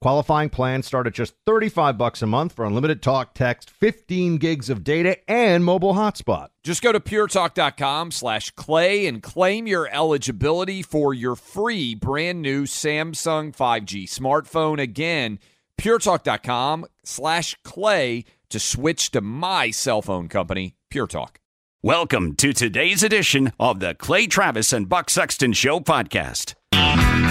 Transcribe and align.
Qualifying 0.00 0.48
plans 0.48 0.86
start 0.86 1.08
at 1.08 1.14
just 1.14 1.34
35 1.44 1.98
bucks 1.98 2.22
a 2.22 2.26
month 2.26 2.52
for 2.52 2.64
unlimited 2.64 3.02
talk, 3.02 3.34
text, 3.34 3.68
15 3.68 4.36
gigs 4.36 4.70
of 4.70 4.84
data, 4.84 5.18
and 5.28 5.64
mobile 5.64 5.94
hotspot. 5.94 6.48
Just 6.62 6.82
go 6.82 6.92
to 6.92 7.00
puretalk.com 7.00 8.12
slash 8.12 8.52
clay 8.52 9.06
and 9.06 9.20
claim 9.20 9.66
your 9.66 9.88
eligibility 9.88 10.82
for 10.82 11.12
your 11.12 11.34
free 11.34 11.96
brand 11.96 12.40
new 12.40 12.62
Samsung 12.62 13.54
5G 13.54 14.04
smartphone. 14.04 14.80
Again, 14.80 15.40
puretalk.com 15.76 16.86
slash 17.02 17.56
clay 17.64 18.24
to 18.50 18.60
switch 18.60 19.10
to 19.10 19.20
my 19.20 19.72
cell 19.72 20.00
phone 20.00 20.28
company, 20.28 20.76
Pure 20.90 21.08
Talk. 21.08 21.40
Welcome 21.82 22.36
to 22.36 22.52
today's 22.52 23.02
edition 23.02 23.52
of 23.58 23.80
the 23.80 23.94
Clay 23.94 24.28
Travis 24.28 24.72
and 24.72 24.88
Buck 24.88 25.10
Sexton 25.10 25.54
Show 25.54 25.80
podcast. 25.80 26.54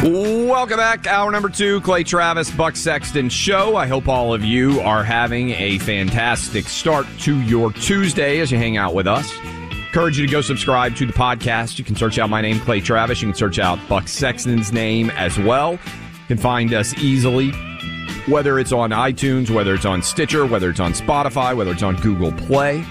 Welcome 0.03 0.77
back. 0.77 1.05
Hour 1.07 1.31
number 1.31 1.49
two, 1.49 1.81
Clay 1.81 2.03
Travis, 2.03 2.49
Buck 2.51 2.75
Sexton 2.75 3.29
Show. 3.29 3.75
I 3.75 3.87
hope 3.87 4.07
all 4.07 4.33
of 4.33 4.43
you 4.43 4.79
are 4.79 5.03
having 5.03 5.51
a 5.51 5.77
fantastic 5.79 6.65
start 6.65 7.05
to 7.19 7.39
your 7.41 7.71
Tuesday 7.73 8.39
as 8.39 8.51
you 8.51 8.57
hang 8.57 8.77
out 8.77 8.93
with 8.93 9.07
us. 9.07 9.31
Encourage 9.71 10.17
you 10.17 10.25
to 10.25 10.31
go 10.31 10.41
subscribe 10.41 10.95
to 10.95 11.05
the 11.05 11.13
podcast. 11.13 11.77
You 11.77 11.85
can 11.85 11.95
search 11.95 12.19
out 12.19 12.29
my 12.29 12.41
name, 12.41 12.59
Clay 12.59 12.79
Travis. 12.79 13.21
You 13.21 13.27
can 13.27 13.35
search 13.35 13.59
out 13.59 13.79
Buck 13.89 14.07
Sexton's 14.07 14.71
name 14.71 15.09
as 15.11 15.37
well. 15.37 15.73
You 15.73 15.79
can 16.27 16.37
find 16.37 16.73
us 16.73 16.93
easily, 16.97 17.51
whether 18.27 18.59
it's 18.59 18.71
on 18.71 18.91
iTunes, 18.91 19.49
whether 19.49 19.73
it's 19.73 19.85
on 19.85 20.01
Stitcher, 20.01 20.45
whether 20.45 20.69
it's 20.69 20.79
on 20.79 20.93
Spotify, 20.93 21.55
whether 21.55 21.71
it's 21.71 21.83
on 21.83 21.95
Google 21.97 22.31
Play. 22.31 22.85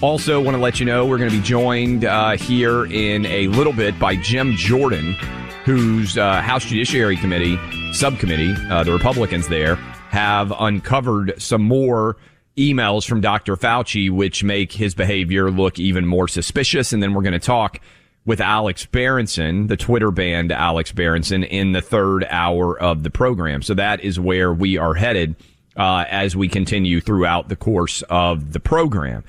Also, 0.00 0.40
want 0.40 0.56
to 0.56 0.62
let 0.62 0.80
you 0.80 0.86
know 0.86 1.06
we're 1.06 1.18
going 1.18 1.30
to 1.30 1.36
be 1.36 1.42
joined 1.42 2.04
uh, 2.04 2.36
here 2.36 2.86
in 2.86 3.26
a 3.26 3.46
little 3.48 3.72
bit 3.72 3.98
by 3.98 4.16
Jim 4.16 4.52
Jordan 4.52 5.16
whose 5.64 6.16
uh, 6.16 6.40
House 6.40 6.64
Judiciary 6.64 7.16
Committee 7.16 7.58
subcommittee, 7.92 8.54
uh, 8.70 8.84
the 8.84 8.92
Republicans 8.92 9.48
there, 9.48 9.76
have 10.10 10.52
uncovered 10.58 11.34
some 11.40 11.62
more 11.62 12.16
emails 12.56 13.06
from 13.08 13.20
Dr. 13.20 13.56
Fauci, 13.56 14.10
which 14.10 14.42
make 14.42 14.72
his 14.72 14.94
behavior 14.94 15.50
look 15.50 15.78
even 15.78 16.06
more 16.06 16.28
suspicious. 16.28 16.92
And 16.92 17.02
then 17.02 17.14
we're 17.14 17.22
going 17.22 17.32
to 17.32 17.38
talk 17.38 17.80
with 18.24 18.40
Alex 18.40 18.86
Berenson, 18.86 19.68
the 19.68 19.76
Twitter 19.76 20.10
banned 20.10 20.52
Alex 20.52 20.92
Berenson, 20.92 21.42
in 21.42 21.72
the 21.72 21.80
third 21.80 22.26
hour 22.28 22.78
of 22.78 23.02
the 23.02 23.10
program. 23.10 23.62
So 23.62 23.74
that 23.74 24.00
is 24.00 24.20
where 24.20 24.52
we 24.52 24.76
are 24.76 24.94
headed 24.94 25.36
uh, 25.76 26.04
as 26.08 26.36
we 26.36 26.48
continue 26.48 27.00
throughout 27.00 27.48
the 27.48 27.56
course 27.56 28.02
of 28.10 28.52
the 28.52 28.60
program. 28.60 29.24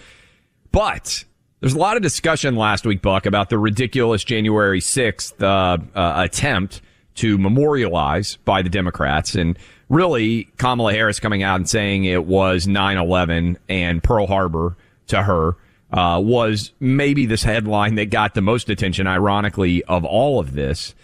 But 0.72 1.24
there's 1.62 1.74
a 1.74 1.80
lot 1.80 1.96
of 1.96 2.02
discussion 2.02 2.56
last 2.56 2.86
week, 2.86 3.02
Buck, 3.04 3.28
about 3.28 3.50
the 3.50 3.58
ridiculous 3.60 4.24
January 4.24 4.82
6th 4.82 5.42
uh, 5.42 5.78
uh, 5.98 6.24
attempt 6.24 6.82
to 7.16 7.38
memorialize 7.38 8.38
by 8.38 8.64
the 8.64 8.70
Democrats. 8.70 9.36
And 9.36 9.58
really, 9.88 10.46
Kamala 10.58 10.92
Harris 10.92 11.20
coming 11.20 11.44
out 11.44 11.58
and 11.58 11.70
saying 11.70 12.06
it 12.06 12.26
was 12.26 12.68
9 12.68 12.98
11 12.98 13.60
and 13.70 14.04
Pearl 14.04 14.26
Harbor 14.26 14.76
to 15.08 15.22
her 15.22 15.56
uh, 15.92 16.20
was 16.24 16.72
maybe 16.80 17.28
this 17.28 17.44
headline 17.44 17.96
that 17.96 18.10
got 18.10 18.34
the 18.34 18.42
most 18.42 18.70
attention, 18.70 19.06
ironically, 19.06 19.84
of 19.84 20.04
all 20.04 20.40
of 20.40 20.54
this. 20.54 20.96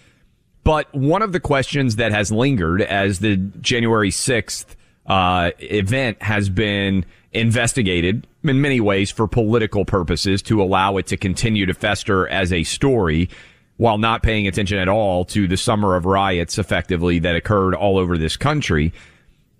But 0.63 0.91
one 0.93 1.21
of 1.21 1.33
the 1.33 1.39
questions 1.39 1.97
that 1.97 2.11
has 2.11 2.31
lingered 2.31 2.81
as 2.81 3.19
the 3.19 3.35
January 3.37 4.09
6th 4.09 4.75
uh, 5.07 5.51
event 5.59 6.21
has 6.21 6.49
been 6.49 7.05
investigated 7.33 8.27
in 8.43 8.61
many 8.61 8.79
ways 8.79 9.11
for 9.11 9.27
political 9.27 9.85
purposes 9.85 10.41
to 10.43 10.61
allow 10.61 10.97
it 10.97 11.07
to 11.07 11.17
continue 11.17 11.65
to 11.65 11.73
fester 11.73 12.27
as 12.27 12.51
a 12.51 12.63
story 12.63 13.29
while 13.77 13.97
not 13.97 14.23
paying 14.23 14.47
attention 14.47 14.77
at 14.77 14.87
all 14.87 15.23
to 15.23 15.47
the 15.47 15.57
summer 15.57 15.95
of 15.95 16.05
riots 16.05 16.57
effectively 16.57 17.19
that 17.19 17.35
occurred 17.35 17.75
all 17.75 17.97
over 17.97 18.17
this 18.17 18.35
country 18.35 18.91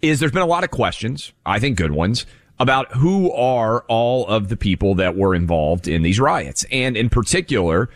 is 0.02 0.20
there's 0.20 0.32
been 0.32 0.42
a 0.42 0.48
lot 0.48 0.64
of 0.64 0.72
questions, 0.72 1.34
I 1.46 1.60
think 1.60 1.78
good 1.78 1.92
ones, 1.92 2.26
about 2.60 2.92
who 2.96 3.32
are 3.32 3.82
all 3.88 4.26
of 4.28 4.50
the 4.50 4.58
people 4.58 4.96
that 4.96 5.16
were 5.16 5.36
involved 5.36 5.88
in 5.88 6.02
these 6.02 6.20
riots. 6.20 6.66
And 6.72 6.98
in 6.98 7.10
particular, 7.10 7.90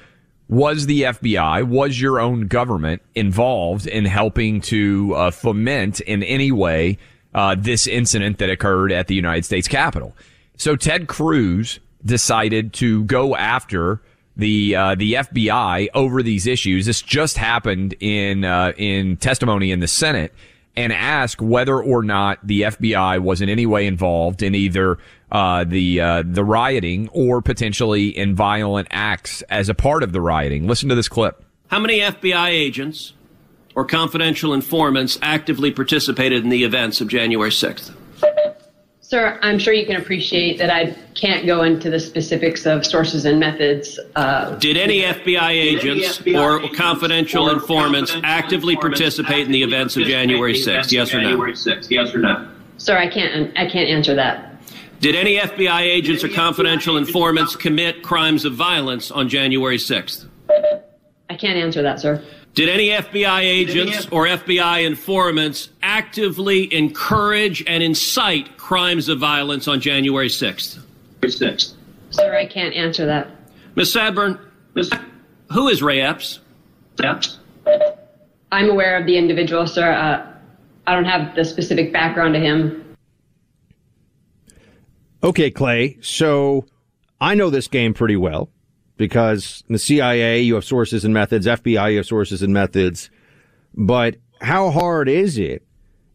was 0.47 0.85
the 0.85 1.03
FBI, 1.03 1.63
was 1.63 1.99
your 1.99 2.19
own 2.19 2.47
government 2.47 3.01
involved 3.15 3.87
in 3.87 4.05
helping 4.05 4.61
to 4.61 5.13
uh, 5.15 5.31
foment 5.31 6.01
in 6.01 6.23
any 6.23 6.51
way 6.51 6.97
uh, 7.33 7.55
this 7.57 7.87
incident 7.87 8.37
that 8.39 8.49
occurred 8.49 8.91
at 8.91 9.07
the 9.07 9.15
United 9.15 9.45
States 9.45 9.67
Capitol? 9.67 10.15
So 10.57 10.75
Ted 10.75 11.07
Cruz 11.07 11.79
decided 12.05 12.73
to 12.73 13.03
go 13.05 13.35
after 13.35 14.01
the 14.37 14.75
uh, 14.75 14.95
the 14.95 15.13
FBI 15.13 15.87
over 15.93 16.23
these 16.23 16.47
issues. 16.47 16.85
This 16.85 17.01
just 17.01 17.37
happened 17.37 17.95
in 17.99 18.45
uh, 18.45 18.73
in 18.77 19.17
testimony 19.17 19.71
in 19.71 19.79
the 19.79 19.87
Senate, 19.87 20.33
and 20.75 20.93
ask 20.93 21.41
whether 21.41 21.81
or 21.81 22.03
not 22.03 22.45
the 22.45 22.61
FBI 22.61 23.19
was 23.21 23.41
in 23.41 23.49
any 23.49 23.65
way 23.65 23.85
involved 23.85 24.41
in 24.41 24.55
either 24.55 24.97
uh, 25.31 25.63
the 25.63 25.99
uh, 25.99 26.23
the 26.25 26.43
rioting 26.43 27.09
or 27.09 27.41
potentially 27.41 28.09
in 28.09 28.35
violent 28.35 28.87
acts 28.91 29.41
as 29.43 29.69
a 29.69 29.73
part 29.73 30.03
of 30.03 30.11
the 30.11 30.21
rioting. 30.21 30.67
Listen 30.67 30.89
to 30.89 30.95
this 30.95 31.09
clip. 31.09 31.43
How 31.67 31.79
many 31.79 31.99
FBI 31.99 32.49
agents 32.49 33.13
or 33.75 33.85
confidential 33.85 34.53
informants 34.53 35.17
actively 35.21 35.71
participated 35.71 36.43
in 36.43 36.49
the 36.49 36.63
events 36.63 37.01
of 37.01 37.07
January 37.07 37.51
sixth? 37.51 37.95
Sir, 39.11 39.37
I'm 39.41 39.59
sure 39.59 39.73
you 39.73 39.85
can 39.85 39.97
appreciate 39.97 40.57
that 40.59 40.69
I 40.69 40.95
can't 41.15 41.45
go 41.45 41.63
into 41.63 41.89
the 41.89 41.99
specifics 41.99 42.65
of 42.65 42.85
sources 42.85 43.25
and 43.25 43.41
methods. 43.41 43.99
Uh, 44.15 44.55
Did 44.55 44.77
any 44.77 45.01
FBI 45.01 45.49
agents 45.49 46.21
any 46.21 46.33
FBI 46.33 46.39
or 46.41 46.59
agents 46.61 46.77
confidential 46.77 47.49
or 47.49 47.51
informants 47.51 48.11
confidential 48.11 48.43
actively 48.43 48.73
informants 48.75 48.99
participate 49.01 49.45
in 49.47 49.51
the 49.51 49.63
events 49.63 49.97
of 49.97 50.03
January 50.03 50.53
6th? 50.53 50.93
Yes 50.93 51.13
or 51.13 51.17
no? 51.17 51.29
January 51.31 51.51
6th, 51.51 51.89
yes 51.89 52.15
or 52.15 52.19
no? 52.19 52.47
Sir, 52.77 52.97
I 52.97 53.09
can't. 53.09 53.51
I 53.57 53.69
can't 53.69 53.89
answer 53.89 54.15
that. 54.15 54.55
Did 55.01 55.15
any 55.15 55.35
FBI 55.37 55.81
agents 55.81 56.23
or 56.23 56.29
confidential 56.29 56.95
informants 56.95 57.57
commit 57.57 58.03
crimes 58.03 58.45
of 58.45 58.53
violence 58.53 59.11
on 59.11 59.27
January 59.27 59.77
6th? 59.77 60.25
I 61.29 61.35
can't 61.35 61.57
answer 61.57 61.81
that, 61.81 61.99
sir. 61.99 62.23
Did 62.53 62.67
any 62.67 62.89
FBI 62.89 63.41
agents 63.41 64.07
or 64.11 64.27
FBI 64.27 64.85
informants 64.85 65.69
actively 65.81 66.73
encourage 66.73 67.63
and 67.65 67.81
incite 67.81 68.57
crimes 68.57 69.07
of 69.07 69.19
violence 69.19 69.69
on 69.69 69.79
January 69.79 70.27
6th? 70.27 70.79
6th. 71.21 71.73
Sir, 72.09 72.35
I 72.35 72.45
can't 72.45 72.75
answer 72.75 73.05
that. 73.05 73.29
Ms. 73.75 73.93
Sanborn, 73.93 74.37
Ms. 74.73 74.91
who 75.51 75.69
is 75.69 75.81
Ray 75.81 76.01
Epps? 76.01 76.39
Epps? 77.01 77.39
I'm 78.51 78.69
aware 78.69 78.97
of 78.97 79.05
the 79.05 79.17
individual, 79.17 79.65
sir. 79.65 79.93
Uh, 79.93 80.27
I 80.87 80.93
don't 80.93 81.05
have 81.05 81.33
the 81.35 81.45
specific 81.45 81.93
background 81.93 82.33
to 82.33 82.39
him. 82.41 82.95
Okay, 85.23 85.51
Clay. 85.51 85.97
So 86.01 86.65
I 87.21 87.33
know 87.35 87.49
this 87.49 87.69
game 87.69 87.93
pretty 87.93 88.17
well 88.17 88.49
because 88.97 89.63
the 89.69 89.79
CIA, 89.79 90.41
you 90.41 90.55
have 90.55 90.65
sources 90.65 91.03
and 91.03 91.13
methods. 91.13 91.47
FBI, 91.47 91.91
you 91.91 91.97
have 91.97 92.05
sources 92.05 92.41
and 92.41 92.53
methods. 92.53 93.09
But 93.73 94.17
how 94.41 94.69
hard 94.69 95.09
is 95.09 95.37
it? 95.37 95.63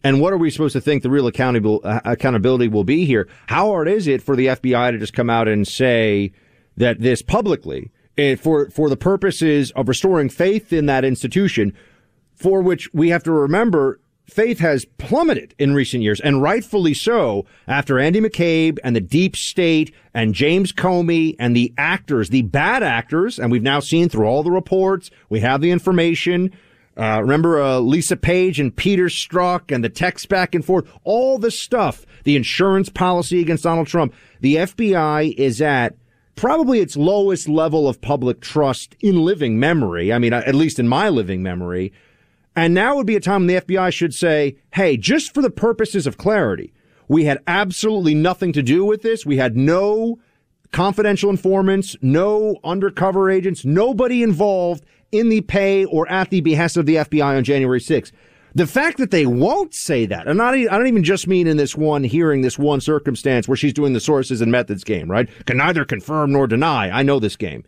And 0.05 0.20
what 0.20 0.32
are 0.32 0.37
we 0.37 0.50
supposed 0.50 0.75
to 0.75 0.81
think 0.81 1.02
the 1.02 1.11
real 1.11 1.26
accountable 1.26 1.81
uh, 1.82 2.00
accountability 2.05 2.69
will 2.69 2.84
be 2.84 3.05
here? 3.05 3.28
How 3.49 3.67
hard 3.67 3.88
is 3.88 4.06
it 4.06 4.23
for 4.23 4.37
the 4.37 4.46
FBI 4.46 4.93
to 4.93 4.99
just 4.99 5.14
come 5.14 5.28
out 5.28 5.49
and 5.49 5.67
say 5.67 6.32
that 6.76 7.00
this 7.00 7.23
publicly, 7.23 7.90
uh, 8.17 8.37
for 8.37 8.70
for 8.70 8.88
the 8.88 8.96
purposes 8.96 9.72
of 9.72 9.88
restoring 9.88 10.29
faith 10.29 10.72
in 10.72 10.87
that 10.87 11.05
institution, 11.05 11.72
for 12.37 12.62
which 12.62 12.93
we 12.94 13.08
have 13.08 13.25
to 13.25 13.32
remember 13.32 13.99
faith 14.26 14.58
has 14.58 14.84
plummeted 14.84 15.55
in 15.58 15.75
recent 15.75 16.02
years, 16.02 16.20
and 16.20 16.43
rightfully 16.43 16.94
so, 16.94 17.46
after 17.67 17.99
Andy 17.99 18.20
McCabe 18.20 18.78
and 18.82 18.94
the 18.94 19.00
deep 19.00 19.37
state 19.37 19.94
and 20.12 20.34
James 20.34 20.73
Comey 20.73 21.37
and 21.38 21.56
the 21.56 21.73
actors, 21.78 22.31
the 22.31 22.43
bad 22.43 22.82
actors, 22.82 23.38
and 23.38 23.50
we've 23.50 23.62
now 23.62 23.81
seen 23.81 24.08
through 24.08 24.26
all 24.26 24.43
the 24.43 24.50
reports, 24.50 25.11
we 25.28 25.40
have 25.40 25.61
the 25.61 25.70
information. 25.70 26.52
Uh, 26.96 27.20
remember 27.20 27.62
uh, 27.62 27.78
Lisa 27.78 28.17
Page 28.17 28.58
and 28.58 28.75
Peter 28.75 29.06
Strzok 29.06 29.70
and 29.73 29.84
the 29.84 29.88
text 29.88 30.29
back 30.29 30.55
and 30.55 30.64
forth, 30.64 30.88
all 31.05 31.38
the 31.38 31.50
stuff, 31.50 32.06
the 32.25 32.37
insurance 32.37 32.88
policy 32.88 33.40
against 33.40 33.64
Donald 33.64 33.87
Trump. 33.87 34.14
The 34.40 34.56
FBI 34.56 35.34
is 35.37 35.61
at 35.61 35.94
probably 36.37 36.81
its 36.81 36.96
lowest 36.96 37.49
level 37.49 37.88
of 37.88 38.00
public 38.00 38.40
trust 38.40 38.96
in 39.00 39.22
living 39.25 39.58
memory. 39.58 40.12
I 40.12 40.19
mean, 40.19 40.32
at 40.32 40.55
least 40.55 40.79
in 40.79 40.88
my 40.88 41.08
living 41.08 41.43
memory. 41.43 41.93
And 42.56 42.73
now 42.73 42.97
would 42.97 43.06
be 43.06 43.17
a 43.17 43.20
time 43.20 43.43
when 43.43 43.49
the 43.49 43.61
FBI 43.61 43.93
should 43.93 44.14
say, 44.14 44.56
hey, 44.73 44.97
just 44.97 45.35
for 45.35 45.43
the 45.43 45.50
purposes 45.50 46.06
of 46.06 46.17
clarity, 46.17 46.73
we 47.06 47.25
had 47.25 47.43
absolutely 47.47 48.14
nothing 48.14 48.53
to 48.55 48.62
do 48.62 48.85
with 48.85 49.03
this. 49.03 49.26
We 49.26 49.37
had 49.37 49.56
no 49.56 50.19
confidential 50.73 51.29
informants, 51.31 51.97
no 52.00 52.56
undercover 52.64 53.31
agents, 53.31 53.64
nobody 53.64 54.23
involved 54.23 54.85
in 55.12 55.29
the 55.29 55.43
pay 55.43 55.85
or 55.85 56.11
at 56.11 56.31
the 56.31 56.41
behest 56.41 56.76
of 56.76 56.87
the 56.87 56.97
FBI 56.97 57.37
on 57.37 57.44
January 57.44 57.79
6th. 57.79 58.11
The 58.55 58.67
fact 58.67 58.97
that 58.99 59.11
they 59.11 59.26
won't 59.26 59.75
say 59.75 60.06
that, 60.06 60.26
and 60.26 60.38
not, 60.38 60.55
I 60.55 60.64
don't 60.64 60.87
even 60.87 61.05
just 61.05 61.29
mean 61.29 61.47
in 61.47 61.58
this 61.58 61.76
one 61.76 62.05
hearing, 62.05 62.41
this 62.41 62.58
one 62.58 62.81
circumstance 62.81 63.47
where 63.47 63.56
she's 63.56 63.75
doing 63.75 63.93
the 63.93 64.00
sources 64.00 64.41
and 64.41 64.50
methods 64.50 64.82
game, 64.82 65.11
right? 65.11 65.29
Can 65.44 65.58
neither 65.58 65.85
confirm 65.85 66.32
nor 66.32 66.47
deny. 66.47 66.88
I 66.88 67.03
know 67.03 67.20
this 67.20 67.37
game. 67.37 67.64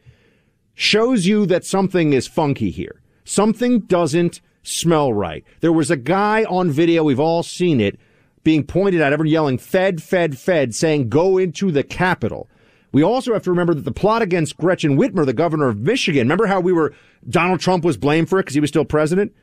Shows 0.73 1.27
you 1.27 1.45
that 1.45 1.67
something 1.67 2.15
is 2.15 2.27
funky 2.27 2.71
here. 2.71 3.03
Something 3.25 3.81
doesn't 3.81 4.41
smell 4.69 5.13
right. 5.13 5.45
There 5.61 5.73
was 5.73 5.91
a 5.91 5.97
guy 5.97 6.45
on 6.45 6.71
video, 6.71 7.05
we've 7.05 7.21
all 7.21 7.43
seen 7.43 7.81
it, 7.81 7.99
being 8.45 8.65
pointed 8.65 9.01
at, 9.01 9.13
everyone 9.13 9.31
yelling, 9.31 9.59
Fed, 9.59 10.03
Fed, 10.03 10.39
Fed, 10.39 10.75
saying, 10.75 11.09
go 11.09 11.39
into 11.39 11.71
the 11.71 11.83
Capitol. 11.83 12.49
We 12.93 13.03
also 13.03 13.33
have 13.33 13.43
to 13.43 13.51
remember 13.51 13.75
that 13.75 13.85
the 13.85 13.93
plot 13.93 14.23
against 14.23 14.57
Gretchen 14.57 14.97
Whitmer, 14.97 15.27
the 15.27 15.33
governor 15.33 15.69
of 15.69 15.79
Michigan, 15.79 16.23
remember 16.23 16.47
how 16.47 16.61
we 16.61 16.73
were, 16.73 16.95
Donald 17.29 17.61
Trump 17.61 17.85
was 17.85 17.97
blamed 17.97 18.29
for 18.29 18.39
it 18.39 18.43
because 18.43 18.55
he 18.55 18.61
was 18.61 18.71
still 18.71 18.85
president? 18.85 19.35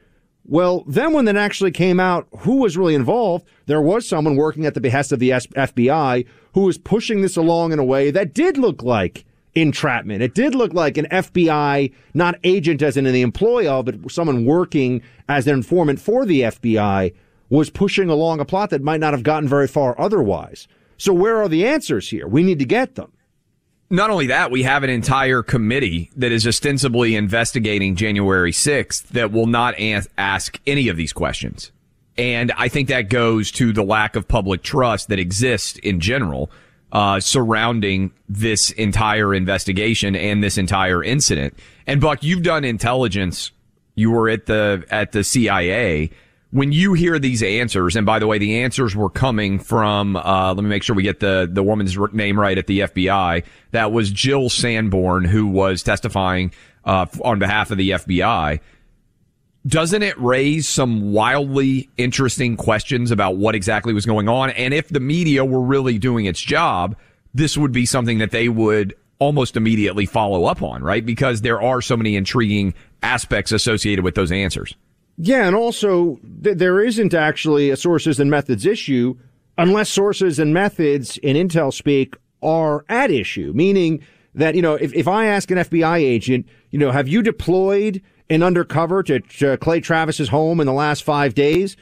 Well, 0.47 0.83
then 0.87 1.13
when 1.13 1.25
that 1.25 1.35
actually 1.35 1.71
came 1.71 1.99
out 1.99 2.27
who 2.39 2.57
was 2.57 2.77
really 2.77 2.95
involved, 2.95 3.47
there 3.65 3.81
was 3.81 4.07
someone 4.07 4.35
working 4.35 4.65
at 4.65 4.75
the 4.75 4.81
behest 4.81 5.11
of 5.11 5.19
the 5.19 5.31
FBI 5.31 6.25
who 6.53 6.61
was 6.61 6.77
pushing 6.77 7.21
this 7.21 7.35
along 7.35 7.71
in 7.71 7.79
a 7.79 7.83
way 7.83 8.11
that 8.11 8.33
did 8.33 8.57
look 8.57 8.83
like 8.83 9.25
entrapment. 9.55 10.21
It 10.21 10.35
did 10.35 10.53
look 10.53 10.73
like 10.73 10.97
an 10.97 11.07
FBI, 11.09 11.93
not 12.13 12.35
agent 12.43 12.81
as 12.81 12.97
in 12.97 13.05
the 13.05 13.21
employee 13.21 13.67
of, 13.67 13.85
but 13.85 14.11
someone 14.11 14.45
working 14.45 15.01
as 15.29 15.47
an 15.47 15.53
informant 15.53 15.99
for 15.99 16.25
the 16.25 16.41
FBI 16.41 17.13
was 17.49 17.69
pushing 17.69 18.09
along 18.09 18.39
a 18.39 18.45
plot 18.45 18.69
that 18.71 18.81
might 18.81 18.99
not 18.99 19.13
have 19.13 19.23
gotten 19.23 19.47
very 19.47 19.67
far 19.67 19.99
otherwise. 19.99 20.67
So 20.97 21.13
where 21.13 21.41
are 21.41 21.47
the 21.47 21.65
answers 21.65 22.09
here? 22.09 22.27
We 22.27 22.43
need 22.43 22.59
to 22.59 22.65
get 22.65 22.95
them. 22.95 23.11
Not 23.89 24.09
only 24.09 24.27
that, 24.27 24.49
we 24.49 24.63
have 24.63 24.83
an 24.83 24.89
entire 24.89 25.43
committee 25.43 26.09
that 26.15 26.31
is 26.31 26.47
ostensibly 26.47 27.15
investigating 27.15 27.95
January 27.95 28.51
6th 28.51 29.09
that 29.09 29.31
will 29.31 29.45
not 29.45 29.75
ask 30.17 30.59
any 30.65 30.87
of 30.87 30.97
these 30.97 31.13
questions. 31.13 31.71
And 32.17 32.51
I 32.53 32.67
think 32.67 32.87
that 32.87 33.09
goes 33.09 33.51
to 33.51 33.73
the 33.73 33.83
lack 33.83 34.15
of 34.15 34.27
public 34.27 34.63
trust 34.63 35.09
that 35.09 35.19
exists 35.19 35.77
in 35.79 35.99
general 35.99 36.49
uh, 36.91 37.19
surrounding 37.19 38.11
this 38.29 38.71
entire 38.71 39.33
investigation 39.33 40.15
and 40.15 40.43
this 40.43 40.57
entire 40.57 41.03
incident. 41.03 41.57
And 41.87 41.99
Buck, 41.99 42.23
you've 42.23 42.43
done 42.43 42.63
intelligence. 42.63 43.51
You 43.95 44.11
were 44.11 44.29
at 44.29 44.45
the 44.45 44.85
at 44.89 45.11
the 45.11 45.23
CIA. 45.23 46.11
When 46.51 46.71
you 46.71 46.93
hear 46.93 47.19
these 47.19 47.43
answers, 47.43 47.97
and 47.97 48.05
by 48.05 48.19
the 48.19 48.27
way, 48.27 48.37
the 48.37 48.61
answers 48.61 48.95
were 48.95 49.09
coming 49.09 49.59
from. 49.59 50.15
Uh, 50.15 50.53
let 50.53 50.63
me 50.63 50.69
make 50.69 50.83
sure 50.83 50.95
we 50.95 51.03
get 51.03 51.19
the 51.19 51.49
the 51.51 51.63
woman's 51.63 51.97
name 52.13 52.39
right 52.39 52.57
at 52.57 52.67
the 52.67 52.79
FBI. 52.81 53.43
That 53.71 53.91
was 53.91 54.11
Jill 54.11 54.49
Sanborn, 54.49 55.25
who 55.25 55.47
was 55.47 55.83
testifying 55.83 56.53
uh, 56.85 57.07
on 57.23 57.39
behalf 57.39 57.71
of 57.71 57.77
the 57.77 57.91
FBI 57.91 58.59
doesn't 59.67 60.03
it 60.03 60.19
raise 60.19 60.67
some 60.67 61.11
wildly 61.11 61.89
interesting 61.97 62.55
questions 62.55 63.09
about 63.11 63.37
what 63.37 63.55
exactly 63.55 63.93
was 63.93 64.05
going 64.05 64.29
on? 64.29 64.51
And 64.51 64.73
if 64.73 64.89
the 64.89 64.99
media 64.99 65.43
were 65.43 65.61
really 65.61 65.97
doing 65.97 66.25
its 66.25 66.39
job, 66.39 66.95
this 67.33 67.57
would 67.57 67.71
be 67.71 67.85
something 67.85 68.19
that 68.19 68.31
they 68.31 68.47
would 68.47 68.95
almost 69.17 69.57
immediately 69.57 70.05
follow 70.05 70.45
up 70.45 70.61
on, 70.61 70.83
right? 70.83 71.05
Because 71.05 71.41
there 71.41 71.61
are 71.61 71.81
so 71.81 71.97
many 71.97 72.15
intriguing 72.15 72.73
aspects 73.01 73.51
associated 73.51 74.03
with 74.03 74.15
those 74.15 74.31
answers. 74.31 74.75
Yeah, 75.17 75.47
and 75.47 75.55
also 75.55 76.19
th- 76.43 76.57
there 76.57 76.81
isn't 76.81 77.13
actually 77.13 77.69
a 77.69 77.77
sources 77.77 78.19
and 78.19 78.29
methods 78.29 78.65
issue 78.65 79.17
unless 79.57 79.89
sources 79.89 80.37
and 80.37 80.53
methods 80.53 81.17
in 81.17 81.35
Intel 81.37 81.73
speak 81.73 82.15
are 82.43 82.85
at 82.89 83.09
issue, 83.09 83.53
meaning 83.55 84.05
that, 84.35 84.53
you 84.53 84.61
know, 84.61 84.75
if, 84.75 84.93
if 84.93 85.07
I 85.07 85.27
ask 85.27 85.49
an 85.49 85.57
FBI 85.57 85.97
agent, 85.97 86.45
you 86.71 86.77
know, 86.77 86.91
have 86.91 87.07
you 87.07 87.21
deployed 87.21 88.01
in 88.29 88.43
undercover 88.43 89.03
to, 89.03 89.19
to 89.19 89.57
Clay 89.57 89.79
Travis's 89.79 90.29
home 90.29 90.59
in 90.59 90.67
the 90.67 90.73
last 90.73 91.03
five 91.03 91.33
days? 91.33 91.77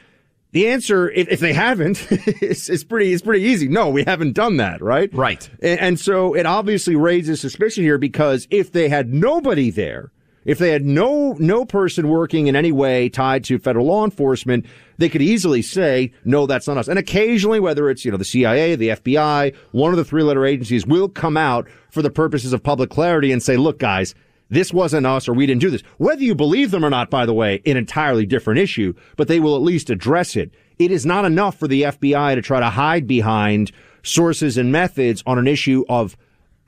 The 0.52 0.68
answer, 0.68 1.10
if, 1.10 1.28
if 1.28 1.40
they 1.40 1.52
haven't, 1.52 2.06
is, 2.40 2.68
is 2.70 2.84
pretty 2.84 3.12
is 3.12 3.22
pretty 3.22 3.44
easy. 3.44 3.66
No, 3.66 3.90
we 3.90 4.04
haven't 4.04 4.34
done 4.34 4.58
that, 4.58 4.80
right? 4.80 5.12
Right. 5.12 5.48
And, 5.60 5.80
and 5.80 6.00
so 6.00 6.34
it 6.34 6.46
obviously 6.46 6.94
raises 6.94 7.40
suspicion 7.40 7.82
here 7.82 7.98
because 7.98 8.46
if 8.50 8.70
they 8.70 8.88
had 8.88 9.12
nobody 9.12 9.70
there, 9.70 10.12
if 10.44 10.58
they 10.58 10.70
had 10.70 10.84
no 10.84 11.32
no 11.40 11.64
person 11.64 12.08
working 12.08 12.46
in 12.46 12.54
any 12.54 12.70
way 12.70 13.08
tied 13.08 13.42
to 13.44 13.58
federal 13.58 13.86
law 13.86 14.04
enforcement, 14.04 14.66
they 14.98 15.08
could 15.08 15.22
easily 15.22 15.62
say, 15.62 16.12
no, 16.24 16.46
that's 16.46 16.68
not 16.68 16.78
us. 16.78 16.86
And 16.86 16.98
occasionally, 16.98 17.58
whether 17.58 17.90
it's, 17.90 18.04
you 18.04 18.10
know, 18.10 18.16
the 18.16 18.24
CIA, 18.24 18.76
the 18.76 18.90
FBI, 18.90 19.56
one 19.72 19.90
of 19.90 19.96
the 19.96 20.04
three 20.04 20.22
letter 20.22 20.46
agencies 20.46 20.86
will 20.86 21.08
come 21.08 21.36
out 21.36 21.66
for 21.90 22.02
the 22.02 22.10
purposes 22.10 22.52
of 22.52 22.62
public 22.62 22.90
clarity 22.90 23.32
and 23.32 23.42
say, 23.42 23.56
look, 23.56 23.78
guys, 23.78 24.14
this 24.50 24.72
wasn't 24.72 25.06
us 25.06 25.28
or 25.28 25.32
we 25.32 25.46
didn't 25.46 25.60
do 25.60 25.70
this. 25.70 25.82
Whether 25.98 26.22
you 26.22 26.34
believe 26.34 26.70
them 26.70 26.84
or 26.84 26.90
not, 26.90 27.10
by 27.10 27.26
the 27.26 27.34
way, 27.34 27.62
an 27.66 27.76
entirely 27.76 28.26
different 28.26 28.60
issue, 28.60 28.94
but 29.16 29.28
they 29.28 29.40
will 29.40 29.56
at 29.56 29.62
least 29.62 29.90
address 29.90 30.36
it. 30.36 30.52
It 30.78 30.90
is 30.90 31.06
not 31.06 31.24
enough 31.24 31.58
for 31.58 31.68
the 31.68 31.82
FBI 31.82 32.34
to 32.34 32.42
try 32.42 32.60
to 32.60 32.70
hide 32.70 33.06
behind 33.06 33.72
sources 34.02 34.58
and 34.58 34.70
methods 34.70 35.22
on 35.26 35.38
an 35.38 35.46
issue 35.46 35.84
of 35.88 36.16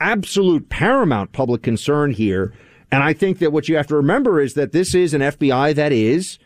absolute 0.01 0.69
paramount 0.69 1.33
public 1.33 1.63
concern 1.63 2.13
here. 2.13 2.53
And 2.91 3.03
I 3.03 3.13
think 3.13 3.39
that 3.41 3.53
what 3.53 3.69
you 3.69 3.77
have 3.77 3.87
to 3.89 3.97
remember 3.97 4.41
is 4.41 4.55
that 4.55 4.73
this 4.73 4.95
is 4.95 5.13
an 5.13 5.21
FBI 5.21 5.75
that 5.75 5.93
is 5.93 6.39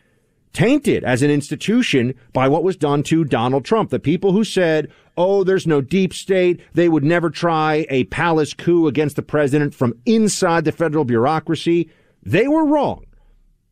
tainted 0.52 1.04
as 1.04 1.22
an 1.22 1.30
institution 1.30 2.14
by 2.32 2.48
what 2.48 2.64
was 2.64 2.76
done 2.76 3.02
to 3.04 3.24
Donald 3.24 3.64
Trump. 3.64 3.90
The 3.90 3.98
people 3.98 4.32
who 4.32 4.44
said, 4.44 4.90
oh, 5.16 5.44
there's 5.44 5.66
no 5.66 5.80
deep 5.80 6.12
state. 6.12 6.60
They 6.74 6.88
would 6.88 7.04
never 7.04 7.30
try 7.30 7.86
a 7.88 8.04
palace 8.04 8.54
coup 8.54 8.86
against 8.86 9.16
the 9.16 9.22
president 9.22 9.74
from 9.74 9.94
inside 10.06 10.64
the 10.64 10.72
federal 10.72 11.04
bureaucracy. 11.04 11.90
They 12.22 12.48
were 12.48 12.64
wrong. 12.64 13.04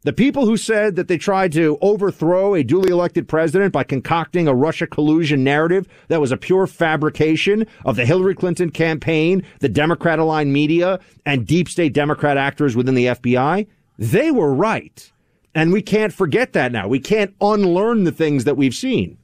The 0.02 0.12
people 0.12 0.46
who 0.46 0.56
said 0.56 0.94
that 0.94 1.08
they 1.08 1.18
tried 1.18 1.52
to 1.52 1.76
overthrow 1.82 2.54
a 2.54 2.62
duly 2.62 2.90
elected 2.90 3.26
president 3.26 3.72
by 3.72 3.82
concocting 3.82 4.46
a 4.46 4.54
Russia 4.54 4.86
collusion 4.86 5.42
narrative 5.42 5.88
that 6.06 6.20
was 6.20 6.30
a 6.30 6.36
pure 6.36 6.68
fabrication 6.68 7.66
of 7.84 7.96
the 7.96 8.06
Hillary 8.06 8.36
Clinton 8.36 8.70
campaign, 8.70 9.42
the 9.58 9.68
Democrat 9.68 10.20
aligned 10.20 10.52
media, 10.52 11.00
and 11.26 11.46
deep 11.46 11.68
state 11.68 11.92
Democrat 11.92 12.36
actors 12.36 12.76
within 12.76 12.94
the 12.94 13.06
FBI, 13.06 13.66
they 13.98 14.30
were 14.30 14.54
right. 14.54 15.12
And 15.54 15.72
we 15.72 15.82
can't 15.82 16.12
forget 16.12 16.52
that 16.52 16.72
now. 16.72 16.88
We 16.88 17.00
can't 17.00 17.34
unlearn 17.40 18.04
the 18.04 18.12
things 18.12 18.44
that 18.44 18.56
we've 18.56 18.74
seen. 18.74 19.18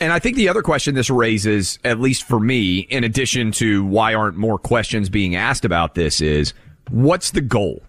And 0.00 0.12
I 0.12 0.18
think 0.18 0.36
the 0.36 0.48
other 0.48 0.62
question 0.62 0.94
this 0.94 1.10
raises, 1.10 1.78
at 1.84 2.00
least 2.00 2.24
for 2.24 2.40
me, 2.40 2.80
in 2.80 3.04
addition 3.04 3.52
to 3.52 3.84
why 3.84 4.14
aren't 4.14 4.36
more 4.36 4.58
questions 4.58 5.08
being 5.08 5.36
asked 5.36 5.64
about 5.64 5.94
this, 5.94 6.20
is 6.20 6.52
what's 6.90 7.30
the 7.30 7.40
goal? 7.40 7.82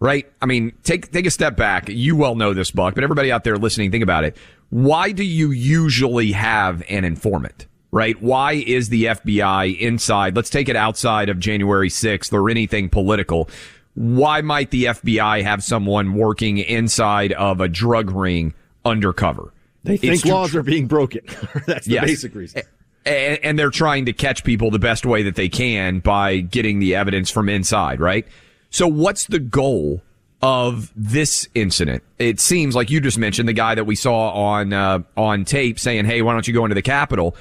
Right? 0.00 0.30
I 0.40 0.46
mean, 0.46 0.72
take 0.84 1.10
take 1.10 1.26
a 1.26 1.30
step 1.30 1.56
back. 1.56 1.88
You 1.88 2.14
well 2.14 2.36
know 2.36 2.54
this, 2.54 2.70
Buck, 2.70 2.94
but 2.94 3.02
everybody 3.02 3.32
out 3.32 3.42
there 3.42 3.56
listening, 3.56 3.90
think 3.90 4.04
about 4.04 4.22
it. 4.22 4.36
Why 4.70 5.10
do 5.10 5.24
you 5.24 5.50
usually 5.50 6.30
have 6.32 6.84
an 6.88 7.04
informant? 7.04 7.66
Right? 7.90 8.20
Why 8.22 8.52
is 8.52 8.90
the 8.90 9.06
FBI 9.06 9.76
inside? 9.80 10.36
Let's 10.36 10.50
take 10.50 10.68
it 10.68 10.76
outside 10.76 11.28
of 11.28 11.40
January 11.40 11.88
6th 11.88 12.32
or 12.32 12.48
anything 12.48 12.88
political. 12.88 13.48
Why 13.98 14.42
might 14.42 14.70
the 14.70 14.84
FBI 14.84 15.42
have 15.42 15.64
someone 15.64 16.14
working 16.14 16.58
inside 16.58 17.32
of 17.32 17.60
a 17.60 17.66
drug 17.66 18.12
ring 18.12 18.54
undercover? 18.84 19.52
They 19.82 19.96
think 19.96 20.24
laws 20.24 20.52
tr- 20.52 20.60
are 20.60 20.62
being 20.62 20.86
broken. 20.86 21.22
That's 21.66 21.84
the 21.84 21.94
yes. 21.94 22.04
basic 22.04 22.34
reason. 22.36 22.62
And, 23.04 23.38
and 23.42 23.58
they're 23.58 23.70
trying 23.70 24.06
to 24.06 24.12
catch 24.12 24.44
people 24.44 24.70
the 24.70 24.78
best 24.78 25.04
way 25.04 25.24
that 25.24 25.34
they 25.34 25.48
can 25.48 25.98
by 25.98 26.38
getting 26.38 26.78
the 26.78 26.94
evidence 26.94 27.28
from 27.28 27.48
inside, 27.48 27.98
right? 27.98 28.24
So 28.70 28.86
what's 28.86 29.26
the 29.26 29.40
goal 29.40 30.02
of 30.40 30.92
this 30.94 31.48
incident. 31.56 32.04
It 32.20 32.38
seems 32.38 32.76
like 32.76 32.90
you 32.90 33.00
just 33.00 33.18
mentioned 33.18 33.48
the 33.48 33.52
guy 33.52 33.74
that 33.74 33.84
we 33.84 33.96
saw 33.96 34.30
on 34.30 34.72
uh, 34.72 35.00
on 35.16 35.44
tape 35.44 35.80
saying, 35.80 36.04
"Hey, 36.04 36.22
why 36.22 36.32
don't 36.32 36.46
you 36.46 36.54
go 36.54 36.64
into 36.64 36.76
the 36.76 36.82
Capitol?" 36.82 37.34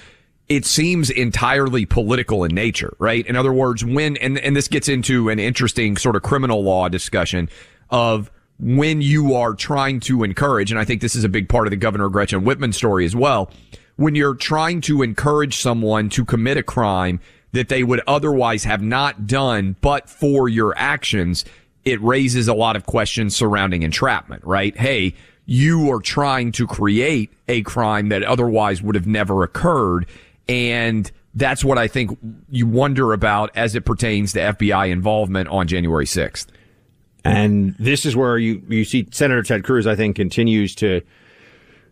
It 0.50 0.66
seems 0.66 1.10
entirely 1.10 1.86
political 1.86 2.44
in 2.44 2.56
nature, 2.56 2.96
right? 3.00 3.26
In 3.26 3.36
other 3.36 3.52
words, 3.52 3.84
when 3.84 4.16
and 4.18 4.38
and 4.40 4.56
this 4.56 4.68
gets 4.68 4.88
into 4.88 5.30
an 5.30 5.40
interesting 5.40 5.98
sort 5.98 6.16
of 6.16 6.24
criminal 6.24 6.64
law 6.64 6.88
discussion 6.88 7.50
of 7.90 8.32
when 8.60 9.02
you 9.02 9.36
are 9.36 9.54
trying 9.54 10.00
to 10.02 10.24
encourage, 10.24 10.72
and 10.72 10.80
I 10.80 10.86
think 10.86 11.02
this 11.02 11.16
is 11.16 11.24
a 11.24 11.30
big 11.30 11.50
part 11.50 11.68
of 11.68 11.72
the 11.72 11.78
Governor 11.78 12.10
Gretchen 12.10 12.44
Whitmer 12.44 12.74
story 12.74 13.06
as 13.06 13.16
well. 13.16 13.52
When 13.98 14.16
you're 14.16 14.36
trying 14.36 14.82
to 14.82 15.02
encourage 15.02 15.58
someone 15.58 16.10
to 16.10 16.24
commit 16.24 16.58
a 16.58 16.64
crime 16.64 17.20
that 17.52 17.70
they 17.70 17.84
would 17.84 18.02
otherwise 18.08 18.64
have 18.64 18.82
not 18.82 19.28
done, 19.28 19.76
but 19.82 20.10
for 20.10 20.48
your 20.50 20.74
actions, 20.78 21.46
it 21.86 22.02
raises 22.02 22.48
a 22.48 22.54
lot 22.54 22.76
of 22.76 22.86
questions 22.86 23.36
surrounding 23.36 23.84
entrapment, 23.84 24.44
right? 24.44 24.76
Hey, 24.78 25.16
you 25.46 25.90
are 25.92 26.02
trying 26.02 26.52
to 26.54 26.68
create 26.68 27.32
a 27.48 27.62
crime 27.64 28.10
that 28.10 28.24
otherwise 28.24 28.82
would 28.82 28.96
have 28.96 29.08
never 29.08 29.44
occurred. 29.44 30.06
And 30.50 31.12
that's 31.34 31.64
what 31.64 31.78
I 31.78 31.88
think 31.88 32.18
you 32.50 32.66
wonder 32.66 33.14
about 33.14 33.52
as 33.56 33.76
it 33.76 33.86
pertains 33.86 34.34
to 34.34 34.40
FBI 34.40 34.90
involvement 34.90 35.50
on 35.50 35.68
January 35.68 36.06
6th. 36.06 36.48
And 37.24 37.76
this 37.78 38.06
is 38.06 38.16
where 38.16 38.38
you, 38.38 38.64
you 38.70 38.86
see 38.86 39.08
Senator 39.12 39.44
Ted 39.44 39.64
Cruz, 39.64 39.86
I 39.86 39.96
think, 39.96 40.16
continues 40.16 40.74
to 40.76 41.02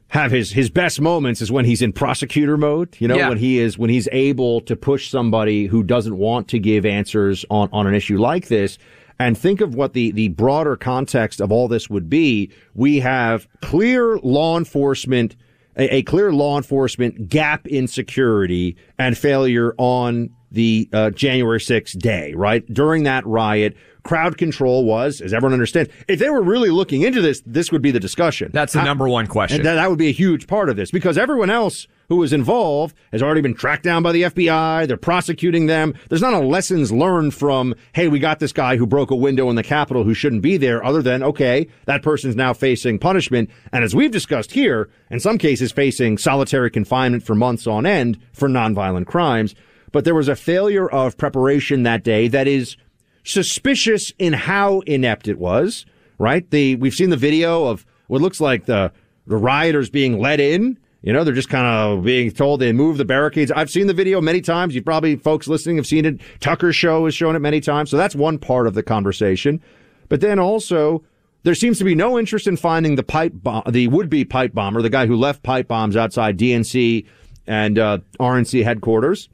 have 0.07 0.31
his, 0.31 0.51
his 0.51 0.69
best 0.69 1.01
moments 1.01 1.41
is 1.41 1.51
when 1.51 1.65
he's 1.65 1.81
in 1.81 1.91
prosecutor 1.91 2.57
mode, 2.57 2.95
you 2.99 3.07
know, 3.07 3.17
yeah. 3.17 3.27
when 3.27 3.37
he 3.37 3.59
is, 3.59 3.77
when 3.77 3.89
he's 3.89 4.07
able 4.11 4.61
to 4.61 4.75
push 4.75 5.09
somebody 5.09 5.65
who 5.65 5.83
doesn't 5.83 6.17
want 6.17 6.47
to 6.49 6.59
give 6.59 6.85
answers 6.85 7.43
on, 7.49 7.69
on 7.73 7.85
an 7.85 7.93
issue 7.93 8.17
like 8.17 8.47
this 8.47 8.77
and 9.19 9.37
think 9.37 9.61
of 9.61 9.75
what 9.75 9.93
the, 9.93 10.11
the 10.11 10.29
broader 10.29 10.75
context 10.75 11.41
of 11.41 11.51
all 11.51 11.67
this 11.67 11.89
would 11.89 12.09
be. 12.09 12.51
We 12.73 12.99
have 12.99 13.47
clear 13.61 14.17
law 14.17 14.57
enforcement, 14.57 15.35
a, 15.77 15.95
a 15.97 16.01
clear 16.03 16.31
law 16.31 16.57
enforcement 16.57 17.29
gap 17.29 17.67
in 17.67 17.87
security 17.87 18.75
and 18.97 19.17
failure 19.17 19.73
on 19.77 20.29
the 20.55 20.89
uh, 20.91 21.09
January 21.11 21.59
6th 21.59 21.99
day, 21.99 22.33
right? 22.33 22.65
During 22.73 23.03
that 23.03 23.25
riot, 23.27 23.75
crowd 24.03 24.37
control 24.37 24.85
was, 24.85 25.19
as 25.19 25.33
everyone 25.33 25.53
understands, 25.53 25.91
if 26.07 26.19
they 26.19 26.29
were 26.29 26.41
really 26.41 26.69
looking 26.69 27.01
into 27.01 27.21
this, 27.21 27.41
this 27.45 27.71
would 27.71 27.81
be 27.81 27.91
the 27.91 27.99
discussion. 27.99 28.51
That's 28.53 28.73
the 28.73 28.83
number 28.83 29.09
one 29.09 29.27
question. 29.27 29.63
That, 29.63 29.75
that 29.75 29.89
would 29.89 29.99
be 29.99 30.07
a 30.07 30.13
huge 30.13 30.47
part 30.47 30.69
of 30.69 30.77
this 30.77 30.91
because 30.91 31.17
everyone 31.17 31.49
else 31.49 31.87
who 32.07 32.17
was 32.17 32.31
involved 32.31 32.95
has 33.11 33.21
already 33.21 33.41
been 33.41 33.55
tracked 33.55 33.83
down 33.83 34.03
by 34.03 34.11
the 34.11 34.23
FBI. 34.23 34.87
They're 34.87 34.95
prosecuting 34.95 35.65
them. 35.65 35.93
There's 36.07 36.21
not 36.21 36.33
a 36.33 36.39
lessons 36.39 36.91
learned 36.91 37.33
from, 37.33 37.75
hey, 37.93 38.07
we 38.07 38.19
got 38.19 38.39
this 38.39 38.53
guy 38.53 38.77
who 38.77 38.85
broke 38.85 39.11
a 39.11 39.15
window 39.15 39.49
in 39.49 39.55
the 39.55 39.63
Capitol 39.63 40.03
who 40.03 40.13
shouldn't 40.13 40.43
be 40.43 40.55
there, 40.55 40.85
other 40.85 41.01
than, 41.01 41.23
okay, 41.23 41.67
that 41.85 42.03
person's 42.03 42.35
now 42.35 42.53
facing 42.53 42.99
punishment. 42.99 43.49
And 43.73 43.83
as 43.83 43.95
we've 43.95 44.11
discussed 44.11 44.51
here, 44.51 44.89
in 45.09 45.19
some 45.19 45.37
cases 45.37 45.71
facing 45.71 46.17
solitary 46.17 46.69
confinement 46.69 47.23
for 47.23 47.35
months 47.35 47.67
on 47.67 47.85
end 47.85 48.19
for 48.31 48.47
nonviolent 48.47 49.07
crimes. 49.07 49.55
But 49.95 50.03
there 50.03 50.13
was 50.13 50.27
a 50.27 50.35
failure 50.35 50.89
of 50.89 51.17
preparation 51.17 51.83
that 51.83 52.03
day 52.03 52.27
that 52.27 52.49
is 52.49 52.75
suspicious 53.23 54.11
in 54.19 54.33
how 54.33 54.81
inept 54.81 55.29
it 55.29 55.39
was, 55.39 55.85
right? 56.17 56.51
The, 56.51 56.75
we've 56.75 56.93
seen 56.93 57.11
the 57.11 57.15
video 57.15 57.63
of 57.67 57.85
what 58.07 58.19
looks 58.19 58.41
like 58.41 58.65
the, 58.65 58.91
the 59.25 59.37
rioters 59.37 59.89
being 59.89 60.19
let 60.19 60.41
in 60.41 60.77
you 61.01 61.13
know, 61.13 61.23
they're 61.23 61.33
just 61.33 61.47
kind 61.47 61.65
of 61.65 62.03
being 62.03 62.29
told 62.29 62.59
they 62.59 62.73
move 62.73 62.97
the 62.97 63.05
barricades. 63.05 63.51
I've 63.51 63.69
seen 63.69 63.87
the 63.87 63.93
video 63.93 64.19
many 64.19 64.41
times. 64.41 64.75
You 64.75 64.81
probably, 64.81 65.15
folks 65.15 65.47
listening, 65.47 65.77
have 65.77 65.87
seen 65.87 66.03
it. 66.03 66.19
Tucker's 66.41 66.75
show 66.75 67.05
has 67.05 67.13
shown 67.13 67.37
it 67.37 67.39
many 67.39 67.61
times. 67.61 67.89
So 67.89 67.95
that's 67.95 68.15
one 68.15 68.37
part 68.37 68.67
of 68.67 68.73
the 68.73 68.83
conversation. 68.83 69.61
But 70.09 70.19
then 70.19 70.39
also, 70.39 71.05
there 71.43 71.55
seems 71.55 71.77
to 71.77 71.85
be 71.85 71.95
no 71.95 72.19
interest 72.19 72.47
in 72.47 72.57
finding 72.57 72.95
the 72.95 73.03
pipe 73.03 73.33
the 73.69 73.87
would-be 73.87 74.25
pipe 74.25 74.53
bomber, 74.53 74.81
the 74.81 74.89
guy 74.89 75.05
who 75.05 75.15
left 75.15 75.41
pipe 75.43 75.69
bombs 75.69 75.95
outside 75.95 76.37
DNC 76.37 77.05
and 77.47 77.79
uh, 77.79 77.99
RNC 78.19 78.63
headquarters. 78.65 79.29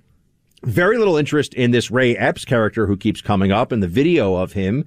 Very 0.63 0.97
little 0.97 1.17
interest 1.17 1.53
in 1.55 1.71
this 1.71 1.89
Ray 1.89 2.15
Epps 2.15 2.45
character 2.45 2.85
who 2.85 2.95
keeps 2.95 3.21
coming 3.21 3.51
up 3.51 3.71
and 3.71 3.81
the 3.81 3.87
video 3.87 4.35
of 4.35 4.53
him. 4.53 4.85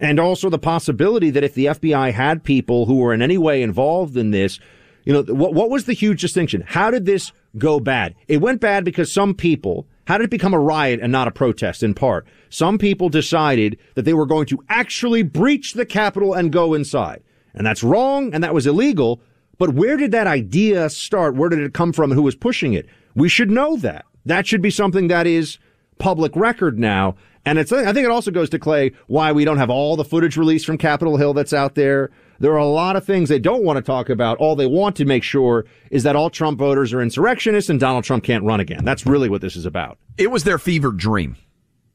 And 0.00 0.20
also 0.20 0.48
the 0.48 0.60
possibility 0.60 1.30
that 1.30 1.42
if 1.42 1.54
the 1.54 1.66
FBI 1.66 2.12
had 2.12 2.44
people 2.44 2.86
who 2.86 2.98
were 2.98 3.12
in 3.12 3.20
any 3.20 3.36
way 3.36 3.62
involved 3.62 4.16
in 4.16 4.30
this, 4.30 4.60
you 5.04 5.12
know, 5.12 5.22
what, 5.22 5.54
what 5.54 5.70
was 5.70 5.86
the 5.86 5.92
huge 5.92 6.20
distinction? 6.20 6.62
How 6.64 6.92
did 6.92 7.04
this 7.04 7.32
go 7.56 7.80
bad? 7.80 8.14
It 8.28 8.40
went 8.40 8.60
bad 8.60 8.84
because 8.84 9.12
some 9.12 9.34
people, 9.34 9.88
how 10.06 10.18
did 10.18 10.24
it 10.24 10.30
become 10.30 10.54
a 10.54 10.60
riot 10.60 11.00
and 11.02 11.10
not 11.10 11.26
a 11.26 11.32
protest 11.32 11.82
in 11.82 11.94
part? 11.94 12.26
Some 12.48 12.78
people 12.78 13.08
decided 13.08 13.76
that 13.94 14.02
they 14.02 14.14
were 14.14 14.26
going 14.26 14.46
to 14.46 14.62
actually 14.68 15.24
breach 15.24 15.72
the 15.72 15.86
Capitol 15.86 16.32
and 16.32 16.52
go 16.52 16.74
inside. 16.74 17.24
And 17.54 17.66
that's 17.66 17.82
wrong 17.82 18.32
and 18.32 18.44
that 18.44 18.54
was 18.54 18.68
illegal. 18.68 19.20
But 19.58 19.70
where 19.70 19.96
did 19.96 20.12
that 20.12 20.28
idea 20.28 20.88
start? 20.90 21.34
Where 21.34 21.48
did 21.48 21.58
it 21.58 21.74
come 21.74 21.92
from 21.92 22.12
and 22.12 22.18
who 22.18 22.22
was 22.22 22.36
pushing 22.36 22.74
it? 22.74 22.86
We 23.16 23.28
should 23.28 23.50
know 23.50 23.76
that. 23.78 24.04
That 24.28 24.46
should 24.46 24.62
be 24.62 24.70
something 24.70 25.08
that 25.08 25.26
is 25.26 25.58
public 25.98 26.34
record 26.36 26.78
now. 26.78 27.16
And 27.44 27.58
it's, 27.58 27.72
I 27.72 27.92
think 27.92 28.04
it 28.04 28.10
also 28.10 28.30
goes 28.30 28.50
to 28.50 28.58
Clay 28.58 28.92
why 29.06 29.32
we 29.32 29.44
don't 29.44 29.56
have 29.56 29.70
all 29.70 29.96
the 29.96 30.04
footage 30.04 30.36
released 30.36 30.66
from 30.66 30.76
Capitol 30.76 31.16
Hill 31.16 31.32
that's 31.32 31.54
out 31.54 31.74
there. 31.74 32.10
There 32.38 32.52
are 32.52 32.58
a 32.58 32.66
lot 32.66 32.94
of 32.94 33.04
things 33.04 33.30
they 33.30 33.38
don't 33.38 33.64
want 33.64 33.78
to 33.78 33.82
talk 33.82 34.10
about. 34.10 34.36
All 34.36 34.54
they 34.54 34.66
want 34.66 34.96
to 34.96 35.06
make 35.06 35.22
sure 35.22 35.64
is 35.90 36.02
that 36.02 36.14
all 36.14 36.28
Trump 36.28 36.58
voters 36.58 36.92
are 36.92 37.00
insurrectionists 37.00 37.70
and 37.70 37.80
Donald 37.80 38.04
Trump 38.04 38.22
can't 38.22 38.44
run 38.44 38.60
again. 38.60 38.84
That's 38.84 39.06
really 39.06 39.30
what 39.30 39.40
this 39.40 39.56
is 39.56 39.64
about. 39.64 39.98
It 40.18 40.30
was 40.30 40.44
their 40.44 40.58
fevered 40.58 40.98
dream. 40.98 41.36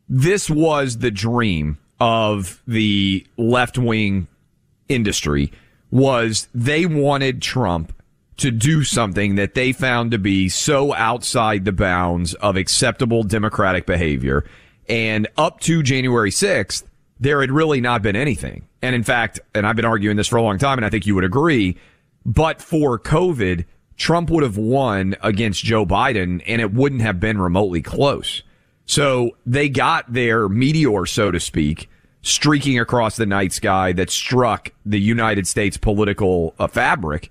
This 0.10 0.50
was 0.50 0.98
the 0.98 1.12
dream 1.12 1.78
of 2.00 2.64
the 2.68 3.26
left 3.38 3.78
wing 3.78 4.28
industry 4.90 5.52
was 5.92 6.48
they 6.54 6.88
wanted 6.88 7.44
Trump 7.44 7.94
to 8.38 8.52
do 8.52 8.84
something 8.84 9.36
that 9.36 9.54
they 9.54 9.72
found 9.72 10.12
to 10.12 10.18
be 10.18 10.50
so 10.50 10.94
outside 10.94 11.66
the 11.66 11.72
bounds 11.72 12.34
of 12.36 12.56
acceptable 12.56 13.24
democratic 13.24 13.86
behavior. 13.86 14.44
And 14.90 15.28
up 15.38 15.60
to 15.62 15.84
January 15.84 16.32
6th, 16.32 16.84
there 17.20 17.42
had 17.42 17.52
really 17.52 17.80
not 17.80 18.02
been 18.02 18.16
anything. 18.16 18.68
And 18.82 18.96
in 18.96 19.04
fact, 19.04 19.40
and 19.54 19.66
I've 19.66 19.76
been 19.76 19.86
arguing 19.86 20.18
this 20.18 20.28
for 20.28 20.38
a 20.38 20.42
long 20.42 20.58
time, 20.58 20.78
and 20.78 20.86
I 20.86 20.90
think 20.90 21.06
you 21.06 21.16
would 21.16 21.24
agree, 21.24 21.78
but 22.26 22.62
for 22.62 23.00
COVID, 23.00 23.66
Trump 23.96 24.30
would 24.30 24.44
have 24.44 24.58
won 24.58 25.16
against 25.22 25.64
Joe 25.64 25.86
Biden 25.86 26.42
and 26.48 26.62
it 26.62 26.74
wouldn't 26.74 27.02
have 27.02 27.20
been 27.20 27.40
remotely 27.40 27.82
close. 27.82 28.44
So 28.86 29.38
they 29.46 29.70
got 29.70 30.12
their 30.12 30.50
meteor, 30.50 31.06
so 31.06 31.32
to 31.32 31.40
speak, 31.40 31.90
streaking 32.22 32.80
across 32.80 33.16
the 33.16 33.26
night 33.26 33.54
sky 33.54 33.94
that 33.94 34.10
struck 34.10 34.72
the 34.86 35.00
United 35.00 35.48
States 35.48 35.78
political 35.78 36.56
uh, 36.60 36.68
fabric, 36.68 37.30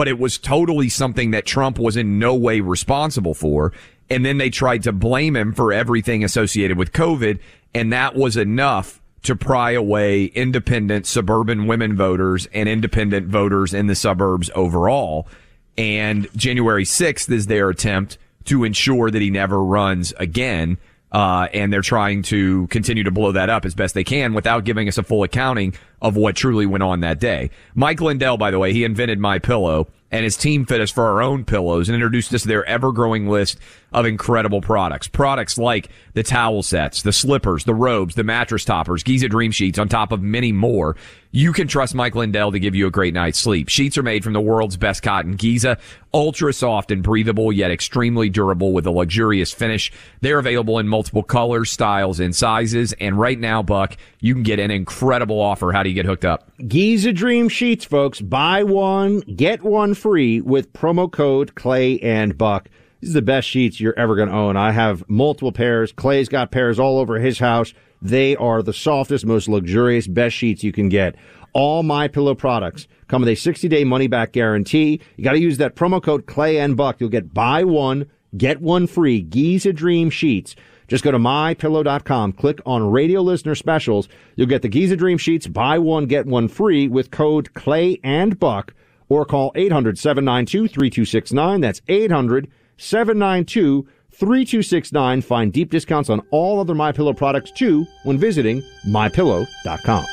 but 0.00 0.08
it 0.08 0.18
was 0.18 0.38
totally 0.38 0.88
something 0.88 1.30
that 1.32 1.44
Trump 1.44 1.78
was 1.78 1.94
in 1.94 2.18
no 2.18 2.34
way 2.34 2.60
responsible 2.60 3.34
for. 3.34 3.70
And 4.08 4.24
then 4.24 4.38
they 4.38 4.48
tried 4.48 4.82
to 4.84 4.92
blame 4.92 5.36
him 5.36 5.52
for 5.52 5.74
everything 5.74 6.24
associated 6.24 6.78
with 6.78 6.94
COVID. 6.94 7.38
And 7.74 7.92
that 7.92 8.14
was 8.14 8.38
enough 8.38 9.02
to 9.24 9.36
pry 9.36 9.72
away 9.72 10.24
independent 10.24 11.06
suburban 11.06 11.66
women 11.66 11.98
voters 11.98 12.48
and 12.54 12.66
independent 12.66 13.26
voters 13.26 13.74
in 13.74 13.88
the 13.88 13.94
suburbs 13.94 14.48
overall. 14.54 15.28
And 15.76 16.28
January 16.34 16.84
6th 16.84 17.30
is 17.30 17.46
their 17.46 17.68
attempt 17.68 18.16
to 18.44 18.64
ensure 18.64 19.10
that 19.10 19.20
he 19.20 19.28
never 19.28 19.62
runs 19.62 20.14
again. 20.16 20.78
Uh, 21.12 21.48
and 21.52 21.70
they're 21.70 21.82
trying 21.82 22.22
to 22.22 22.68
continue 22.68 23.04
to 23.04 23.10
blow 23.10 23.32
that 23.32 23.50
up 23.50 23.66
as 23.66 23.74
best 23.74 23.92
they 23.92 24.04
can 24.04 24.32
without 24.32 24.64
giving 24.64 24.88
us 24.88 24.96
a 24.96 25.02
full 25.02 25.24
accounting 25.24 25.74
of 26.02 26.16
what 26.16 26.36
truly 26.36 26.66
went 26.66 26.82
on 26.82 27.00
that 27.00 27.20
day. 27.20 27.50
Mike 27.74 28.00
Lindell, 28.00 28.36
by 28.36 28.50
the 28.50 28.58
way, 28.58 28.72
he 28.72 28.84
invented 28.84 29.18
my 29.18 29.38
pillow 29.38 29.88
and 30.10 30.24
his 30.24 30.36
team 30.36 30.66
fit 30.66 30.80
us 30.80 30.90
for 30.90 31.06
our 31.06 31.22
own 31.22 31.44
pillows 31.44 31.88
and 31.88 31.94
introduced 31.94 32.34
us 32.34 32.42
to 32.42 32.48
their 32.48 32.64
ever 32.64 32.92
growing 32.92 33.28
list 33.28 33.58
of 33.92 34.06
incredible 34.06 34.60
products. 34.60 35.08
Products 35.08 35.58
like 35.58 35.88
the 36.14 36.22
towel 36.22 36.62
sets, 36.62 37.02
the 37.02 37.12
slippers, 37.12 37.64
the 37.64 37.74
robes, 37.74 38.14
the 38.14 38.24
mattress 38.24 38.64
toppers, 38.64 39.02
Giza 39.02 39.28
Dream 39.28 39.50
Sheets, 39.52 39.78
on 39.78 39.88
top 39.88 40.12
of 40.12 40.22
many 40.22 40.52
more. 40.52 40.96
You 41.32 41.52
can 41.52 41.68
trust 41.68 41.94
Mike 41.94 42.16
Lindell 42.16 42.50
to 42.50 42.58
give 42.58 42.74
you 42.74 42.88
a 42.88 42.90
great 42.90 43.14
night's 43.14 43.38
sleep. 43.38 43.68
Sheets 43.68 43.96
are 43.96 44.02
made 44.02 44.24
from 44.24 44.32
the 44.32 44.40
world's 44.40 44.76
best 44.76 45.02
cotton 45.04 45.36
Giza, 45.36 45.78
ultra 46.12 46.52
soft 46.52 46.90
and 46.90 47.04
breathable, 47.04 47.52
yet 47.52 47.70
extremely 47.70 48.28
durable 48.28 48.72
with 48.72 48.86
a 48.86 48.90
luxurious 48.90 49.52
finish. 49.52 49.92
They're 50.22 50.40
available 50.40 50.80
in 50.80 50.88
multiple 50.88 51.22
colors, 51.22 51.70
styles, 51.70 52.18
and 52.18 52.34
sizes. 52.34 52.94
And 52.94 53.18
right 53.18 53.38
now, 53.38 53.62
Buck, 53.62 53.96
you 54.18 54.34
can 54.34 54.42
get 54.42 54.58
an 54.58 54.72
incredible 54.72 55.40
offer. 55.40 55.70
How 55.70 55.84
do 55.84 55.89
you 55.90 55.94
get 55.94 56.06
hooked 56.06 56.24
up? 56.24 56.50
Giza 56.66 57.12
Dream 57.12 57.48
Sheets, 57.48 57.84
folks. 57.84 58.20
Buy 58.20 58.62
one, 58.62 59.20
get 59.20 59.62
one 59.62 59.94
free 59.94 60.40
with 60.40 60.72
promo 60.72 61.10
code 61.10 61.54
Clay 61.54 61.98
and 62.00 62.36
Buck. 62.38 62.68
These 63.00 63.10
are 63.10 63.14
the 63.14 63.22
best 63.22 63.48
sheets 63.48 63.80
you're 63.80 63.98
ever 63.98 64.14
going 64.14 64.28
to 64.28 64.34
own. 64.34 64.56
I 64.56 64.72
have 64.72 65.08
multiple 65.08 65.52
pairs. 65.52 65.92
Clay's 65.92 66.28
got 66.28 66.50
pairs 66.50 66.78
all 66.78 66.98
over 66.98 67.18
his 67.18 67.38
house. 67.38 67.72
They 68.02 68.36
are 68.36 68.62
the 68.62 68.72
softest, 68.72 69.26
most 69.26 69.48
luxurious, 69.48 70.06
best 70.06 70.36
sheets 70.36 70.64
you 70.64 70.72
can 70.72 70.88
get. 70.88 71.16
All 71.52 71.82
my 71.82 72.08
pillow 72.08 72.34
products 72.34 72.86
come 73.08 73.22
with 73.22 73.28
a 73.28 73.34
60 73.34 73.68
day 73.68 73.84
money 73.84 74.06
back 74.06 74.32
guarantee. 74.32 75.00
You 75.16 75.24
got 75.24 75.32
to 75.32 75.40
use 75.40 75.58
that 75.58 75.74
promo 75.74 76.02
code 76.02 76.26
Clay 76.26 76.58
and 76.58 76.76
Buck. 76.76 77.00
You'll 77.00 77.10
get 77.10 77.34
buy 77.34 77.64
one, 77.64 78.08
get 78.36 78.60
one 78.60 78.86
free. 78.86 79.20
Giza 79.20 79.72
Dream 79.72 80.10
Sheets. 80.10 80.54
Just 80.90 81.04
go 81.04 81.12
to 81.12 81.18
mypillow.com, 81.18 82.32
click 82.32 82.60
on 82.66 82.90
radio 82.90 83.22
listener 83.22 83.54
specials. 83.54 84.08
You'll 84.34 84.48
get 84.48 84.62
the 84.62 84.68
Giza 84.68 84.96
Dream 84.96 85.18
Sheets, 85.18 85.46
buy 85.46 85.78
one, 85.78 86.06
get 86.06 86.26
one 86.26 86.48
free 86.48 86.88
with 86.88 87.12
code 87.12 87.54
Clay 87.54 88.00
and 88.02 88.40
Buck, 88.40 88.74
or 89.08 89.24
call 89.24 89.52
800 89.54 89.96
792 89.96 90.66
3269. 90.66 91.60
That's 91.60 91.80
800 91.86 92.50
792 92.76 93.86
3269. 94.10 95.22
Find 95.22 95.52
deep 95.52 95.70
discounts 95.70 96.10
on 96.10 96.26
all 96.32 96.58
other 96.58 96.74
MyPillow 96.74 97.16
products 97.16 97.52
too 97.52 97.86
when 98.02 98.18
visiting 98.18 98.60
mypillow.com. 98.88 100.04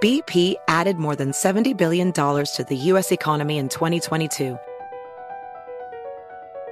BP 0.00 0.54
added 0.68 0.98
more 0.98 1.16
than 1.16 1.32
$70 1.32 1.76
billion 1.76 2.12
to 2.12 2.66
the 2.68 2.76
U.S. 2.76 3.10
economy 3.10 3.58
in 3.58 3.68
2022. 3.68 4.56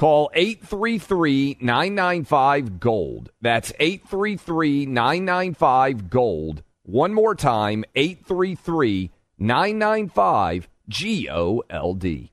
Call 0.00 0.30
833 0.32 1.58
995 1.60 2.80
Gold. 2.80 3.30
That's 3.42 3.70
833 3.78 4.86
995 4.86 6.08
Gold. 6.08 6.62
One 6.84 7.12
more 7.12 7.34
time 7.34 7.84
833 7.94 9.10
995 9.38 10.68
G 10.88 11.28
O 11.28 11.62
L 11.68 11.92
D. 11.92 12.32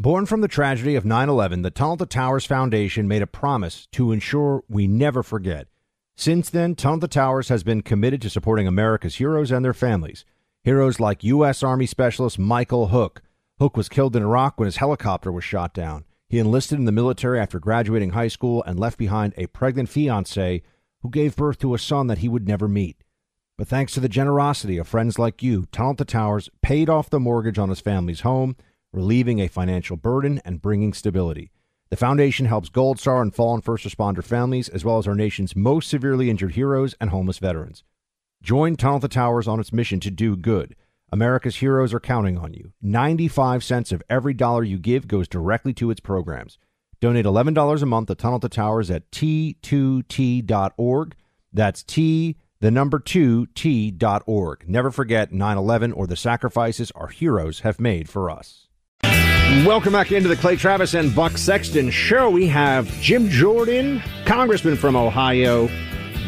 Born 0.00 0.24
from 0.24 0.40
the 0.40 0.48
tragedy 0.48 0.94
of 0.94 1.04
9 1.04 1.28
11, 1.28 1.60
the 1.60 1.70
Tunnel 1.70 1.98
to 1.98 2.06
Towers 2.06 2.46
Foundation 2.46 3.06
made 3.06 3.20
a 3.20 3.26
promise 3.26 3.86
to 3.92 4.10
ensure 4.10 4.64
we 4.66 4.86
never 4.86 5.22
forget. 5.22 5.68
Since 6.16 6.48
then, 6.48 6.74
Tunnel 6.74 7.00
to 7.00 7.08
Towers 7.08 7.50
has 7.50 7.62
been 7.62 7.82
committed 7.82 8.22
to 8.22 8.30
supporting 8.30 8.66
America's 8.66 9.16
heroes 9.16 9.50
and 9.50 9.62
their 9.62 9.74
families. 9.74 10.24
Heroes 10.62 10.98
like 10.98 11.22
U.S. 11.22 11.62
Army 11.62 11.84
Specialist 11.84 12.38
Michael 12.38 12.86
Hook. 12.86 13.20
Hook 13.58 13.76
was 13.76 13.90
killed 13.90 14.16
in 14.16 14.22
Iraq 14.22 14.58
when 14.58 14.64
his 14.64 14.78
helicopter 14.78 15.30
was 15.30 15.44
shot 15.44 15.74
down. 15.74 16.06
He 16.28 16.38
enlisted 16.38 16.78
in 16.78 16.84
the 16.84 16.92
military 16.92 17.40
after 17.40 17.58
graduating 17.58 18.10
high 18.10 18.28
school 18.28 18.62
and 18.64 18.78
left 18.78 18.98
behind 18.98 19.32
a 19.36 19.46
pregnant 19.46 19.88
fiancee 19.88 20.62
who 21.00 21.10
gave 21.10 21.36
birth 21.36 21.58
to 21.60 21.74
a 21.74 21.78
son 21.78 22.06
that 22.08 22.18
he 22.18 22.28
would 22.28 22.46
never 22.46 22.68
meet. 22.68 23.02
But 23.56 23.68
thanks 23.68 23.92
to 23.94 24.00
the 24.00 24.08
generosity 24.08 24.78
of 24.78 24.86
friends 24.86 25.18
like 25.18 25.42
you, 25.42 25.66
Tunnel 25.72 25.96
to 25.96 26.04
Towers 26.04 26.50
paid 26.62 26.88
off 26.88 27.10
the 27.10 27.18
mortgage 27.18 27.58
on 27.58 27.70
his 27.70 27.80
family's 27.80 28.20
home, 28.20 28.56
relieving 28.92 29.40
a 29.40 29.48
financial 29.48 29.96
burden 29.96 30.40
and 30.44 30.62
bringing 30.62 30.92
stability. 30.92 31.50
The 31.90 31.96
foundation 31.96 32.46
helps 32.46 32.68
Gold 32.68 33.00
Star 33.00 33.22
and 33.22 33.34
fallen 33.34 33.62
first 33.62 33.86
responder 33.86 34.22
families, 34.22 34.68
as 34.68 34.84
well 34.84 34.98
as 34.98 35.08
our 35.08 35.14
nation's 35.14 35.56
most 35.56 35.88
severely 35.88 36.28
injured 36.28 36.52
heroes 36.52 36.94
and 37.00 37.10
homeless 37.10 37.38
veterans. 37.38 37.82
Join 38.42 38.76
Tunnel 38.76 39.00
to 39.00 39.08
Towers 39.08 39.48
on 39.48 39.58
its 39.58 39.72
mission 39.72 39.98
to 40.00 40.10
do 40.10 40.36
good. 40.36 40.76
America's 41.10 41.56
heroes 41.56 41.94
are 41.94 42.00
counting 42.00 42.38
on 42.38 42.52
you. 42.52 42.72
95 42.82 43.64
cents 43.64 43.92
of 43.92 44.02
every 44.10 44.34
dollar 44.34 44.62
you 44.62 44.78
give 44.78 45.08
goes 45.08 45.28
directly 45.28 45.72
to 45.74 45.90
its 45.90 46.00
programs. 46.00 46.58
Donate 47.00 47.24
$11 47.24 47.82
a 47.82 47.86
month 47.86 48.08
to 48.08 48.14
Tunnel 48.14 48.40
to 48.40 48.48
Towers 48.48 48.90
at 48.90 49.10
t2t.org. 49.10 51.14
That's 51.52 51.82
T, 51.82 52.36
the 52.60 52.70
number 52.70 52.98
2, 52.98 53.46
t.org. 53.54 54.68
Never 54.68 54.90
forget 54.90 55.32
9 55.32 55.56
11 55.56 55.92
or 55.92 56.06
the 56.06 56.16
sacrifices 56.16 56.90
our 56.94 57.08
heroes 57.08 57.60
have 57.60 57.80
made 57.80 58.08
for 58.08 58.30
us. 58.30 58.66
Welcome 59.64 59.94
back 59.94 60.12
into 60.12 60.28
the 60.28 60.36
Clay 60.36 60.56
Travis 60.56 60.92
and 60.92 61.14
Buck 61.14 61.38
Sexton 61.38 61.90
show. 61.90 62.28
We 62.28 62.46
have 62.48 62.86
Jim 63.00 63.30
Jordan, 63.30 64.02
congressman 64.26 64.76
from 64.76 64.94
Ohio, 64.94 65.70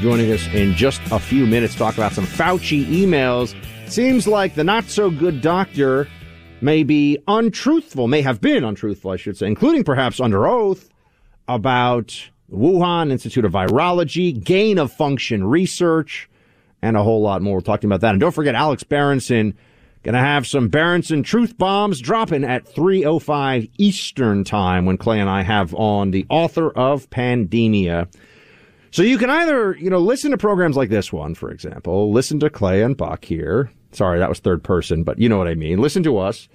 joining 0.01 0.33
us 0.33 0.47
in 0.55 0.75
just 0.75 1.03
a 1.11 1.19
few 1.19 1.47
minutes 1.47 1.75
to 1.75 1.81
talk 1.81 1.95
about 1.95 2.13
some 2.13 2.25
Fauci 2.25 2.87
emails 2.87 3.55
Seems 3.91 4.29
like 4.29 4.55
the 4.55 4.63
not 4.63 4.85
so 4.85 5.11
good 5.11 5.41
doctor 5.41 6.07
may 6.61 6.85
be 6.85 7.19
untruthful, 7.27 8.07
may 8.07 8.23
have 8.23 8.41
been 8.41 8.63
untruthful, 8.63 9.11
I 9.11 9.17
should 9.17 9.37
say, 9.37 9.49
including 9.49 9.83
perhaps 9.83 10.21
under 10.21 10.47
oath 10.47 10.89
about 11.49 12.31
Wuhan 12.53 13.11
Institute 13.11 13.45
of 13.45 13.53
Virology, 13.53 14.45
gain 14.45 14.79
of 14.79 14.93
function 14.93 15.43
research, 15.43 16.31
and 16.81 16.97
a 16.97 17.03
whole 17.03 17.21
lot 17.21 17.43
more. 17.43 17.57
We're 17.57 17.63
talking 17.63 17.89
about 17.89 18.01
that. 18.03 18.13
And 18.13 18.21
don't 18.21 18.31
forget 18.31 18.55
Alex 18.55 18.85
Berenson 18.85 19.57
going 20.05 20.15
to 20.15 20.21
have 20.21 20.47
some 20.47 20.69
Berenson 20.69 21.25
truth 21.25 21.59
bombs 21.59 22.01
dropping 22.01 22.45
at 22.45 22.65
3:05 22.65 23.69
Eastern 23.77 24.45
time 24.45 24.87
when 24.87 24.99
Clay 24.99 25.19
and 25.19 25.29
I 25.29 25.43
have 25.43 25.75
on 25.75 26.13
the 26.13 26.27
author 26.31 26.71
of 26.71 27.11
Pandemia. 27.11 28.07
So 28.93 29.03
you 29.03 29.19
can 29.19 29.31
either, 29.31 29.77
you 29.77 29.91
know, 29.91 29.99
listen 29.99 30.31
to 30.31 30.39
programs 30.39 30.77
like 30.77 30.91
this 30.91 31.13
one, 31.13 31.35
for 31.35 31.51
example, 31.51 32.13
listen 32.13 32.39
to 32.39 32.51
Clay 32.51 32.83
and 32.83 32.97
Buck 32.97 33.25
here, 33.25 33.71
Sorry, 33.93 34.19
that 34.19 34.29
was 34.29 34.39
third 34.39 34.63
person, 34.63 35.03
but 35.03 35.19
you 35.19 35.29
know 35.29 35.39
what 35.39 35.49
I 35.49 35.55
mean. 35.55 35.81
Listen 35.81 36.03
to 36.05 36.19
us 36.19 36.49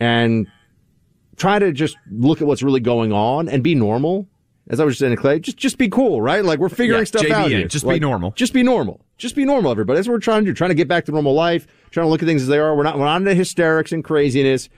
and 0.00 0.46
try 1.36 1.58
to 1.58 1.72
just 1.72 1.96
look 2.10 2.40
at 2.40 2.46
what's 2.46 2.62
really 2.62 2.80
going 2.80 3.12
on 3.12 3.48
and 3.48 3.62
be 3.62 3.74
normal. 3.74 4.28
As 4.68 4.78
I 4.78 4.84
was 4.84 4.96
saying 4.96 5.14
to 5.14 5.20
Clay, 5.20 5.40
just 5.40 5.56
just 5.56 5.76
be 5.76 5.88
cool, 5.88 6.22
right? 6.22 6.44
Like 6.44 6.60
we're 6.60 6.68
figuring 6.68 7.00
yeah, 7.00 7.04
stuff 7.04 7.30
out 7.30 7.50
here. 7.50 7.66
Just 7.66 7.84
like, 7.84 7.96
be 7.96 8.00
normal. 8.00 8.30
Just 8.32 8.52
be 8.52 8.62
normal. 8.62 9.04
Just 9.18 9.34
be 9.34 9.44
normal, 9.44 9.72
everybody. 9.72 9.96
That's 9.96 10.06
what 10.06 10.14
we're 10.14 10.20
trying 10.20 10.44
to 10.44 10.50
do. 10.50 10.54
Trying 10.54 10.70
to 10.70 10.76
get 10.76 10.86
back 10.86 11.04
to 11.06 11.12
normal 11.12 11.34
life. 11.34 11.66
Trying 11.90 12.06
to 12.06 12.10
look 12.10 12.22
at 12.22 12.26
things 12.26 12.42
as 12.42 12.48
they 12.48 12.58
are. 12.58 12.76
We're 12.76 12.84
not 12.84 12.96
we're 12.96 13.06
not 13.06 13.20
into 13.20 13.34
hysterics 13.34 13.90
and 13.90 14.04
craziness. 14.04 14.68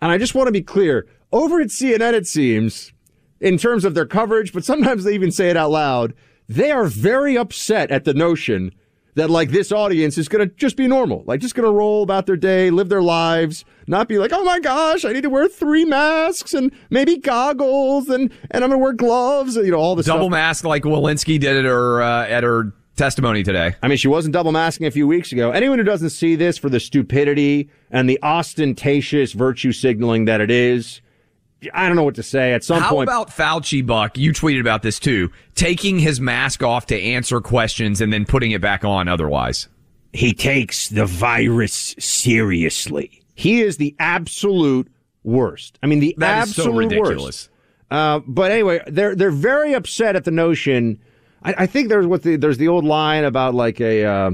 And 0.00 0.12
I 0.12 0.18
just 0.18 0.34
want 0.34 0.46
to 0.46 0.52
be 0.52 0.62
clear. 0.62 1.06
Over 1.32 1.60
at 1.60 1.68
CNN, 1.68 2.12
it 2.12 2.28
seems, 2.28 2.92
in 3.40 3.58
terms 3.58 3.84
of 3.84 3.94
their 3.94 4.06
coverage, 4.06 4.52
but 4.52 4.64
sometimes 4.64 5.02
they 5.02 5.14
even 5.14 5.32
say 5.32 5.50
it 5.50 5.56
out 5.56 5.72
loud. 5.72 6.14
They 6.48 6.70
are 6.70 6.84
very 6.84 7.36
upset 7.36 7.90
at 7.90 8.04
the 8.04 8.14
notion 8.14 8.72
that 9.14 9.30
like 9.30 9.50
this 9.50 9.70
audience 9.70 10.18
is 10.18 10.28
going 10.28 10.48
to 10.48 10.54
just 10.56 10.76
be 10.76 10.86
normal, 10.86 11.22
like 11.26 11.40
just 11.40 11.54
going 11.54 11.66
to 11.66 11.72
roll 11.72 12.02
about 12.02 12.26
their 12.26 12.36
day, 12.36 12.70
live 12.70 12.88
their 12.88 13.02
lives, 13.02 13.64
not 13.86 14.08
be 14.08 14.18
like, 14.18 14.32
oh 14.32 14.44
my 14.44 14.60
gosh, 14.60 15.04
I 15.04 15.12
need 15.12 15.22
to 15.22 15.30
wear 15.30 15.48
three 15.48 15.84
masks 15.84 16.54
and 16.54 16.72
maybe 16.90 17.18
goggles 17.18 18.08
and 18.08 18.32
and 18.50 18.64
I'm 18.64 18.70
going 18.70 18.80
to 18.80 18.84
wear 18.84 18.92
gloves, 18.92 19.56
and, 19.56 19.64
you 19.64 19.72
know, 19.72 19.78
all 19.78 19.94
this 19.94 20.06
double 20.06 20.24
stuff. 20.24 20.32
mask 20.32 20.64
like 20.64 20.82
Walensky 20.82 21.38
did 21.38 21.56
at 21.56 21.64
her 21.64 22.02
uh, 22.02 22.26
at 22.26 22.42
her 22.42 22.72
testimony 22.96 23.42
today. 23.42 23.74
I 23.82 23.88
mean, 23.88 23.98
she 23.98 24.08
wasn't 24.08 24.32
double 24.32 24.52
masking 24.52 24.86
a 24.86 24.90
few 24.90 25.06
weeks 25.06 25.32
ago. 25.32 25.50
Anyone 25.50 25.78
who 25.78 25.84
doesn't 25.84 26.10
see 26.10 26.36
this 26.36 26.58
for 26.58 26.68
the 26.68 26.78
stupidity 26.78 27.68
and 27.90 28.08
the 28.08 28.20
ostentatious 28.22 29.32
virtue 29.32 29.72
signaling 29.72 30.26
that 30.26 30.40
it 30.40 30.50
is 30.50 31.00
I 31.72 31.86
don't 31.86 31.96
know 31.96 32.04
what 32.04 32.16
to 32.16 32.22
say. 32.22 32.52
At 32.52 32.64
some 32.64 32.82
How 32.82 32.90
point, 32.90 33.08
how 33.08 33.22
about 33.22 33.30
Fauci, 33.30 33.84
Buck? 33.86 34.18
You 34.18 34.32
tweeted 34.32 34.60
about 34.60 34.82
this 34.82 34.98
too. 34.98 35.30
Taking 35.54 35.98
his 35.98 36.20
mask 36.20 36.62
off 36.62 36.86
to 36.86 37.00
answer 37.00 37.40
questions 37.40 38.00
and 38.00 38.12
then 38.12 38.24
putting 38.24 38.50
it 38.50 38.60
back 38.60 38.84
on. 38.84 39.08
Otherwise, 39.08 39.68
he 40.12 40.32
takes 40.34 40.88
the 40.88 41.06
virus 41.06 41.94
seriously. 41.98 43.22
He 43.34 43.62
is 43.62 43.76
the 43.78 43.94
absolute 43.98 44.90
worst. 45.22 45.78
I 45.82 45.86
mean, 45.86 46.00
the 46.00 46.14
that 46.18 46.42
absolute 46.42 46.92
so 46.92 47.00
worst. 47.00 47.48
Uh, 47.90 48.20
but 48.26 48.50
anyway, 48.50 48.80
they're 48.86 49.14
they're 49.14 49.30
very 49.30 49.72
upset 49.72 50.16
at 50.16 50.24
the 50.24 50.30
notion. 50.30 51.00
I, 51.42 51.54
I 51.58 51.66
think 51.66 51.88
there's 51.88 52.06
what 52.06 52.22
the, 52.22 52.36
there's 52.36 52.58
the 52.58 52.68
old 52.68 52.84
line 52.84 53.24
about 53.24 53.54
like 53.54 53.80
a. 53.80 54.04
Uh, 54.04 54.30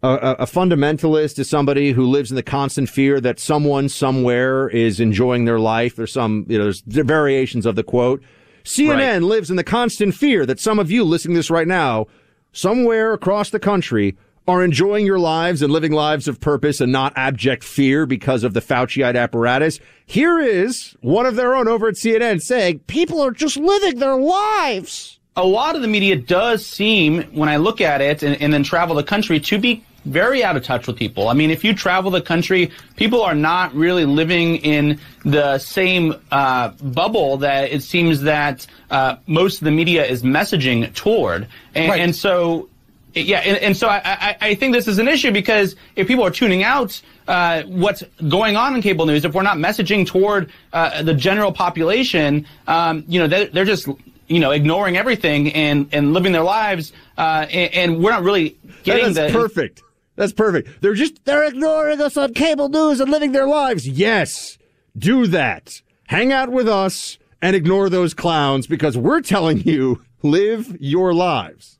A, 0.00 0.36
a, 0.40 0.46
fundamentalist 0.46 1.40
is 1.40 1.50
somebody 1.50 1.90
who 1.90 2.06
lives 2.06 2.30
in 2.30 2.36
the 2.36 2.42
constant 2.42 2.88
fear 2.88 3.20
that 3.20 3.40
someone 3.40 3.88
somewhere 3.88 4.68
is 4.68 5.00
enjoying 5.00 5.44
their 5.44 5.58
life. 5.58 5.96
There's 5.96 6.12
some, 6.12 6.46
you 6.48 6.56
know, 6.56 6.64
there's 6.64 6.82
variations 6.82 7.66
of 7.66 7.74
the 7.74 7.82
quote. 7.82 8.22
CNN 8.62 8.96
right. 8.96 9.22
lives 9.22 9.50
in 9.50 9.56
the 9.56 9.64
constant 9.64 10.14
fear 10.14 10.46
that 10.46 10.60
some 10.60 10.78
of 10.78 10.88
you 10.88 11.02
listening 11.02 11.34
to 11.34 11.38
this 11.40 11.50
right 11.50 11.66
now, 11.66 12.06
somewhere 12.52 13.12
across 13.12 13.50
the 13.50 13.58
country, 13.58 14.16
are 14.46 14.62
enjoying 14.62 15.04
your 15.04 15.18
lives 15.18 15.62
and 15.62 15.72
living 15.72 15.92
lives 15.92 16.28
of 16.28 16.40
purpose 16.40 16.80
and 16.80 16.92
not 16.92 17.12
abject 17.16 17.64
fear 17.64 18.06
because 18.06 18.44
of 18.44 18.54
the 18.54 18.60
Fauciite 18.60 19.16
apparatus. 19.16 19.80
Here 20.06 20.38
is 20.38 20.96
one 21.00 21.26
of 21.26 21.36
their 21.36 21.54
own 21.54 21.66
over 21.68 21.88
at 21.88 21.94
CNN 21.94 22.40
saying 22.40 22.80
people 22.86 23.20
are 23.20 23.30
just 23.30 23.56
living 23.56 23.98
their 23.98 24.16
lives. 24.16 25.18
A 25.36 25.44
lot 25.44 25.76
of 25.76 25.82
the 25.82 25.88
media 25.88 26.16
does 26.16 26.64
seem, 26.64 27.22
when 27.24 27.48
I 27.48 27.56
look 27.56 27.80
at 27.80 28.00
it 28.00 28.22
and, 28.22 28.40
and 28.40 28.52
then 28.52 28.62
travel 28.62 28.96
the 28.96 29.04
country, 29.04 29.38
to 29.38 29.58
be 29.58 29.84
very 30.08 30.42
out 30.42 30.56
of 30.56 30.64
touch 30.64 30.86
with 30.86 30.96
people. 30.96 31.28
I 31.28 31.34
mean, 31.34 31.50
if 31.50 31.64
you 31.64 31.74
travel 31.74 32.10
the 32.10 32.20
country, 32.20 32.70
people 32.96 33.22
are 33.22 33.34
not 33.34 33.74
really 33.74 34.04
living 34.04 34.56
in 34.56 34.98
the 35.24 35.58
same 35.58 36.14
uh, 36.30 36.70
bubble 36.82 37.38
that 37.38 37.70
it 37.70 37.82
seems 37.82 38.22
that 38.22 38.66
uh, 38.90 39.16
most 39.26 39.58
of 39.58 39.64
the 39.64 39.70
media 39.70 40.04
is 40.04 40.22
messaging 40.22 40.92
toward. 40.94 41.46
And, 41.74 41.90
right. 41.90 42.00
and 42.00 42.14
so 42.14 42.68
yeah, 43.14 43.38
and, 43.38 43.56
and 43.58 43.76
so 43.76 43.88
I, 43.88 44.00
I, 44.04 44.36
I, 44.40 44.54
think 44.54 44.74
this 44.74 44.86
is 44.86 44.98
an 44.98 45.08
issue 45.08 45.32
because 45.32 45.76
if 45.96 46.06
people 46.06 46.24
are 46.24 46.30
tuning 46.30 46.62
out 46.62 47.00
uh, 47.26 47.62
what's 47.62 48.02
going 48.28 48.56
on 48.56 48.74
in 48.74 48.82
cable 48.82 49.06
news, 49.06 49.24
if 49.24 49.34
we're 49.34 49.42
not 49.42 49.56
messaging 49.56 50.06
toward 50.06 50.50
uh, 50.72 51.02
the 51.02 51.14
general 51.14 51.52
population, 51.52 52.46
um, 52.66 53.04
you 53.08 53.18
know, 53.18 53.26
they're, 53.26 53.46
they're, 53.46 53.64
just 53.64 53.88
you 54.28 54.40
know 54.40 54.50
ignoring 54.50 54.96
everything 54.96 55.52
and 55.52 55.88
and 55.92 56.12
living 56.12 56.32
their 56.32 56.42
lives, 56.42 56.92
uh, 57.16 57.46
and, 57.50 57.74
and, 57.74 58.02
we're 58.02 58.10
not 58.10 58.22
really 58.22 58.56
getting 58.82 59.12
That's 59.12 59.32
the 59.32 59.38
perfect. 59.38 59.82
That's 60.18 60.32
perfect. 60.32 60.82
They're 60.82 60.94
just 60.94 61.24
they're 61.24 61.44
ignoring 61.44 62.00
us 62.00 62.16
on 62.16 62.34
cable 62.34 62.68
news 62.68 62.98
and 62.98 63.08
living 63.08 63.30
their 63.30 63.46
lives. 63.46 63.86
Yes, 63.88 64.58
do 64.96 65.28
that. 65.28 65.80
Hang 66.08 66.32
out 66.32 66.50
with 66.50 66.68
us 66.68 67.18
and 67.40 67.54
ignore 67.54 67.88
those 67.88 68.14
clowns 68.14 68.66
because 68.66 68.98
we're 68.98 69.20
telling 69.20 69.60
you 69.60 70.02
live 70.24 70.76
your 70.80 71.14
lives. 71.14 71.78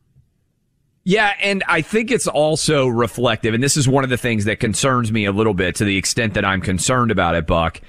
Yeah, 1.03 1.33
and 1.41 1.65
I 1.67 1.81
think 1.81 2.13
it's 2.13 2.29
also 2.29 2.87
reflective, 2.87 3.55
and 3.55 3.63
this 3.63 3.77
is 3.77 3.89
one 3.89 4.05
of 4.05 4.11
the 4.11 4.17
things 4.17 4.45
that 4.45 4.61
concerns 4.61 5.11
me 5.11 5.25
a 5.25 5.33
little 5.33 5.55
bit 5.55 5.75
to 5.77 5.85
the 5.85 5.97
extent 5.97 6.35
that 6.35 6.45
I'm 6.45 6.61
concerned 6.61 7.11
about 7.11 7.35
it, 7.35 7.45
Buck. 7.47 7.81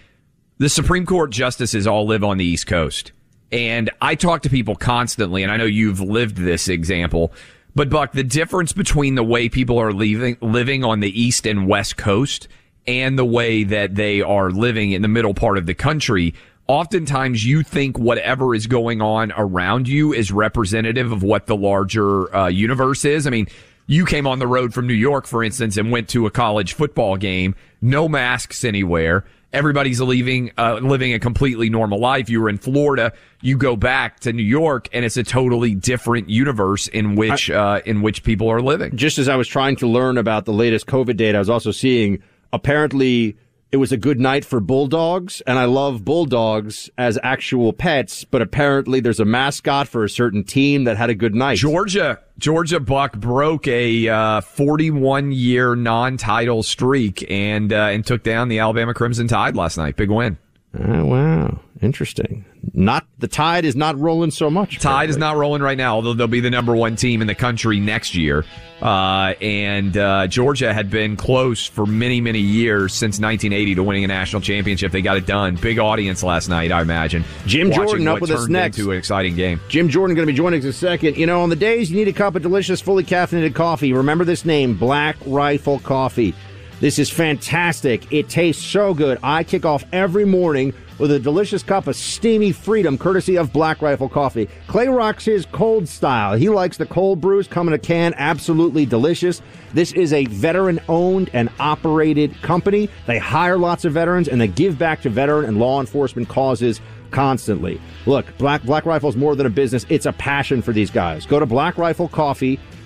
The 0.57 0.69
Supreme 0.69 1.05
Court 1.05 1.29
justices 1.29 1.85
all 1.85 2.07
live 2.07 2.23
on 2.23 2.37
the 2.37 2.45
East 2.45 2.65
Coast. 2.65 3.11
And 3.51 3.91
I 4.01 4.15
talk 4.15 4.41
to 4.43 4.49
people 4.49 4.75
constantly, 4.75 5.43
and 5.43 5.51
I 5.51 5.57
know 5.57 5.65
you've 5.65 5.99
lived 5.99 6.37
this 6.37 6.69
example, 6.69 7.33
but 7.75 7.89
Buck, 7.89 8.11
the 8.13 8.23
difference 8.23 8.73
between 8.73 9.15
the 9.15 9.23
way 9.23 9.49
people 9.49 9.79
are 9.79 9.93
leaving, 9.93 10.37
living 10.41 10.83
on 10.83 10.99
the 10.99 11.21
East 11.21 11.45
and 11.45 11.67
West 11.67 11.97
Coast 11.97 12.47
and 12.87 13.17
the 13.17 13.25
way 13.25 13.63
that 13.63 13.95
they 13.95 14.21
are 14.21 14.51
living 14.51 14.91
in 14.91 15.01
the 15.01 15.07
middle 15.07 15.33
part 15.33 15.57
of 15.57 15.65
the 15.65 15.73
country 15.73 16.33
oftentimes 16.69 17.43
you 17.43 17.63
think 17.63 17.97
whatever 17.97 18.53
is 18.53 18.67
going 18.67 19.01
on 19.01 19.33
around 19.35 19.87
you 19.87 20.13
is 20.13 20.31
representative 20.31 21.11
of 21.11 21.23
what 21.23 21.47
the 21.47 21.55
larger 21.55 22.33
uh, 22.33 22.47
universe 22.47 23.03
is. 23.03 23.25
I 23.25 23.31
mean, 23.31 23.47
you 23.87 24.05
came 24.05 24.27
on 24.27 24.37
the 24.37 24.45
road 24.45 24.71
from 24.71 24.85
New 24.85 24.93
York, 24.93 25.25
for 25.25 25.43
instance, 25.43 25.77
and 25.77 25.91
went 25.91 26.09
to 26.09 26.27
a 26.27 26.31
college 26.31 26.73
football 26.73 27.17
game, 27.17 27.55
no 27.81 28.07
masks 28.07 28.63
anywhere. 28.63 29.25
Everybody's 29.51 29.99
leaving, 29.99 30.51
uh, 30.57 30.75
living 30.75 31.13
a 31.13 31.19
completely 31.19 31.69
normal 31.69 31.99
life. 31.99 32.29
You 32.29 32.41
were 32.41 32.49
in 32.49 32.59
Florida. 32.59 33.13
You 33.41 33.57
go 33.57 33.75
back 33.75 34.19
to 34.21 34.33
New 34.33 34.43
York, 34.43 34.87
and 34.93 35.03
it's 35.03 35.17
a 35.17 35.23
totally 35.23 35.73
different 35.73 36.29
universe 36.29 36.87
in 36.87 37.15
which 37.15 37.49
uh, 37.49 37.81
in 37.85 38.01
which 38.01 38.23
people 38.23 38.49
are 38.49 38.61
living. 38.61 38.95
Just 38.95 39.17
as 39.17 39.27
I 39.27 39.35
was 39.35 39.47
trying 39.47 39.75
to 39.77 39.87
learn 39.87 40.17
about 40.17 40.45
the 40.45 40.53
latest 40.53 40.85
COVID 40.85 41.17
data, 41.17 41.37
I 41.37 41.39
was 41.39 41.49
also 41.49 41.71
seeing 41.71 42.21
apparently 42.53 43.37
it 43.71 43.77
was 43.77 43.91
a 43.91 43.97
good 43.97 44.19
night 44.19 44.45
for 44.45 44.59
bulldogs, 44.59 45.41
and 45.41 45.59
I 45.59 45.65
love 45.65 46.03
bulldogs 46.03 46.89
as 46.97 47.19
actual 47.21 47.71
pets, 47.71 48.23
but 48.23 48.41
apparently 48.41 48.99
there's 48.99 49.19
a 49.19 49.25
mascot 49.25 49.87
for 49.87 50.03
a 50.03 50.09
certain 50.09 50.43
team 50.43 50.85
that 50.85 50.97
had 50.97 51.11
a 51.11 51.15
good 51.15 51.35
night. 51.35 51.57
Georgia, 51.57 52.19
Georgia 52.39 52.79
Buck 52.79 53.17
broke 53.17 53.67
a 53.67 54.07
uh, 54.07 54.41
41 54.41 55.31
year 55.31 55.75
non 55.75 56.17
title 56.17 56.63
streak 56.63 57.29
and, 57.29 57.71
uh, 57.71 57.89
and 57.91 58.03
took 58.05 58.23
down 58.23 58.47
the 58.47 58.57
Alabama 58.57 58.95
Crimson 58.95 59.27
Tide 59.27 59.55
last 59.55 59.77
night. 59.77 59.95
Big 59.95 60.09
win. 60.09 60.37
Oh, 60.77 61.05
wow. 61.05 61.59
Interesting. 61.81 62.45
Not 62.73 63.07
the 63.17 63.27
tide 63.27 63.65
is 63.65 63.75
not 63.75 63.97
rolling 63.97 64.31
so 64.31 64.49
much. 64.49 64.75
Tide 64.75 64.81
probably. 64.81 65.09
is 65.09 65.17
not 65.17 65.37
rolling 65.37 65.61
right 65.61 65.77
now, 65.77 65.95
although 65.95 66.13
they'll 66.13 66.27
be 66.27 66.41
the 66.41 66.49
number 66.49 66.75
one 66.75 66.95
team 66.95 67.21
in 67.21 67.27
the 67.27 67.35
country 67.35 67.79
next 67.79 68.15
year. 68.15 68.45
Uh, 68.81 69.33
and 69.41 69.97
uh, 69.97 70.27
Georgia 70.27 70.73
had 70.73 70.89
been 70.89 71.15
close 71.15 71.65
for 71.65 71.85
many, 71.85 72.21
many 72.21 72.39
years 72.39 72.93
since 72.93 73.19
1980 73.19 73.75
to 73.75 73.83
winning 73.83 74.03
a 74.03 74.07
national 74.07 74.41
championship. 74.41 74.91
They 74.91 75.01
got 75.01 75.17
it 75.17 75.25
done. 75.25 75.55
Big 75.55 75.79
audience 75.79 76.21
last 76.21 76.49
night, 76.49 76.71
I 76.71 76.81
imagine. 76.81 77.23
Jim 77.45 77.71
Jordan 77.71 78.07
up 78.07 78.21
with 78.21 78.31
us 78.31 78.47
next. 78.47 78.77
To 78.77 78.91
an 78.91 78.97
exciting 78.97 79.35
game. 79.35 79.59
Jim 79.69 79.89
Jordan 79.89 80.15
going 80.15 80.27
to 80.27 80.31
be 80.31 80.37
joining 80.37 80.59
us 80.59 80.65
in 80.65 80.69
a 80.69 80.73
second. 80.73 81.17
You 81.17 81.25
know, 81.25 81.41
on 81.41 81.49
the 81.49 81.55
days 81.55 81.89
you 81.89 81.97
need 81.97 82.09
a 82.09 82.13
cup 82.13 82.35
of 82.35 82.41
delicious, 82.41 82.81
fully 82.81 83.03
caffeinated 83.03 83.55
coffee, 83.55 83.93
remember 83.93 84.25
this 84.25 84.45
name, 84.45 84.77
Black 84.77 85.15
Rifle 85.25 85.79
Coffee. 85.79 86.35
This 86.79 86.97
is 86.97 87.09
fantastic. 87.09 88.09
It 88.11 88.29
tastes 88.29 88.63
so 88.63 88.93
good. 88.93 89.19
I 89.21 89.43
kick 89.43 89.65
off 89.65 89.83
every 89.91 90.23
morning 90.23 90.73
with 90.97 91.11
a 91.11 91.19
delicious 91.19 91.61
cup 91.61 91.87
of 91.87 91.95
steamy 91.95 92.53
freedom 92.53 92.97
courtesy 92.97 93.37
of 93.37 93.51
Black 93.51 93.81
Rifle 93.81 94.07
Coffee. 94.07 94.47
Clay 94.67 94.87
rocks 94.87 95.25
his 95.25 95.45
cold 95.45 95.89
style. 95.89 96.37
He 96.37 96.47
likes 96.47 96.77
the 96.77 96.85
cold 96.85 97.19
brews 97.19 97.49
come 97.49 97.67
in 97.67 97.73
a 97.73 97.77
can, 97.77 98.13
absolutely 98.15 98.85
delicious. 98.85 99.41
This 99.73 99.91
is 99.91 100.13
a 100.13 100.23
veteran 100.25 100.79
owned 100.87 101.29
and 101.33 101.49
operated 101.59 102.41
company. 102.41 102.89
They 103.07 103.17
hire 103.17 103.57
lots 103.57 103.83
of 103.83 103.91
veterans 103.91 104.29
and 104.29 104.39
they 104.39 104.47
give 104.47 104.79
back 104.79 105.01
to 105.01 105.09
veteran 105.09 105.45
and 105.45 105.59
law 105.59 105.81
enforcement 105.81 106.29
causes 106.29 106.79
constantly. 107.11 107.81
Look, 108.05 108.37
Black 108.37 108.63
Black 108.63 108.85
Rifle 108.85 109.09
is 109.09 109.17
more 109.17 109.35
than 109.35 109.47
a 109.47 109.49
business, 109.49 109.85
it's 109.89 110.05
a 110.05 110.13
passion 110.13 110.61
for 110.61 110.71
these 110.71 110.91
guys. 110.91 111.25
Go 111.25 111.39
to 111.39 111.45
blackriflecoffee.com 111.47 112.78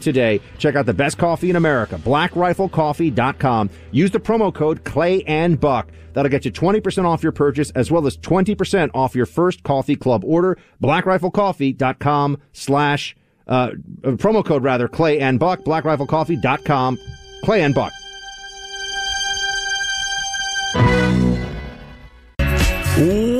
today. 0.00 0.40
Check 0.58 0.74
out 0.74 0.86
the 0.86 0.94
best 0.94 1.18
coffee 1.18 1.50
in 1.50 1.56
America, 1.56 1.96
blackriflecoffee.com. 1.96 3.70
Use 3.90 4.10
the 4.10 4.20
promo 4.20 4.52
code 4.54 4.84
Clay 4.84 5.22
and 5.24 5.58
Buck. 5.58 5.88
That'll 6.12 6.30
get 6.30 6.44
you 6.44 6.52
20% 6.52 7.04
off 7.04 7.22
your 7.22 7.32
purchase 7.32 7.70
as 7.70 7.90
well 7.90 8.06
as 8.06 8.16
20% 8.16 8.90
off 8.94 9.14
your 9.14 9.26
first 9.26 9.62
coffee 9.62 9.96
club 9.96 10.24
order. 10.24 10.58
blackriflecoffee.com 10.82 12.38
slash 12.52 13.16
uh, 13.46 13.70
promo 14.02 14.44
code 14.44 14.62
rather 14.62 14.88
Clay 14.88 15.20
and 15.20 15.38
Buck, 15.38 15.60
blackriflecoffee.com, 15.60 16.98
Clay 17.44 17.62
and 17.62 17.74
Buck. 17.74 17.92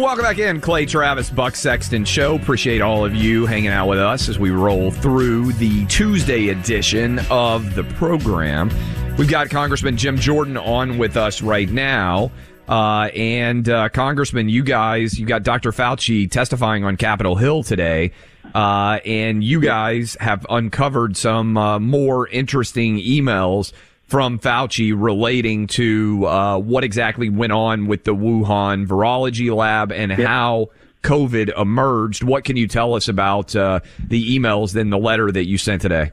Welcome 0.08 0.24
back 0.24 0.38
in, 0.38 0.62
Clay 0.62 0.86
Travis, 0.86 1.28
Buck 1.28 1.54
Sexton 1.54 2.02
Show. 2.06 2.36
Appreciate 2.36 2.80
all 2.80 3.04
of 3.04 3.14
you 3.14 3.44
hanging 3.44 3.68
out 3.68 3.88
with 3.88 3.98
us 3.98 4.30
as 4.30 4.38
we 4.38 4.48
roll 4.48 4.90
through 4.90 5.52
the 5.52 5.84
Tuesday 5.84 6.48
edition 6.48 7.20
of 7.30 7.74
the 7.74 7.84
program. 7.84 8.70
We've 9.18 9.28
got 9.28 9.50
Congressman 9.50 9.98
Jim 9.98 10.16
Jordan 10.16 10.56
on 10.56 10.96
with 10.96 11.18
us 11.18 11.42
right 11.42 11.68
now. 11.68 12.32
Uh, 12.66 13.10
and 13.14 13.68
uh, 13.68 13.90
Congressman, 13.90 14.48
you 14.48 14.62
guys, 14.62 15.18
you 15.18 15.26
got 15.26 15.42
Dr. 15.42 15.72
Fauci 15.72 16.30
testifying 16.30 16.84
on 16.84 16.96
Capitol 16.96 17.36
Hill 17.36 17.62
today. 17.62 18.12
Uh, 18.54 19.00
and 19.04 19.44
you 19.44 19.60
guys 19.60 20.16
have 20.20 20.46
uncovered 20.48 21.18
some 21.18 21.58
uh, 21.58 21.78
more 21.78 22.26
interesting 22.28 22.96
emails 22.96 23.74
from 24.08 24.38
Fauci 24.38 24.94
relating 24.96 25.66
to 25.68 26.26
uh, 26.26 26.58
what 26.58 26.82
exactly 26.82 27.28
went 27.28 27.52
on 27.52 27.86
with 27.86 28.04
the 28.04 28.14
Wuhan 28.14 28.86
virology 28.86 29.54
lab 29.54 29.92
and 29.92 30.10
yep. 30.10 30.20
how 30.20 30.68
COVID 31.02 31.56
emerged. 31.58 32.24
What 32.24 32.44
can 32.44 32.56
you 32.56 32.66
tell 32.66 32.94
us 32.94 33.08
about 33.08 33.54
uh, 33.54 33.80
the 34.04 34.36
emails 34.36 34.74
and 34.74 34.90
the 34.90 34.98
letter 34.98 35.30
that 35.30 35.46
you 35.46 35.58
sent 35.58 35.82
today? 35.82 36.10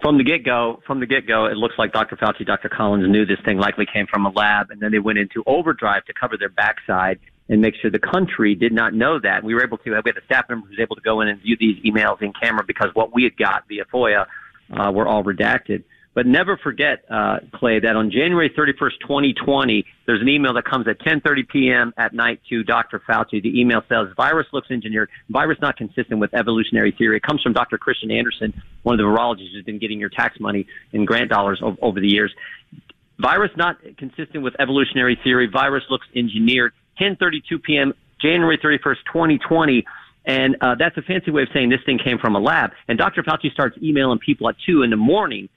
From 0.00 0.18
the 0.18 0.24
get 0.24 0.44
go, 0.44 0.82
from 0.86 1.00
the 1.00 1.06
get 1.06 1.26
go, 1.26 1.46
it 1.46 1.56
looks 1.56 1.74
like 1.78 1.92
Dr. 1.92 2.16
Fauci, 2.16 2.46
Dr. 2.46 2.68
Collins 2.68 3.10
knew 3.10 3.26
this 3.26 3.40
thing 3.44 3.58
likely 3.58 3.86
came 3.86 4.06
from 4.06 4.24
a 4.26 4.30
lab, 4.30 4.70
and 4.70 4.80
then 4.80 4.92
they 4.92 4.98
went 4.98 5.18
into 5.18 5.42
overdrive 5.46 6.04
to 6.06 6.12
cover 6.12 6.36
their 6.36 6.48
backside 6.48 7.18
and 7.48 7.60
make 7.60 7.74
sure 7.80 7.90
the 7.90 7.98
country 7.98 8.54
did 8.54 8.72
not 8.72 8.92
know 8.94 9.18
that. 9.18 9.44
We 9.44 9.54
were 9.54 9.64
able 9.64 9.78
to, 9.78 9.90
we 9.90 9.94
had 9.94 10.16
a 10.16 10.24
staff 10.24 10.48
member 10.48 10.66
who 10.66 10.70
was 10.70 10.80
able 10.80 10.96
to 10.96 11.02
go 11.02 11.20
in 11.20 11.28
and 11.28 11.40
view 11.40 11.56
these 11.58 11.82
emails 11.84 12.20
in 12.22 12.32
camera 12.32 12.64
because 12.66 12.90
what 12.94 13.14
we 13.14 13.24
had 13.24 13.36
got 13.36 13.68
via 13.68 13.84
FOIA 13.84 14.26
uh, 14.72 14.90
were 14.92 15.06
all 15.06 15.24
redacted. 15.24 15.84
But 16.16 16.26
never 16.26 16.56
forget, 16.56 17.04
uh, 17.10 17.40
Clay, 17.52 17.78
that 17.78 17.94
on 17.94 18.10
January 18.10 18.48
31st, 18.48 19.00
2020, 19.02 19.84
there's 20.06 20.22
an 20.22 20.30
email 20.30 20.54
that 20.54 20.64
comes 20.64 20.88
at 20.88 20.98
10:30 21.00 21.46
p.m. 21.46 21.92
at 21.98 22.14
night 22.14 22.40
to 22.48 22.64
Dr. 22.64 23.02
Fauci. 23.06 23.42
The 23.42 23.60
email 23.60 23.82
says, 23.86 24.08
"Virus 24.16 24.46
looks 24.50 24.70
engineered. 24.70 25.10
Virus 25.28 25.58
not 25.60 25.76
consistent 25.76 26.18
with 26.18 26.32
evolutionary 26.32 26.92
theory." 26.92 27.18
It 27.18 27.22
comes 27.22 27.42
from 27.42 27.52
Dr. 27.52 27.76
Kristian 27.76 28.10
Andersen, 28.10 28.54
one 28.82 28.98
of 28.98 28.98
the 28.98 29.04
virologists 29.04 29.52
who's 29.52 29.64
been 29.66 29.78
getting 29.78 30.00
your 30.00 30.08
tax 30.08 30.40
money 30.40 30.66
and 30.94 31.06
grant 31.06 31.28
dollars 31.28 31.60
over, 31.62 31.76
over 31.82 32.00
the 32.00 32.08
years. 32.08 32.34
Virus 33.18 33.50
not 33.58 33.76
consistent 33.98 34.42
with 34.42 34.58
evolutionary 34.58 35.20
theory. 35.22 35.46
Virus 35.52 35.84
looks 35.90 36.06
engineered. 36.14 36.72
10:32 36.98 37.62
p.m. 37.62 37.92
January 38.22 38.56
31st, 38.56 39.04
2020. 39.12 39.84
And 40.24 40.56
uh, 40.62 40.76
that's 40.76 40.96
a 40.96 41.02
fancy 41.02 41.30
way 41.30 41.42
of 41.42 41.48
saying 41.52 41.68
this 41.68 41.84
thing 41.84 41.98
came 42.02 42.18
from 42.18 42.34
a 42.34 42.40
lab. 42.40 42.70
And 42.88 42.96
Dr. 42.96 43.22
Fauci 43.22 43.52
starts 43.52 43.76
emailing 43.82 44.18
people 44.18 44.48
at 44.48 44.56
2 44.64 44.82
in 44.82 44.88
the 44.88 44.96
morning 44.96 45.50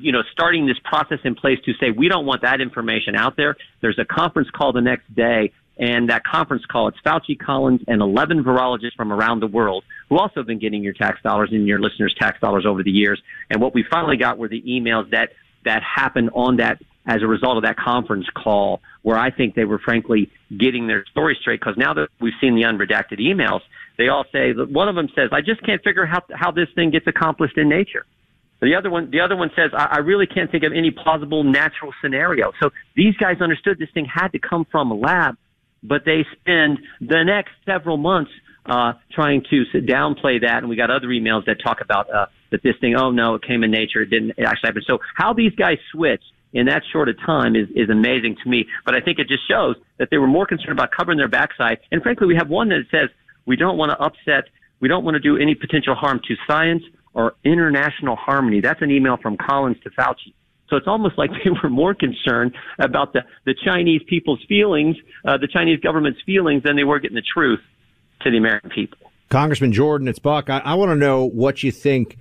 you 0.00 0.12
know, 0.12 0.22
starting 0.32 0.66
this 0.66 0.78
process 0.84 1.18
in 1.24 1.34
place 1.34 1.58
to 1.64 1.72
say 1.74 1.90
we 1.90 2.08
don't 2.08 2.26
want 2.26 2.42
that 2.42 2.60
information 2.60 3.14
out 3.16 3.36
there. 3.36 3.56
There's 3.80 3.98
a 3.98 4.04
conference 4.04 4.48
call 4.50 4.72
the 4.72 4.80
next 4.80 5.14
day 5.14 5.52
and 5.78 6.10
that 6.10 6.24
conference 6.24 6.64
call, 6.66 6.88
it's 6.88 6.98
Fauci, 7.06 7.38
Collins, 7.38 7.82
and 7.86 8.02
11 8.02 8.42
virologists 8.42 8.96
from 8.96 9.12
around 9.12 9.40
the 9.40 9.46
world 9.46 9.84
who 10.08 10.18
also 10.18 10.40
have 10.40 10.46
been 10.46 10.58
getting 10.58 10.82
your 10.82 10.92
tax 10.92 11.22
dollars 11.22 11.50
and 11.52 11.66
your 11.66 11.78
listeners' 11.78 12.14
tax 12.18 12.40
dollars 12.40 12.66
over 12.66 12.82
the 12.82 12.90
years. 12.90 13.22
And 13.48 13.62
what 13.62 13.74
we 13.74 13.84
finally 13.88 14.16
got 14.16 14.38
were 14.38 14.48
the 14.48 14.62
emails 14.62 15.10
that, 15.10 15.30
that 15.64 15.82
happened 15.82 16.30
on 16.34 16.56
that 16.56 16.82
as 17.06 17.22
a 17.22 17.26
result 17.26 17.56
of 17.56 17.62
that 17.62 17.76
conference 17.76 18.26
call, 18.34 18.80
where 19.02 19.16
I 19.16 19.30
think 19.30 19.54
they 19.54 19.64
were 19.64 19.78
frankly 19.78 20.30
getting 20.58 20.88
their 20.88 21.04
story 21.06 21.38
straight. 21.40 21.60
Because 21.60 21.76
now 21.78 21.94
that 21.94 22.08
we've 22.20 22.34
seen 22.40 22.56
the 22.56 22.62
unredacted 22.62 23.20
emails, 23.20 23.60
they 23.96 24.08
all 24.08 24.24
say 24.32 24.52
that 24.52 24.68
one 24.70 24.88
of 24.88 24.94
them 24.94 25.08
says, 25.14 25.30
"I 25.32 25.40
just 25.40 25.62
can't 25.62 25.82
figure 25.82 26.04
how 26.04 26.22
how 26.34 26.50
this 26.50 26.68
thing 26.74 26.90
gets 26.90 27.06
accomplished 27.06 27.56
in 27.56 27.68
nature." 27.68 28.04
The 28.60 28.74
other 28.74 28.90
one, 28.90 29.10
the 29.10 29.20
other 29.20 29.36
one 29.36 29.50
says, 29.54 29.70
I, 29.72 29.84
I 29.92 29.98
really 29.98 30.26
can't 30.26 30.50
think 30.50 30.64
of 30.64 30.72
any 30.72 30.90
plausible 30.90 31.44
natural 31.44 31.92
scenario. 32.02 32.52
So 32.60 32.70
these 32.96 33.14
guys 33.16 33.40
understood 33.40 33.78
this 33.78 33.88
thing 33.94 34.06
had 34.12 34.28
to 34.28 34.38
come 34.38 34.66
from 34.70 34.90
a 34.90 34.94
lab 34.94 35.36
but 35.82 36.04
they 36.04 36.26
spend 36.40 36.78
the 37.00 37.22
next 37.24 37.52
several 37.64 37.96
months 37.96 38.30
uh, 38.66 38.92
trying 39.12 39.42
to 39.50 39.64
downplay 39.80 40.40
that. 40.40 40.58
And 40.58 40.68
we 40.68 40.76
got 40.76 40.90
other 40.90 41.08
emails 41.08 41.46
that 41.46 41.56
talk 41.62 41.80
about 41.80 42.12
uh, 42.12 42.26
that 42.50 42.62
this 42.62 42.74
thing, 42.80 42.96
oh 42.96 43.10
no, 43.10 43.34
it 43.34 43.42
came 43.42 43.64
in 43.64 43.70
nature, 43.70 44.02
it 44.02 44.10
didn't 44.10 44.30
it 44.30 44.44
actually 44.44 44.68
happen. 44.68 44.82
So 44.86 44.98
how 45.14 45.32
these 45.32 45.54
guys 45.54 45.78
switch 45.92 46.22
in 46.52 46.66
that 46.66 46.82
short 46.92 47.08
a 47.08 47.14
time 47.14 47.54
is, 47.56 47.68
is 47.74 47.90
amazing 47.90 48.36
to 48.42 48.48
me. 48.48 48.66
But 48.84 48.94
I 48.94 49.00
think 49.00 49.18
it 49.18 49.28
just 49.28 49.46
shows 49.48 49.76
that 49.98 50.08
they 50.10 50.18
were 50.18 50.26
more 50.26 50.46
concerned 50.46 50.72
about 50.72 50.90
covering 50.90 51.18
their 51.18 51.28
backside. 51.28 51.78
And 51.92 52.02
frankly, 52.02 52.26
we 52.26 52.36
have 52.36 52.48
one 52.48 52.68
that 52.70 52.84
says 52.90 53.10
we 53.46 53.56
don't 53.56 53.76
want 53.76 53.90
to 53.90 53.98
upset, 53.98 54.50
we 54.80 54.88
don't 54.88 55.04
want 55.04 55.14
to 55.14 55.20
do 55.20 55.36
any 55.36 55.54
potential 55.54 55.94
harm 55.94 56.20
to 56.26 56.34
science 56.46 56.82
or 57.14 57.34
international 57.44 58.16
harmony. 58.16 58.60
That's 58.60 58.82
an 58.82 58.90
email 58.90 59.16
from 59.16 59.36
Collins 59.36 59.76
to 59.84 59.90
Fauci. 59.90 60.34
So 60.68 60.76
it's 60.76 60.86
almost 60.86 61.18
like 61.18 61.30
they 61.44 61.50
were 61.62 61.70
more 61.70 61.94
concerned 61.94 62.54
about 62.78 63.12
the, 63.12 63.24
the 63.44 63.54
Chinese 63.64 64.02
people's 64.06 64.40
feelings, 64.48 64.96
uh, 65.24 65.38
the 65.38 65.48
Chinese 65.48 65.80
government's 65.80 66.20
feelings, 66.24 66.62
than 66.62 66.76
they 66.76 66.84
were 66.84 66.98
getting 66.98 67.16
the 67.16 67.22
truth 67.22 67.60
to 68.20 68.30
the 68.30 68.36
American 68.36 68.70
people. 68.70 68.98
Congressman 69.30 69.72
Jordan, 69.72 70.08
it's 70.08 70.18
Buck. 70.18 70.48
I, 70.48 70.58
I 70.58 70.74
want 70.74 70.90
to 70.90 70.96
know 70.96 71.24
what 71.24 71.62
you 71.62 71.70
think 71.70 72.16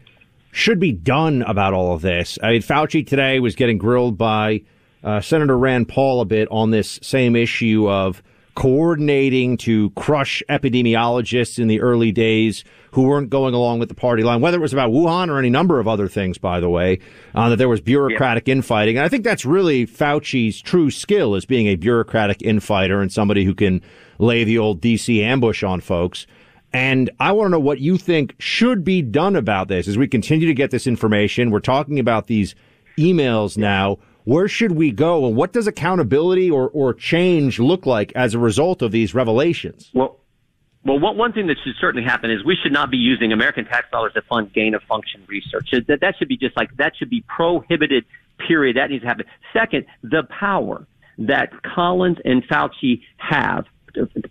should 0.51 0.79
be 0.79 0.91
done 0.91 1.41
about 1.43 1.73
all 1.73 1.93
of 1.93 2.01
this. 2.01 2.37
I 2.41 2.51
mean, 2.53 2.61
Fauci 2.61 3.05
today 3.05 3.39
was 3.39 3.55
getting 3.55 3.77
grilled 3.77 4.17
by 4.17 4.63
uh, 5.03 5.21
Senator 5.21 5.57
Rand 5.57 5.87
Paul 5.87 6.21
a 6.21 6.25
bit 6.25 6.47
on 6.51 6.71
this 6.71 6.99
same 7.01 7.35
issue 7.35 7.89
of 7.89 8.21
coordinating 8.57 9.55
to 9.55 9.91
crush 9.91 10.41
epidemiologists 10.49 11.59
in 11.59 11.67
the 11.67 11.79
early 11.79 12.11
days 12.11 12.63
who 12.89 13.03
weren't 13.03 13.29
going 13.29 13.53
along 13.53 13.77
with 13.77 13.87
the 13.87 13.93
party 13.93 14.23
line, 14.23 14.41
whether 14.41 14.57
it 14.57 14.61
was 14.61 14.73
about 14.73 14.89
Wuhan 14.89 15.29
or 15.29 15.37
any 15.37 15.51
number 15.51 15.79
of 15.79 15.87
other 15.87 16.07
things, 16.07 16.39
by 16.39 16.59
the 16.59 16.67
way, 16.67 16.97
uh, 17.35 17.49
that 17.49 17.57
there 17.57 17.69
was 17.69 17.81
bureaucratic 17.81 18.47
yeah. 18.47 18.53
infighting. 18.53 18.97
And 18.97 19.05
I 19.05 19.09
think 19.09 19.23
that's 19.23 19.45
really 19.45 19.85
Fauci's 19.85 20.59
true 20.59 20.89
skill 20.89 21.35
is 21.35 21.45
being 21.45 21.67
a 21.67 21.75
bureaucratic 21.75 22.41
infighter 22.41 22.99
and 22.99 23.11
somebody 23.11 23.45
who 23.45 23.53
can 23.53 23.79
lay 24.17 24.43
the 24.43 24.57
old 24.57 24.81
DC 24.81 25.21
ambush 25.21 25.61
on 25.61 25.79
folks. 25.79 26.25
And 26.73 27.11
I 27.19 27.33
want 27.33 27.49
to 27.49 27.51
know 27.51 27.59
what 27.59 27.79
you 27.79 27.95
think 27.95 28.33
should 28.39 28.83
be 28.83 29.03
done 29.03 29.35
about 29.35 29.67
this 29.67 29.87
as 29.87 29.99
we 29.99 30.07
continue 30.07 30.47
to 30.47 30.55
get 30.55 30.71
this 30.71 30.87
information. 30.87 31.51
We're 31.51 31.59
talking 31.59 31.99
about 31.99 32.25
these 32.25 32.55
emails 32.97 33.55
now 33.55 33.99
where 34.27 34.49
should 34.49 34.73
we 34.73 34.91
go 34.91 35.25
and 35.25 35.37
what 35.37 35.53
does 35.53 35.67
accountability 35.67 36.51
or, 36.51 36.67
or 36.71 36.93
change 36.93 37.59
look 37.59 37.85
like 37.85 38.11
as 38.13 38.33
a 38.33 38.39
result 38.39 38.81
of 38.81 38.91
these 38.91 39.15
revelations? 39.15 39.89
Well, 39.93 40.19
well, 40.83 40.99
one, 40.99 41.15
one 41.15 41.31
thing 41.31 41.47
that 41.47 41.55
should 41.63 41.75
certainly 41.79 42.05
happen 42.05 42.29
is 42.29 42.43
we 42.43 42.57
should 42.61 42.73
not 42.73 42.91
be 42.91 42.97
using 42.97 43.31
American 43.31 43.63
tax 43.63 43.89
dollars 43.89 44.11
to 44.15 44.21
fund 44.23 44.51
gain 44.51 44.75
of 44.75 44.83
function 44.83 45.23
research. 45.27 45.69
That, 45.71 46.01
that 46.01 46.15
should 46.19 46.27
be 46.27 46.35
just 46.35 46.57
like, 46.57 46.75
that 46.75 46.91
should 46.97 47.09
be 47.09 47.23
prohibited, 47.25 48.03
period. 48.45 48.75
That 48.75 48.89
needs 48.89 49.03
to 49.03 49.07
happen. 49.07 49.25
Second, 49.53 49.85
the 50.03 50.23
power 50.23 50.85
that 51.19 51.51
Collins 51.63 52.17
and 52.25 52.45
Fauci 52.49 53.03
have 53.15 53.63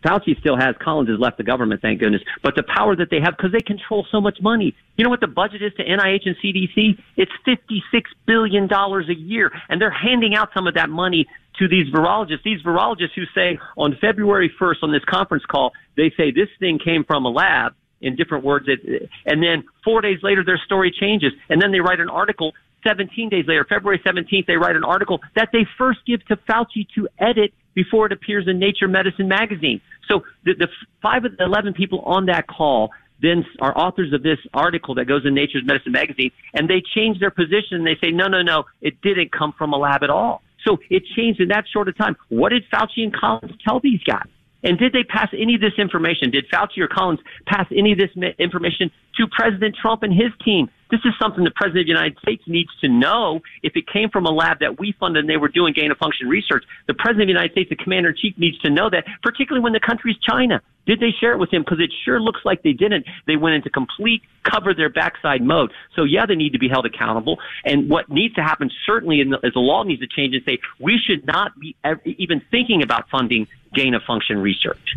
Fauci 0.04 0.38
still 0.40 0.56
has, 0.56 0.74
Collins 0.82 1.08
has 1.08 1.18
left 1.18 1.38
the 1.38 1.44
government, 1.44 1.82
thank 1.82 2.00
goodness, 2.00 2.22
but 2.42 2.54
the 2.54 2.62
power 2.62 2.96
that 2.96 3.08
they 3.10 3.20
have 3.20 3.36
because 3.36 3.52
they 3.52 3.60
control 3.60 4.06
so 4.10 4.20
much 4.20 4.38
money. 4.40 4.74
You 4.96 5.04
know 5.04 5.10
what 5.10 5.20
the 5.20 5.26
budget 5.26 5.62
is 5.62 5.72
to 5.76 5.84
NIH 5.84 6.26
and 6.26 6.36
CDC? 6.42 6.98
It's 7.16 7.32
$56 7.46 7.80
billion 8.26 8.68
a 8.72 9.14
year, 9.14 9.50
and 9.68 9.80
they're 9.80 9.90
handing 9.90 10.34
out 10.34 10.50
some 10.54 10.66
of 10.66 10.74
that 10.74 10.88
money 10.88 11.26
to 11.58 11.68
these 11.68 11.92
virologists. 11.92 12.42
These 12.44 12.62
virologists 12.62 13.14
who 13.14 13.24
say 13.34 13.58
on 13.76 13.96
February 14.00 14.52
1st 14.60 14.82
on 14.82 14.92
this 14.92 15.04
conference 15.08 15.44
call, 15.44 15.72
they 15.96 16.12
say 16.16 16.30
this 16.30 16.48
thing 16.60 16.78
came 16.82 17.04
from 17.04 17.24
a 17.24 17.30
lab 17.30 17.74
in 18.00 18.16
different 18.16 18.44
words. 18.44 18.66
It, 18.68 19.08
and 19.24 19.42
then 19.42 19.64
four 19.84 20.00
days 20.00 20.18
later, 20.22 20.44
their 20.44 20.60
story 20.64 20.94
changes. 20.98 21.32
And 21.48 21.60
then 21.60 21.72
they 21.72 21.80
write 21.80 22.00
an 22.00 22.10
article 22.10 22.52
17 22.86 23.28
days 23.28 23.44
later, 23.46 23.66
February 23.68 24.00
17th, 24.06 24.46
they 24.46 24.56
write 24.56 24.76
an 24.76 24.84
article 24.84 25.20
that 25.34 25.48
they 25.52 25.66
first 25.76 26.00
give 26.06 26.24
to 26.26 26.36
Fauci 26.36 26.86
to 26.94 27.08
edit 27.18 27.52
before 27.74 28.06
it 28.06 28.12
appears 28.12 28.46
in 28.48 28.58
Nature 28.58 28.88
Medicine 28.88 29.28
magazine. 29.28 29.80
So 30.08 30.22
the, 30.44 30.54
the 30.58 30.68
five 31.02 31.24
of 31.24 31.36
the 31.36 31.44
11 31.44 31.74
people 31.74 32.00
on 32.00 32.26
that 32.26 32.46
call 32.46 32.90
then 33.22 33.44
are 33.60 33.76
authors 33.76 34.12
of 34.12 34.22
this 34.22 34.38
article 34.52 34.94
that 34.96 35.06
goes 35.06 35.22
in 35.24 35.34
Nature's 35.34 35.64
Medicine 35.64 35.92
magazine, 35.92 36.30
and 36.54 36.68
they 36.68 36.82
change 36.94 37.18
their 37.18 37.30
position. 37.30 37.78
And 37.78 37.86
they 37.86 37.96
say, 38.02 38.10
no, 38.10 38.28
no, 38.28 38.42
no, 38.42 38.64
it 38.80 39.00
didn't 39.00 39.32
come 39.32 39.54
from 39.56 39.72
a 39.72 39.76
lab 39.76 40.02
at 40.02 40.10
all. 40.10 40.42
So 40.66 40.78
it 40.90 41.02
changed 41.16 41.40
in 41.40 41.48
that 41.48 41.64
short 41.72 41.88
of 41.88 41.96
time. 41.96 42.16
What 42.28 42.50
did 42.50 42.64
Fauci 42.72 43.02
and 43.04 43.14
Collins 43.14 43.52
tell 43.66 43.80
these 43.80 44.02
guys? 44.02 44.28
And 44.62 44.78
did 44.78 44.92
they 44.92 45.04
pass 45.04 45.28
any 45.32 45.54
of 45.54 45.60
this 45.60 45.78
information? 45.78 46.30
Did 46.30 46.46
Fauci 46.52 46.78
or 46.78 46.88
Collins 46.88 47.20
pass 47.46 47.66
any 47.70 47.92
of 47.92 47.98
this 47.98 48.10
information 48.38 48.90
to 49.16 49.26
President 49.28 49.76
Trump 49.80 50.02
and 50.02 50.12
his 50.12 50.32
team? 50.44 50.68
This 50.90 51.00
is 51.04 51.12
something 51.20 51.42
the 51.44 51.50
President 51.50 51.80
of 51.80 51.86
the 51.86 51.92
United 51.92 52.18
States 52.18 52.42
needs 52.46 52.70
to 52.80 52.88
know. 52.88 53.40
If 53.62 53.76
it 53.76 53.88
came 53.88 54.08
from 54.10 54.26
a 54.26 54.30
lab 54.30 54.60
that 54.60 54.78
we 54.78 54.94
funded 54.98 55.20
and 55.20 55.30
they 55.30 55.36
were 55.36 55.48
doing 55.48 55.72
gain 55.72 55.90
of 55.90 55.98
function 55.98 56.28
research, 56.28 56.64
the 56.86 56.94
President 56.94 57.22
of 57.22 57.26
the 57.26 57.32
United 57.32 57.52
States, 57.52 57.70
the 57.70 57.76
Commander 57.76 58.10
in 58.10 58.16
Chief, 58.16 58.38
needs 58.38 58.58
to 58.60 58.70
know 58.70 58.88
that, 58.90 59.04
particularly 59.22 59.62
when 59.62 59.72
the 59.72 59.80
country 59.80 60.12
is 60.12 60.18
China. 60.18 60.62
Did 60.86 61.00
they 61.00 61.10
share 61.10 61.32
it 61.32 61.38
with 61.38 61.52
him? 61.52 61.62
Because 61.62 61.80
it 61.80 61.92
sure 62.04 62.20
looks 62.20 62.40
like 62.44 62.62
they 62.62 62.72
didn't. 62.72 63.06
They 63.26 63.36
went 63.36 63.56
into 63.56 63.70
complete 63.70 64.22
cover 64.44 64.72
their 64.72 64.88
backside 64.88 65.42
mode. 65.42 65.72
So 65.96 66.04
yeah, 66.04 66.26
they 66.26 66.36
need 66.36 66.52
to 66.52 66.60
be 66.60 66.68
held 66.68 66.86
accountable. 66.86 67.40
And 67.64 67.90
what 67.90 68.08
needs 68.08 68.34
to 68.36 68.42
happen 68.42 68.70
certainly 68.86 69.22
the, 69.24 69.40
is 69.42 69.52
the 69.54 69.60
law 69.60 69.82
needs 69.82 70.00
to 70.02 70.06
change 70.06 70.34
and 70.36 70.44
say 70.44 70.60
we 70.78 70.98
should 71.04 71.26
not 71.26 71.58
be 71.58 71.74
even 72.04 72.40
thinking 72.52 72.84
about 72.84 73.08
funding 73.10 73.48
gain 73.74 73.94
of 73.94 74.02
function 74.04 74.38
research. 74.38 74.96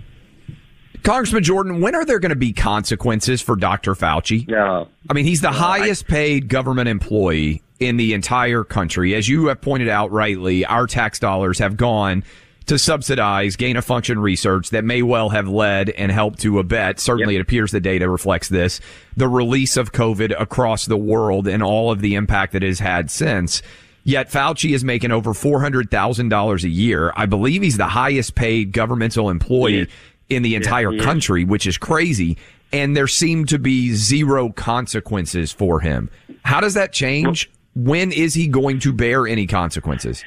Congressman 1.03 1.43
Jordan, 1.43 1.81
when 1.81 1.95
are 1.95 2.05
there 2.05 2.19
going 2.19 2.29
to 2.31 2.35
be 2.35 2.53
consequences 2.53 3.41
for 3.41 3.55
Dr. 3.55 3.95
Fauci? 3.95 4.49
Yeah. 4.49 4.85
I 5.09 5.13
mean, 5.13 5.25
he's 5.25 5.41
the 5.41 5.51
highest 5.51 6.05
I, 6.07 6.12
paid 6.12 6.47
government 6.49 6.89
employee 6.89 7.62
in 7.79 7.97
the 7.97 8.13
entire 8.13 8.63
country. 8.63 9.15
As 9.15 9.27
you 9.27 9.47
have 9.47 9.62
pointed 9.62 9.89
out 9.89 10.12
rightly, 10.12 10.65
our 10.65 10.88
tax 10.88 11.19
dollars 11.19 11.59
have 11.59 11.77
gone 11.77 12.23
to 12.65 12.77
subsidize 12.77 13.55
gain 13.55 13.77
of 13.77 13.85
function 13.85 14.19
research 14.19 14.69
that 14.69 14.85
may 14.85 15.01
well 15.01 15.29
have 15.29 15.47
led 15.47 15.89
and 15.89 16.12
helped 16.12 16.39
to 16.41 16.59
abet, 16.59 16.99
certainly 16.99 17.33
yep. 17.33 17.39
it 17.39 17.41
appears 17.41 17.71
the 17.71 17.79
data 17.79 18.07
reflects 18.07 18.47
this, 18.47 18.79
the 19.17 19.27
release 19.27 19.75
of 19.75 19.91
COVID 19.91 20.39
across 20.39 20.85
the 20.85 20.97
world 20.97 21.47
and 21.47 21.63
all 21.63 21.91
of 21.91 22.01
the 22.01 22.13
impact 22.13 22.53
that 22.53 22.63
it 22.63 22.67
has 22.67 22.79
had 22.79 23.09
since. 23.09 23.63
Yet 24.03 24.29
Fauci 24.31 24.75
is 24.75 24.83
making 24.83 25.12
over 25.12 25.33
$400,000 25.33 26.63
a 26.63 26.69
year. 26.69 27.12
I 27.15 27.25
believe 27.25 27.63
he's 27.63 27.77
the 27.77 27.88
highest 27.88 28.35
paid 28.35 28.71
governmental 28.71 29.29
employee 29.29 29.88
in 30.30 30.44
the 30.44 30.56
entire 30.56 30.94
yeah, 30.94 31.04
country, 31.04 31.44
which 31.44 31.68
is 31.68 31.78
crazy. 31.78 32.38
And 32.72 32.96
there 32.96 33.08
seem 33.08 33.46
to 33.46 33.58
be 33.58 33.94
zero 33.94 34.52
consequences 34.52 35.52
for 35.52 35.80
him. 35.80 36.10
How 36.44 36.60
does 36.60 36.76
that 36.76 36.94
change? 36.94 37.50
When 37.76 38.12
is 38.12 38.34
he 38.34 38.48
going 38.48 38.80
to 38.82 38.94
bear 38.94 39.28
any 39.28 39.48
consequences? 39.48 40.24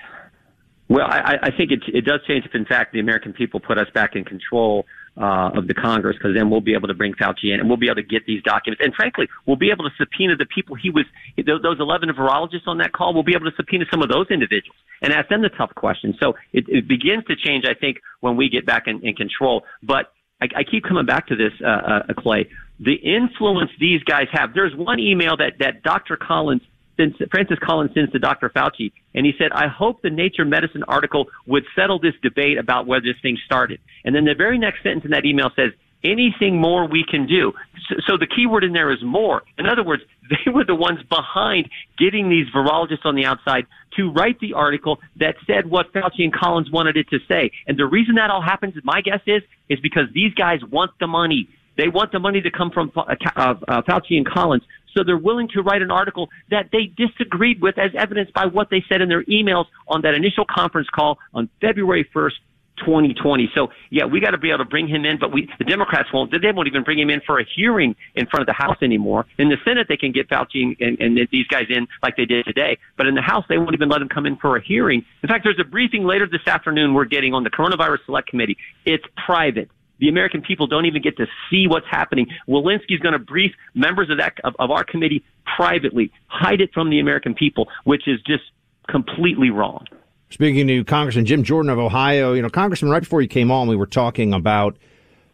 Well, 0.89 1.07
I, 1.07 1.37
I 1.43 1.51
think 1.57 1.71
it, 1.71 1.83
it 1.87 2.05
does 2.05 2.21
change 2.27 2.45
if, 2.45 2.55
in 2.55 2.65
fact, 2.65 2.93
the 2.93 3.01
American 3.01 3.33
people 3.33 3.61
put 3.61 3.79
us 3.79 3.89
back 3.95 4.15
in 4.15 4.25
control 4.25 4.85
uh, 5.17 5.51
of 5.55 5.69
the 5.69 5.75
Congress, 5.75 6.17
because 6.17 6.35
then 6.35 6.51
we'll 6.51 6.61
be 6.61 6.75
able 6.75 6.89
to 6.89 6.95
bring 6.95 7.13
Fauci 7.15 7.53
in 7.53 7.61
and 7.61 7.69
we'll 7.69 7.77
be 7.77 7.87
able 7.87 7.97
to 7.97 8.03
get 8.03 8.25
these 8.27 8.43
documents. 8.43 8.83
And 8.83 8.95
frankly, 8.95 9.29
we'll 9.47 9.57
be 9.57 9.71
able 9.71 9.85
to 9.85 9.91
subpoena 9.99 10.37
the 10.37 10.47
people 10.47 10.75
he 10.75 10.91
was, 10.91 11.05
those 11.37 11.81
11 11.81 12.09
virologists 12.11 12.67
on 12.67 12.79
that 12.79 12.93
call, 12.93 13.13
we'll 13.13 13.23
be 13.23 13.35
able 13.35 13.51
to 13.51 13.57
subpoena 13.57 13.85
some 13.91 14.03
of 14.03 14.09
those 14.09 14.27
individuals 14.31 14.77
and 15.03 15.13
ask 15.13 15.29
them 15.29 15.43
the 15.43 15.51
tough 15.51 15.75
questions. 15.75 16.17
So 16.21 16.35
it, 16.53 16.65
it 16.69 16.89
begins 16.89 17.25
to 17.27 17.37
change, 17.37 17.65
I 17.67 17.75
think, 17.75 17.99
when 18.21 18.37
we 18.37 18.49
get 18.49 18.65
back 18.65 18.85
in, 18.87 19.05
in 19.07 19.15
control. 19.15 19.65
But 19.83 20.13
I, 20.41 20.47
I 20.57 20.65
keep 20.65 20.85
coming 20.85 21.07
back 21.07 21.27
to 21.29 21.37
this, 21.37 21.53
uh, 21.63 21.69
uh, 21.69 22.15
Clay. 22.17 22.49
The 22.81 22.95
influence 22.95 23.71
these 23.79 24.03
guys 24.05 24.27
have. 24.33 24.55
There's 24.55 24.75
one 24.75 24.99
email 24.99 25.37
that, 25.37 25.59
that 25.61 25.83
Dr. 25.83 26.17
Collins 26.17 26.63
since 26.97 27.17
Francis 27.31 27.59
Collins 27.59 27.93
sends 27.95 28.13
to 28.13 28.19
Dr. 28.19 28.51
Fauci, 28.51 28.93
and 29.15 29.25
he 29.27 29.33
said, 29.39 29.53
"I 29.53 29.69
hope 29.69 30.03
the 30.03 30.11
Nature 30.11 30.45
Medicine 30.45 30.85
article 30.89 31.29
would 31.47 31.65
settle 31.75 31.99
this 31.99 32.15
debate 32.23 32.59
about 32.59 32.87
where 32.87 33.01
this 33.01 33.17
thing 33.23 33.39
started." 33.45 33.81
And 34.05 34.15
then 34.15 34.25
the 34.25 34.35
very 34.35 34.59
next 34.59 34.83
sentence 34.83 35.05
in 35.05 35.11
that 35.13 35.25
email 35.25 35.51
says, 35.57 35.73
"Anything 36.05 36.61
more 36.61 36.87
we 36.87 37.05
can 37.05 37.27
do." 37.27 37.53
So, 37.89 37.97
so 38.07 38.17
the 38.17 38.27
key 38.27 38.47
word 38.47 38.65
in 38.65 38.73
there 38.73 38.91
is 38.91 39.03
more. 39.03 39.43
In 39.59 39.67
other 39.67 39.83
words, 39.83 40.03
they 40.31 40.51
were 40.51 40.65
the 40.65 40.75
ones 40.75 41.01
behind 41.09 41.69
getting 41.99 42.29
these 42.29 42.47
virologists 42.55 43.05
on 43.05 43.15
the 43.15 43.25
outside 43.25 43.67
to 43.97 44.11
write 44.11 44.41
the 44.41 44.55
article 44.55 45.01
that 45.17 45.37
said 45.47 45.69
what 45.69 45.93
Fauci 45.93 46.25
and 46.25 46.33
Collins 46.33 46.71
wanted 46.71 46.97
it 46.97 47.09
to 47.11 47.19
say. 47.29 47.51
And 47.67 47.79
the 47.79 47.87
reason 47.87 48.15
that 48.17 48.31
all 48.31 48.43
happens, 48.43 48.75
my 48.85 49.01
guess 49.01 49.21
is, 49.27 49.43
is 49.69 49.81
because 49.81 50.07
these 50.15 50.33
guys 50.35 50.61
want 50.65 50.93
the 50.99 51.07
money. 51.07 51.49
They 51.77 51.89
want 51.89 52.13
the 52.13 52.19
money 52.19 52.41
to 52.43 52.51
come 52.51 52.71
from 52.71 52.93
uh, 52.97 53.15
uh, 53.37 53.83
Fauci 53.83 54.17
and 54.17 54.27
Collins 54.27 54.63
So 54.95 55.05
they're 55.05 55.17
willing 55.17 55.49
to 55.49 55.63
write 55.63 55.83
an 55.83 55.91
article 55.91 56.29
that 56.51 56.71
they 56.73 56.87
disagreed 56.97 57.61
with 57.61 57.79
as 57.79 57.91
evidenced 57.97 58.33
by 58.33 58.47
what 58.47 58.71
they 58.71 58.85
said 58.89 59.01
in 59.01 59.09
their 59.09 59.25
emails 59.25 59.67
on 59.89 60.03
that 60.03 60.15
initial 60.15 60.45
conference 60.49 60.89
call 60.89 61.19
on 61.35 61.49
February 61.61 62.09
1st, 62.15 62.33
2020. 62.79 63.51
So 63.55 63.69
yeah, 63.91 64.05
we 64.05 64.21
got 64.21 64.31
to 64.31 64.39
be 64.39 64.49
able 64.49 64.59
to 64.59 64.65
bring 64.65 64.89
him 64.89 65.05
in, 65.05 65.19
but 65.19 65.33
we 65.33 65.49
the 65.59 65.65
Democrats 65.65 66.09
won't. 66.13 66.31
They 66.31 66.39
won't 66.53 66.69
even 66.69 66.83
bring 66.83 66.99
him 66.99 67.11
in 67.11 67.21
for 67.21 67.39
a 67.39 67.45
hearing 67.45 67.95
in 68.15 68.27
front 68.27 68.43
of 68.43 68.47
the 68.47 68.53
House 68.53 68.79
anymore. 68.83 69.27
In 69.39 69.49
the 69.49 69.57
Senate, 69.65 69.87
they 69.89 69.97
can 69.97 70.13
get 70.13 70.29
Fauci 70.29 70.77
and, 70.81 71.01
and, 71.01 71.29
these 71.31 71.47
guys 71.47 71.67
in 71.69 71.87
like 72.03 72.17
they 72.17 72.25
did 72.25 72.45
today, 72.45 72.79
but 72.97 73.07
in 73.07 73.15
the 73.15 73.23
House, 73.23 73.45
they 73.49 73.59
won't 73.59 73.75
even 73.75 73.89
let 73.89 74.03
him 74.03 74.09
come 74.09 74.27
in 74.27 74.37
for 74.37 74.57
a 74.57 74.63
hearing. 74.63 75.05
In 75.23 75.29
fact, 75.29 75.45
there's 75.45 75.61
a 75.61 75.65
briefing 75.65 76.05
later 76.05 76.27
this 76.27 76.47
afternoon 76.47 76.95
we're 76.95 77.05
getting 77.05 77.35
on 77.35 77.45
the 77.45 77.51
Coronavirus 77.51 77.99
Select 78.07 78.29
Committee. 78.29 78.57
It's 78.85 79.05
private. 79.25 79.71
The 79.99 80.09
American 80.09 80.43
people 80.43 80.67
don't 80.67 80.87
even 80.87 81.03
get 81.03 81.17
to 81.19 81.27
see 81.49 81.67
what's 81.69 81.87
happening. 81.89 82.27
Walensky's 82.49 83.01
going 83.01 83.13
to 83.13 83.19
brief 83.19 83.53
members 83.75 84.11
of 84.11 84.19
that 84.19 84.35
of, 84.45 84.55
of 84.59 84.71
our 84.71 84.85
committee 84.85 85.25
privately, 85.57 86.13
hide 86.27 86.61
it 86.61 86.73
from 86.73 86.91
the 86.91 86.99
American 86.99 87.35
people, 87.35 87.69
which 87.85 88.09
is 88.09 88.21
just 88.23 88.45
completely 88.89 89.51
wrong. 89.51 89.87
Speaking 90.31 90.67
to 90.67 90.85
Congressman 90.85 91.27
Jim 91.27 91.43
Jordan 91.43 91.71
of 91.71 91.79
Ohio, 91.79 92.33
you 92.33 92.43
know, 92.43 92.49
Congressman, 92.49 92.91
right 92.91 93.03
before 93.03 93.21
you 93.21 93.29
came 93.29 93.51
on, 93.51 93.69
we 93.69 93.77
were 93.77 93.87
talking 93.87 94.33
about 94.33 94.77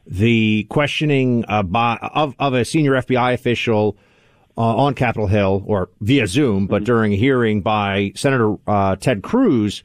the 0.07 0.67
questioning 0.71 1.45
uh, 1.49 1.63
by, 1.63 1.97
of, 2.15 2.35
of 2.39 2.55
a 2.55 2.65
senior 2.65 2.93
FBI 2.93 3.35
official 3.35 3.97
uh, 4.57 4.77
on 4.77 4.95
Capitol 4.95 5.29
Hill 5.29 5.63
or 5.67 5.89
via 6.01 6.27
Zoom, 6.27 6.67
but 6.67 6.79
mm-hmm. 6.79 6.85
during 6.87 7.13
a 7.13 7.17
hearing 7.17 7.61
by 7.61 8.13
Senator 8.17 8.57
uh, 8.67 8.97
Ted 8.97 9.23
Cruz, 9.23 9.85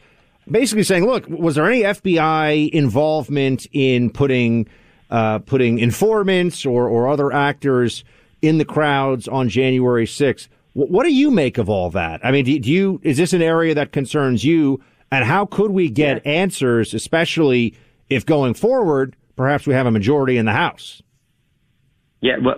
basically 0.49 0.83
saying, 0.83 1.05
"Look, 1.05 1.27
was 1.27 1.55
there 1.55 1.65
any 1.65 1.81
FBI 1.81 2.69
involvement 2.71 3.67
in 3.71 4.09
putting 4.09 4.67
uh, 5.09 5.39
putting 5.39 5.79
informants 5.79 6.65
or, 6.65 6.87
or 6.87 7.07
other 7.07 7.31
actors 7.31 8.03
in 8.41 8.57
the 8.57 8.65
crowds 8.65 9.27
on 9.27 9.49
January 9.49 10.05
6th?" 10.05 10.47
What 10.73 11.03
do 11.03 11.13
you 11.13 11.29
make 11.29 11.59
of 11.59 11.69
all 11.69 11.91
that? 11.91 12.25
I 12.25 12.31
mean, 12.31 12.45
do 12.45 12.71
you 12.71 12.99
is 13.03 13.17
this 13.17 13.33
an 13.33 13.43
area 13.43 13.75
that 13.75 13.91
concerns 13.91 14.43
you? 14.43 14.81
And 15.11 15.23
how 15.23 15.45
could 15.45 15.69
we 15.69 15.91
get 15.91 16.25
yeah. 16.25 16.31
answers, 16.31 16.95
especially 16.95 17.75
if 18.09 18.25
going 18.25 18.55
forward, 18.55 19.15
perhaps 19.35 19.67
we 19.67 19.75
have 19.75 19.85
a 19.85 19.91
majority 19.91 20.37
in 20.37 20.47
the 20.47 20.51
House? 20.51 21.03
Yeah, 22.21 22.37
well, 22.37 22.55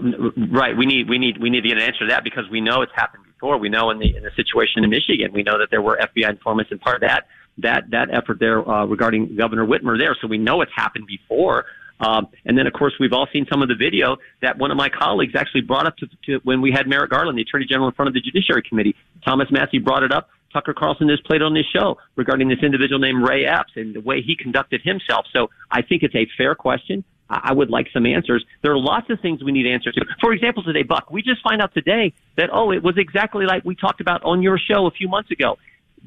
right. 0.52 0.78
We 0.78 0.86
need 0.86 1.10
we 1.10 1.18
need 1.18 1.42
we 1.42 1.50
need 1.50 1.62
to 1.62 1.68
get 1.68 1.78
an 1.78 1.84
answer 1.84 2.06
to 2.06 2.12
that 2.12 2.24
because 2.24 2.46
we 2.50 2.62
know 2.62 2.84
it's 2.84 2.92
happened 2.96 3.26
before. 3.26 3.58
We 3.58 3.68
know 3.68 3.90
in 3.90 4.00
the 4.00 4.16
in 4.16 4.24
the 4.24 4.32
situation 4.36 4.84
in 4.84 4.90
Michigan, 4.90 5.34
we 5.34 5.44
know 5.44 5.58
that 5.58 5.70
there 5.72 5.82
were 5.82 6.00
FBI 6.00 6.30
informants, 6.30 6.72
and 6.72 6.80
part 6.80 6.96
of 6.96 7.02
that 7.02 7.28
that 7.60 7.90
that 7.92 8.10
effort 8.12 8.40
there 8.40 8.68
uh, 8.68 8.86
regarding 8.86 9.36
Governor 9.36 9.66
Whitmer 9.66 9.98
there. 9.98 10.16
So 10.20 10.28
we 10.28 10.38
know 10.38 10.62
it's 10.62 10.72
happened 10.76 11.08
before. 11.08 11.66
Um, 12.00 12.28
and 12.46 12.58
then, 12.58 12.68
of 12.68 12.74
course, 12.74 12.94
we've 13.00 13.14
all 13.14 13.28
seen 13.32 13.46
some 13.50 13.62
of 13.62 13.70
the 13.70 13.76
video 13.76 14.18
that 14.42 14.58
one 14.58 14.70
of 14.70 14.78
my 14.78 14.90
colleagues 14.90 15.34
actually 15.36 15.62
brought 15.62 15.88
up 15.88 15.96
to, 15.98 16.08
to 16.26 16.40
when 16.44 16.62
we 16.62 16.72
had 16.72 16.88
Merrick 16.88 17.12
Garland, 17.12 17.38
the 17.38 17.44
Attorney 17.44 17.66
General, 17.66 17.88
in 17.88 17.94
front 17.94 18.08
of 18.08 18.14
the 18.14 18.20
Judiciary 18.20 18.64
Committee. 18.68 18.96
Thomas 19.24 19.48
Massie 19.50 19.80
brought 19.80 20.04
it 20.04 20.12
up. 20.12 20.30
Tucker 20.52 20.74
Carlson 20.74 21.10
has 21.10 21.20
played 21.26 21.42
on 21.42 21.54
this 21.54 21.66
show 21.74 21.98
regarding 22.16 22.48
this 22.48 22.60
individual 22.64 23.00
named 23.00 23.28
Ray 23.28 23.46
Epps 23.46 23.74
and 23.76 23.94
the 23.94 24.02
way 24.02 24.22
he 24.22 24.36
conducted 24.36 24.82
himself. 24.84 25.26
So 25.34 25.50
I 25.72 25.82
think 25.82 26.04
it's 26.04 26.16
a 26.16 26.28
fair 26.38 26.56
question. 26.56 27.04
I 27.30 27.54
would 27.54 27.72
like 27.72 27.88
some 27.92 28.06
answers. 28.06 28.46
There 28.62 28.72
are 28.72 28.78
lots 28.78 29.10
of 29.10 29.20
things 29.20 29.44
we 29.44 29.52
need 29.52 29.66
answers 29.66 29.96
to. 29.96 30.06
For 30.22 30.32
example, 30.32 30.64
today, 30.64 30.84
Buck, 30.84 31.10
we 31.10 31.24
just 31.24 31.42
find 31.42 31.62
out 31.62 31.74
today 31.74 32.14
that, 32.38 32.50
oh, 32.54 32.72
it 32.72 32.84
was 32.84 32.98
exactly 32.98 33.46
like 33.46 33.66
we 33.66 33.76
talked 33.76 34.00
about 34.00 34.24
on 34.24 34.44
your 34.44 34.60
show 34.60 34.86
a 34.86 34.92
few 34.92 35.08
months 35.08 35.32
ago 35.32 35.58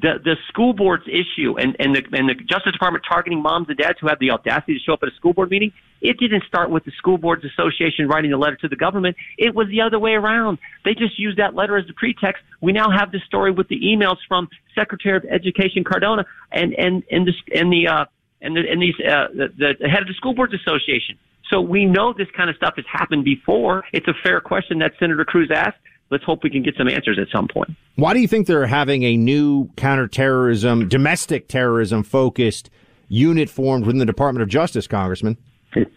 the 0.01 0.19
the 0.23 0.35
school 0.47 0.73
board's 0.73 1.07
issue 1.07 1.57
and 1.57 1.75
and 1.79 1.95
the 1.95 2.03
and 2.13 2.29
the 2.29 2.35
Justice 2.35 2.73
Department 2.73 3.03
targeting 3.07 3.41
moms 3.41 3.67
and 3.69 3.77
dads 3.77 3.97
who 3.99 4.07
have 4.07 4.19
the 4.19 4.31
audacity 4.31 4.73
to 4.73 4.79
show 4.79 4.93
up 4.93 4.99
at 5.03 5.09
a 5.09 5.15
school 5.15 5.33
board 5.33 5.49
meeting. 5.49 5.71
It 6.01 6.17
didn't 6.17 6.43
start 6.47 6.69
with 6.69 6.85
the 6.85 6.91
school 6.97 7.17
boards 7.17 7.43
association 7.43 8.07
writing 8.07 8.31
a 8.31 8.37
letter 8.37 8.55
to 8.57 8.67
the 8.69 8.75
government. 8.75 9.17
It 9.37 9.53
was 9.53 9.67
the 9.67 9.81
other 9.81 9.99
way 9.99 10.13
around. 10.13 10.59
They 10.85 10.93
just 10.93 11.19
used 11.19 11.37
that 11.39 11.55
letter 11.55 11.77
as 11.77 11.85
the 11.87 11.93
pretext. 11.93 12.41
We 12.61 12.71
now 12.71 12.89
have 12.89 13.11
the 13.11 13.19
story 13.25 13.51
with 13.51 13.67
the 13.67 13.79
emails 13.81 14.17
from 14.27 14.47
Secretary 14.73 15.17
of 15.17 15.25
Education 15.25 15.83
Cardona 15.83 16.25
and 16.51 16.73
and 16.73 17.03
and 17.11 17.27
the 17.27 17.33
and 17.59 17.71
the 17.71 17.87
uh, 17.87 18.05
and 18.41 18.55
the 18.55 18.61
and 18.69 18.81
these 18.81 18.95
uh, 18.99 19.27
the, 19.33 19.75
the 19.79 19.89
head 19.89 20.01
of 20.01 20.07
the 20.07 20.13
school 20.15 20.33
boards 20.33 20.53
association. 20.53 21.17
So 21.49 21.59
we 21.59 21.85
know 21.85 22.13
this 22.13 22.27
kind 22.37 22.49
of 22.49 22.55
stuff 22.55 22.75
has 22.75 22.85
happened 22.91 23.25
before. 23.25 23.83
It's 23.91 24.07
a 24.07 24.13
fair 24.23 24.39
question 24.39 24.79
that 24.79 24.93
Senator 24.99 25.25
Cruz 25.25 25.49
asked 25.53 25.79
let's 26.09 26.23
hope 26.23 26.43
we 26.43 26.49
can 26.49 26.63
get 26.63 26.75
some 26.75 26.87
answers 26.87 27.19
at 27.19 27.27
some 27.31 27.47
point. 27.47 27.71
Why 27.95 28.13
do 28.13 28.19
you 28.19 28.27
think 28.27 28.47
they're 28.47 28.67
having 28.67 29.03
a 29.03 29.17
new 29.17 29.69
counterterrorism, 29.75 30.87
domestic 30.89 31.47
terrorism 31.47 32.03
focused 32.03 32.69
unit 33.07 33.49
formed 33.49 33.85
within 33.85 33.99
the 33.99 34.05
Department 34.05 34.43
of 34.43 34.49
Justice, 34.49 34.87
Congressman? 34.87 35.37
It's, 35.73 35.91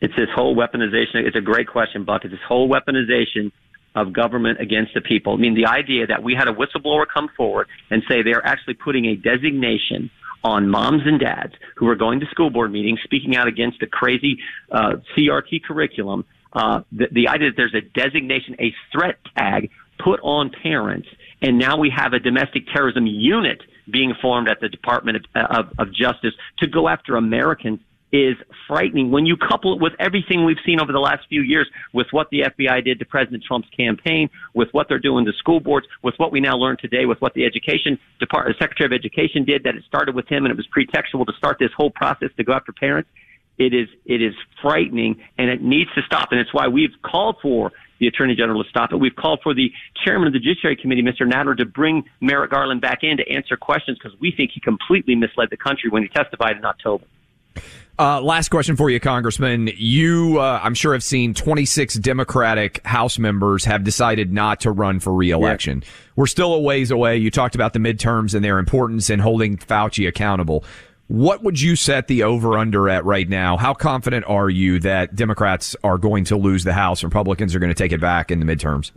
it's 0.00 0.14
this 0.16 0.28
whole 0.34 0.56
weaponization. 0.56 1.26
It's 1.26 1.36
a 1.36 1.40
great 1.40 1.68
question, 1.68 2.04
Buck. 2.04 2.24
It's 2.24 2.32
this 2.32 2.40
whole 2.46 2.68
weaponization 2.68 3.52
of 3.94 4.12
government 4.12 4.60
against 4.60 4.94
the 4.94 5.00
people. 5.00 5.32
I 5.32 5.36
mean, 5.36 5.54
the 5.54 5.66
idea 5.66 6.06
that 6.06 6.22
we 6.22 6.34
had 6.34 6.46
a 6.46 6.52
whistleblower 6.52 7.04
come 7.12 7.28
forward 7.36 7.68
and 7.90 8.02
say 8.08 8.22
they're 8.22 8.44
actually 8.46 8.74
putting 8.74 9.06
a 9.06 9.16
designation 9.16 10.10
on 10.44 10.68
moms 10.68 11.02
and 11.04 11.18
dads 11.18 11.54
who 11.76 11.88
are 11.88 11.96
going 11.96 12.20
to 12.20 12.26
school 12.26 12.50
board 12.50 12.70
meetings, 12.70 13.00
speaking 13.02 13.36
out 13.36 13.48
against 13.48 13.80
the 13.80 13.86
crazy 13.86 14.38
uh, 14.70 14.96
CRT 15.16 15.64
curriculum, 15.64 16.24
uh, 16.58 16.82
the, 16.90 17.06
the 17.12 17.28
idea 17.28 17.50
that 17.50 17.56
there's 17.56 17.74
a 17.74 17.80
designation, 17.98 18.56
a 18.58 18.74
threat 18.92 19.16
tag 19.36 19.70
put 20.02 20.18
on 20.22 20.50
parents, 20.62 21.08
and 21.40 21.56
now 21.56 21.78
we 21.78 21.92
have 21.94 22.12
a 22.12 22.18
domestic 22.18 22.64
terrorism 22.74 23.06
unit 23.06 23.62
being 23.90 24.12
formed 24.20 24.48
at 24.48 24.60
the 24.60 24.68
Department 24.68 25.18
of, 25.18 25.24
of, 25.50 25.66
of 25.78 25.94
Justice 25.94 26.34
to 26.58 26.66
go 26.66 26.88
after 26.88 27.14
Americans 27.14 27.78
is 28.10 28.36
frightening. 28.66 29.10
When 29.10 29.24
you 29.24 29.36
couple 29.36 29.74
it 29.74 29.80
with 29.80 29.92
everything 30.00 30.44
we've 30.44 30.56
seen 30.64 30.80
over 30.80 30.92
the 30.92 30.98
last 30.98 31.28
few 31.28 31.42
years 31.42 31.68
with 31.92 32.06
what 32.10 32.28
the 32.30 32.40
FBI 32.40 32.84
did 32.84 32.98
to 32.98 33.04
President 33.04 33.44
Trump's 33.46 33.68
campaign, 33.76 34.30
with 34.54 34.68
what 34.72 34.88
they're 34.88 34.98
doing 34.98 35.26
to 35.26 35.32
school 35.34 35.60
boards, 35.60 35.86
with 36.02 36.14
what 36.16 36.32
we 36.32 36.40
now 36.40 36.56
learn 36.56 36.76
today, 36.80 37.04
with 37.04 37.20
what 37.20 37.34
the 37.34 37.44
education 37.44 37.98
department, 38.18 38.56
the 38.58 38.64
Secretary 38.64 38.86
of 38.86 38.98
Education 38.98 39.44
did, 39.44 39.62
that 39.64 39.76
it 39.76 39.84
started 39.86 40.14
with 40.14 40.26
him 40.26 40.44
and 40.44 40.50
it 40.50 40.56
was 40.56 40.66
pretextual 40.74 41.24
to 41.26 41.32
start 41.36 41.58
this 41.60 41.70
whole 41.76 41.90
process 41.90 42.30
to 42.36 42.42
go 42.42 42.52
after 42.52 42.72
parents 42.72 43.10
it 43.58 43.74
is 43.74 43.88
it 44.06 44.22
is 44.22 44.34
frightening 44.62 45.20
and 45.36 45.50
it 45.50 45.62
needs 45.62 45.90
to 45.94 46.02
stop. 46.06 46.28
And 46.30 46.40
it's 46.40 46.52
why 46.54 46.68
we've 46.68 46.94
called 47.02 47.36
for 47.42 47.72
the 48.00 48.06
Attorney 48.06 48.34
General 48.34 48.62
to 48.62 48.70
stop 48.70 48.92
it. 48.92 48.96
We've 48.96 49.16
called 49.16 49.40
for 49.42 49.54
the 49.54 49.72
Chairman 50.04 50.28
of 50.28 50.32
the 50.32 50.38
Judiciary 50.38 50.76
Committee, 50.76 51.02
Mr. 51.02 51.28
Nadler, 51.28 51.56
to 51.56 51.64
bring 51.64 52.04
Merrick 52.20 52.50
Garland 52.50 52.80
back 52.80 53.00
in 53.02 53.16
to 53.16 53.28
answer 53.28 53.56
questions 53.56 53.98
because 54.00 54.18
we 54.20 54.32
think 54.36 54.52
he 54.54 54.60
completely 54.60 55.14
misled 55.14 55.48
the 55.50 55.56
country 55.56 55.90
when 55.90 56.02
he 56.02 56.08
testified 56.08 56.56
in 56.56 56.64
October. 56.64 57.04
Uh, 58.00 58.20
last 58.20 58.50
question 58.50 58.76
for 58.76 58.88
you, 58.88 59.00
Congressman. 59.00 59.68
You, 59.74 60.38
uh, 60.38 60.60
I'm 60.62 60.74
sure, 60.74 60.92
have 60.92 61.02
seen 61.02 61.34
26 61.34 61.96
Democratic 61.96 62.80
House 62.86 63.18
members 63.18 63.64
have 63.64 63.82
decided 63.82 64.32
not 64.32 64.60
to 64.60 64.70
run 64.70 65.00
for 65.00 65.12
reelection. 65.12 65.82
We're 66.14 66.28
still 66.28 66.54
a 66.54 66.60
ways 66.60 66.92
away. 66.92 67.16
You 67.16 67.32
talked 67.32 67.56
about 67.56 67.72
the 67.72 67.80
midterms 67.80 68.34
and 68.34 68.44
their 68.44 68.60
importance 68.60 69.10
in 69.10 69.18
holding 69.18 69.56
Fauci 69.56 70.06
accountable. 70.06 70.64
What 71.08 71.42
would 71.42 71.58
you 71.58 71.74
set 71.74 72.06
the 72.06 72.22
over 72.22 72.58
under 72.58 72.86
at 72.90 73.02
right 73.02 73.26
now? 73.26 73.56
How 73.56 73.72
confident 73.72 74.26
are 74.28 74.50
you 74.50 74.78
that 74.80 75.16
Democrats 75.16 75.74
are 75.82 75.96
going 75.96 76.24
to 76.24 76.36
lose 76.36 76.64
the 76.64 76.74
House, 76.74 77.02
Republicans 77.02 77.54
are 77.54 77.58
going 77.58 77.72
to 77.72 77.74
take 77.74 77.92
it 77.92 78.00
back 78.00 78.30
in 78.30 78.40
the 78.40 78.46
midterms? 78.46 78.92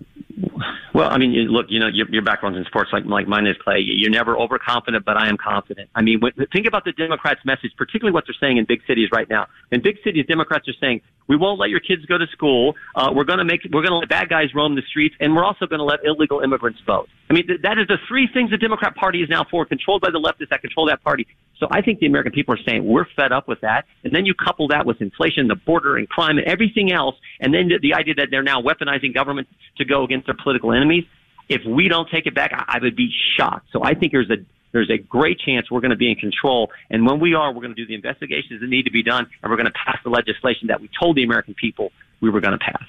Well, 0.94 1.10
I 1.10 1.18
mean, 1.18 1.32
look, 1.48 1.68
you 1.70 1.80
know, 1.80 1.88
your, 1.88 2.10
your 2.10 2.22
background's 2.22 2.58
in 2.58 2.66
sports 2.66 2.90
like, 2.92 3.06
like 3.06 3.30
mine 3.30 3.48
is, 3.48 3.56
Clay. 3.64 3.80
You're 3.80 4.12
never 4.12 4.38
overconfident, 4.38 5.06
but 5.06 5.16
I 5.16 5.30
am 5.30 5.38
confident. 5.38 5.90
I 5.96 6.02
mean, 6.02 6.20
when, 6.20 6.34
think 6.52 6.68
about 6.68 6.84
the 6.84 6.92
Democrats' 6.92 7.40
message, 7.46 7.72
particularly 7.78 8.14
what 8.14 8.26
they're 8.28 8.36
saying 8.42 8.58
in 8.58 8.66
big 8.66 8.82
cities 8.86 9.08
right 9.14 9.30
now. 9.30 9.48
In 9.72 9.82
big 9.82 9.96
cities, 10.04 10.26
Democrats 10.28 10.68
are 10.68 10.74
saying, 10.82 11.00
we 11.30 11.38
won't 11.38 11.60
let 11.60 11.70
your 11.70 11.80
kids 11.80 12.06
go 12.08 12.18
to 12.18 12.28
school. 12.28 12.76
Uh, 12.94 13.10
we're 13.16 13.24
going 13.24 13.40
to 13.40 13.46
make, 13.46 13.62
we're 13.72 13.84
going 13.84 13.94
to 13.94 14.00
let 14.00 14.10
bad 14.10 14.28
guys 14.28 14.54
roam 14.54 14.76
the 14.76 14.82
streets, 14.90 15.16
and 15.22 15.34
we're 15.34 15.46
also 15.46 15.66
going 15.66 15.80
to 15.80 15.86
let 15.86 16.04
illegal 16.04 16.42
immigrants 16.42 16.82
vote. 16.86 17.08
I 17.30 17.34
mean, 17.34 17.48
th- 17.48 17.62
that 17.62 17.78
is 17.78 17.88
the 17.88 17.98
three 18.10 18.28
things 18.34 18.52
the 18.52 18.58
Democrat 18.58 18.94
Party 18.96 19.22
is 19.24 19.30
now 19.30 19.46
for, 19.50 19.66
controlled 19.66 20.02
by 20.02 20.12
the 20.12 20.20
leftists 20.20 20.50
that 20.50 20.60
control 20.60 20.88
that 20.88 21.02
party. 21.04 21.26
So 21.62 21.68
I 21.70 21.82
think 21.82 22.00
the 22.00 22.08
American 22.08 22.32
people 22.32 22.56
are 22.56 22.64
saying 22.68 22.86
we're 22.86 23.06
fed 23.16 23.32
up 23.32 23.48
with 23.48 23.62
that. 23.62 23.86
And 24.04 24.14
then 24.14 24.26
you 24.26 24.34
couple 24.34 24.68
that 24.70 24.86
with 24.86 25.00
inflation, 25.00 25.48
the 25.48 25.56
border 25.56 25.96
and 25.96 26.10
crime 26.10 26.40
and 26.40 26.48
everything 26.48 26.92
else. 26.92 27.16
And 27.40 27.54
then 27.54 27.70
the, 27.70 27.78
the 27.80 27.94
idea 27.94 28.16
that 28.16 28.30
they're 28.32 28.42
now 28.42 28.62
weaponizing 28.62 29.14
government 29.14 29.48
to 29.78 29.86
go 29.86 30.04
against 30.04 30.26
their 30.26 30.36
political 30.42 30.74
enemies. 30.74 31.06
If 31.50 31.62
we 31.64 31.88
don't 31.88 32.10
take 32.10 32.26
it 32.26 32.34
back, 32.34 32.52
I, 32.52 32.78
I 32.78 32.80
would 32.82 32.96
be 32.96 33.12
shocked. 33.38 33.68
So 33.72 33.84
I 33.84 33.94
think 33.94 34.12
there's 34.12 34.32
a 34.32 34.38
there's 34.72 34.90
a 34.90 34.98
great 34.98 35.38
chance 35.38 35.70
we're 35.70 35.82
going 35.82 35.92
to 35.92 35.98
be 35.98 36.10
in 36.10 36.16
control. 36.16 36.72
And 36.90 37.06
when 37.06 37.20
we 37.20 37.36
are, 37.36 37.54
we're 37.54 37.62
going 37.62 37.76
to 37.76 37.82
do 37.82 37.86
the 37.86 37.94
investigations 37.94 38.62
that 38.62 38.70
need 38.70 38.84
to 38.84 38.92
be 38.92 39.04
done, 39.04 39.28
and 39.44 39.52
we're 39.52 39.58
going 39.58 39.66
to 39.66 39.74
pass 39.74 39.98
the 40.02 40.10
legislation 40.10 40.68
that 40.70 40.80
we 40.80 40.90
told 40.98 41.18
the 41.18 41.24
American 41.24 41.54
people 41.54 41.92
we 42.22 42.30
were 42.30 42.40
going 42.40 42.58
to 42.58 42.58
pass. 42.58 42.82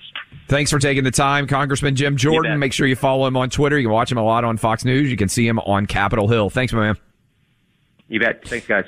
Thanks 0.46 0.70
for 0.70 0.78
taking 0.78 1.02
the 1.02 1.10
time, 1.10 1.48
Congressman 1.48 1.96
Jim 1.96 2.16
Jordan. 2.16 2.58
Make 2.60 2.72
sure 2.72 2.86
you 2.86 2.94
follow 2.94 3.26
him 3.26 3.36
on 3.36 3.50
Twitter. 3.50 3.78
You 3.78 3.88
can 3.88 3.92
watch 3.92 4.12
him 4.12 4.18
a 4.18 4.22
lot 4.22 4.44
on 4.44 4.58
Fox 4.58 4.84
News. 4.84 5.10
You 5.10 5.16
can 5.16 5.28
see 5.28 5.46
him 5.46 5.58
on 5.58 5.86
Capitol 5.86 6.28
Hill. 6.28 6.48
Thanks, 6.50 6.72
my 6.72 6.80
man. 6.80 7.11
You 8.12 8.20
bet. 8.20 8.46
Thanks, 8.46 8.66
guys. 8.66 8.84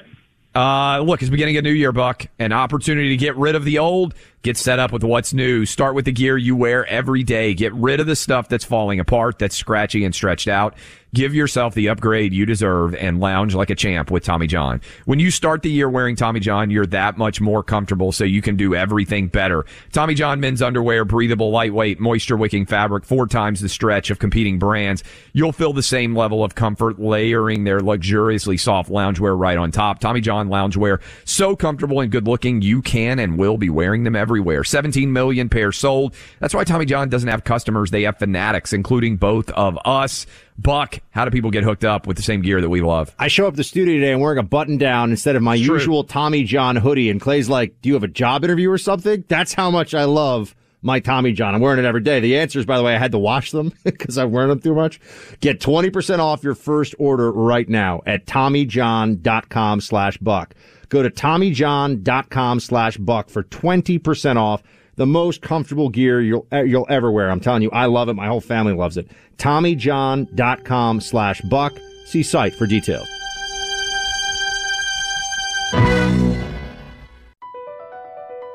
Uh, 0.54 1.00
look, 1.00 1.22
it's 1.22 1.30
beginning 1.30 1.56
a 1.56 1.62
new 1.62 1.72
year, 1.72 1.92
Buck. 1.92 2.26
An 2.38 2.52
opportunity 2.52 3.08
to 3.08 3.16
get 3.16 3.34
rid 3.36 3.54
of 3.54 3.64
the 3.64 3.78
old, 3.78 4.14
Get 4.44 4.58
set 4.58 4.78
up 4.78 4.92
with 4.92 5.02
what's 5.02 5.32
new. 5.32 5.64
Start 5.64 5.94
with 5.94 6.04
the 6.04 6.12
gear 6.12 6.36
you 6.36 6.54
wear 6.54 6.84
every 6.84 7.22
day. 7.22 7.54
Get 7.54 7.72
rid 7.72 7.98
of 7.98 8.06
the 8.06 8.14
stuff 8.14 8.46
that's 8.46 8.62
falling 8.62 9.00
apart, 9.00 9.38
that's 9.38 9.56
scratchy 9.56 10.04
and 10.04 10.14
stretched 10.14 10.48
out. 10.48 10.74
Give 11.14 11.32
yourself 11.32 11.74
the 11.74 11.90
upgrade 11.90 12.34
you 12.34 12.44
deserve 12.44 12.92
and 12.96 13.20
lounge 13.20 13.54
like 13.54 13.70
a 13.70 13.76
champ 13.76 14.10
with 14.10 14.24
Tommy 14.24 14.48
John. 14.48 14.80
When 15.04 15.20
you 15.20 15.30
start 15.30 15.62
the 15.62 15.70
year 15.70 15.88
wearing 15.88 16.16
Tommy 16.16 16.40
John, 16.40 16.70
you're 16.70 16.86
that 16.86 17.16
much 17.16 17.40
more 17.40 17.62
comfortable 17.62 18.10
so 18.10 18.24
you 18.24 18.42
can 18.42 18.56
do 18.56 18.74
everything 18.74 19.28
better. 19.28 19.64
Tommy 19.92 20.14
John 20.14 20.40
men's 20.40 20.60
underwear, 20.60 21.04
breathable, 21.04 21.52
lightweight, 21.52 22.00
moisture 22.00 22.36
wicking 22.36 22.66
fabric, 22.66 23.04
four 23.04 23.28
times 23.28 23.60
the 23.60 23.68
stretch 23.68 24.10
of 24.10 24.18
competing 24.18 24.58
brands. 24.58 25.04
You'll 25.32 25.52
feel 25.52 25.72
the 25.72 25.84
same 25.84 26.16
level 26.16 26.42
of 26.42 26.56
comfort 26.56 26.98
layering 26.98 27.62
their 27.62 27.78
luxuriously 27.78 28.56
soft 28.56 28.90
loungewear 28.90 29.38
right 29.38 29.56
on 29.56 29.70
top. 29.70 30.00
Tommy 30.00 30.20
John 30.20 30.48
loungewear, 30.48 31.00
so 31.24 31.54
comfortable 31.54 32.00
and 32.00 32.10
good 32.10 32.26
looking, 32.26 32.60
you 32.60 32.82
can 32.82 33.20
and 33.20 33.38
will 33.38 33.56
be 33.56 33.70
wearing 33.70 34.02
them 34.02 34.16
everywhere. 34.34 34.64
17 34.64 35.12
million 35.12 35.48
pairs 35.48 35.78
sold. 35.78 36.12
That's 36.40 36.52
why 36.52 36.64
Tommy 36.64 36.86
John 36.86 37.08
doesn't 37.08 37.28
have 37.28 37.44
customers. 37.44 37.92
They 37.92 38.02
have 38.02 38.18
fanatics, 38.18 38.72
including 38.72 39.16
both 39.16 39.48
of 39.50 39.78
us. 39.84 40.26
Buck, 40.58 40.98
how 41.12 41.24
do 41.24 41.30
people 41.30 41.52
get 41.52 41.62
hooked 41.62 41.84
up 41.84 42.08
with 42.08 42.16
the 42.16 42.22
same 42.24 42.42
gear 42.42 42.60
that 42.60 42.68
we 42.68 42.80
love? 42.80 43.14
I 43.16 43.28
show 43.28 43.46
up 43.46 43.54
the 43.54 43.62
studio 43.62 43.94
today 43.94 44.10
and 44.10 44.20
wearing 44.20 44.38
a 44.38 44.42
button 44.42 44.76
down 44.76 45.10
instead 45.10 45.36
of 45.36 45.42
my 45.42 45.56
True. 45.56 45.74
usual 45.76 46.02
Tommy 46.02 46.42
John 46.42 46.74
hoodie. 46.74 47.10
And 47.10 47.20
Clay's 47.20 47.48
like, 47.48 47.80
Do 47.80 47.88
you 47.88 47.94
have 47.94 48.02
a 48.02 48.08
job 48.08 48.42
interview 48.42 48.72
or 48.72 48.78
something? 48.78 49.22
That's 49.28 49.54
how 49.54 49.70
much 49.70 49.94
I 49.94 50.02
love 50.02 50.56
my 50.82 50.98
Tommy 50.98 51.30
John. 51.30 51.54
I'm 51.54 51.60
wearing 51.60 51.78
it 51.78 51.86
every 51.86 52.02
day. 52.02 52.18
The 52.18 52.38
answer 52.38 52.58
is, 52.58 52.66
by 52.66 52.76
the 52.76 52.82
way, 52.82 52.96
I 52.96 52.98
had 52.98 53.12
to 53.12 53.18
wash 53.18 53.52
them 53.52 53.72
because 53.84 54.18
I'm 54.18 54.32
wearing 54.32 54.48
them 54.48 54.60
too 54.60 54.74
much. 54.74 55.00
Get 55.38 55.60
20% 55.60 56.18
off 56.18 56.42
your 56.42 56.56
first 56.56 56.96
order 56.98 57.30
right 57.30 57.68
now 57.68 58.02
at 58.04 58.26
TommyJohn.com 58.26 59.80
slash 59.80 60.18
buck. 60.18 60.54
Go 60.94 61.02
to 61.02 61.10
TommyJohn.com 61.10 62.60
slash 62.60 62.98
buck 62.98 63.28
for 63.28 63.42
20% 63.42 64.36
off 64.36 64.62
the 64.94 65.06
most 65.06 65.42
comfortable 65.42 65.88
gear 65.88 66.20
you'll 66.20 66.46
you'll 66.52 66.86
ever 66.88 67.10
wear. 67.10 67.30
I'm 67.30 67.40
telling 67.40 67.62
you, 67.62 67.70
I 67.72 67.86
love 67.86 68.08
it. 68.08 68.14
My 68.14 68.28
whole 68.28 68.40
family 68.40 68.74
loves 68.74 68.96
it. 68.96 69.10
TommyJohn.com 69.36 71.00
slash 71.00 71.40
buck. 71.50 71.72
See 72.04 72.22
site 72.22 72.54
for 72.54 72.68
details. 72.68 73.08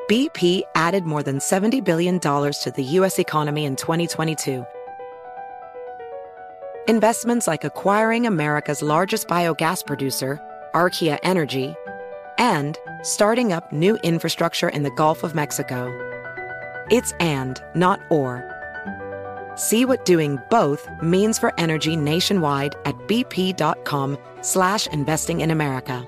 BP 0.09 0.61
added 0.75 1.03
more 1.03 1.21
than 1.21 1.39
$70 1.39 1.83
billion 1.83 2.21
to 2.21 2.73
the 2.73 2.83
U.S. 2.83 3.19
economy 3.19 3.65
in 3.65 3.75
2022. 3.75 4.65
Investments 6.87 7.47
like 7.47 7.65
acquiring 7.65 8.25
America's 8.25 8.81
largest 8.81 9.27
biogas 9.27 9.85
producer, 9.85 10.39
Archaea 10.73 11.19
Energy, 11.21 11.75
and 12.39 12.77
starting 13.03 13.53
up 13.53 13.71
new 13.71 13.97
infrastructure 13.97 14.69
in 14.69 14.81
the 14.81 14.91
Gulf 14.91 15.23
of 15.23 15.35
Mexico. 15.35 15.93
It's 16.89 17.11
and, 17.19 17.61
not 17.75 17.99
or. 18.09 18.43
See 19.55 19.85
what 19.85 20.05
doing 20.05 20.39
both 20.49 20.87
means 21.03 21.37
for 21.37 21.53
energy 21.59 21.95
nationwide 21.95 22.75
at 22.85 22.95
bp.com 23.07 24.17
slash 24.41 24.87
investing 24.87 25.41
in 25.41 25.51
America. 25.51 26.07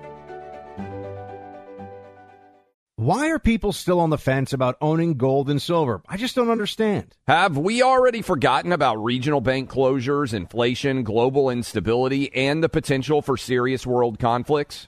Why 3.01 3.31
are 3.31 3.39
people 3.39 3.73
still 3.73 3.99
on 3.99 4.11
the 4.11 4.17
fence 4.19 4.53
about 4.53 4.77
owning 4.79 5.15
gold 5.15 5.49
and 5.49 5.59
silver? 5.59 6.03
I 6.07 6.17
just 6.17 6.35
don't 6.35 6.51
understand. 6.51 7.17
Have 7.27 7.57
we 7.57 7.81
already 7.81 8.21
forgotten 8.21 8.71
about 8.71 9.03
regional 9.03 9.41
bank 9.41 9.71
closures, 9.71 10.35
inflation, 10.35 11.01
global 11.01 11.49
instability, 11.49 12.31
and 12.35 12.63
the 12.63 12.69
potential 12.69 13.23
for 13.23 13.37
serious 13.37 13.87
world 13.87 14.19
conflicts? 14.19 14.87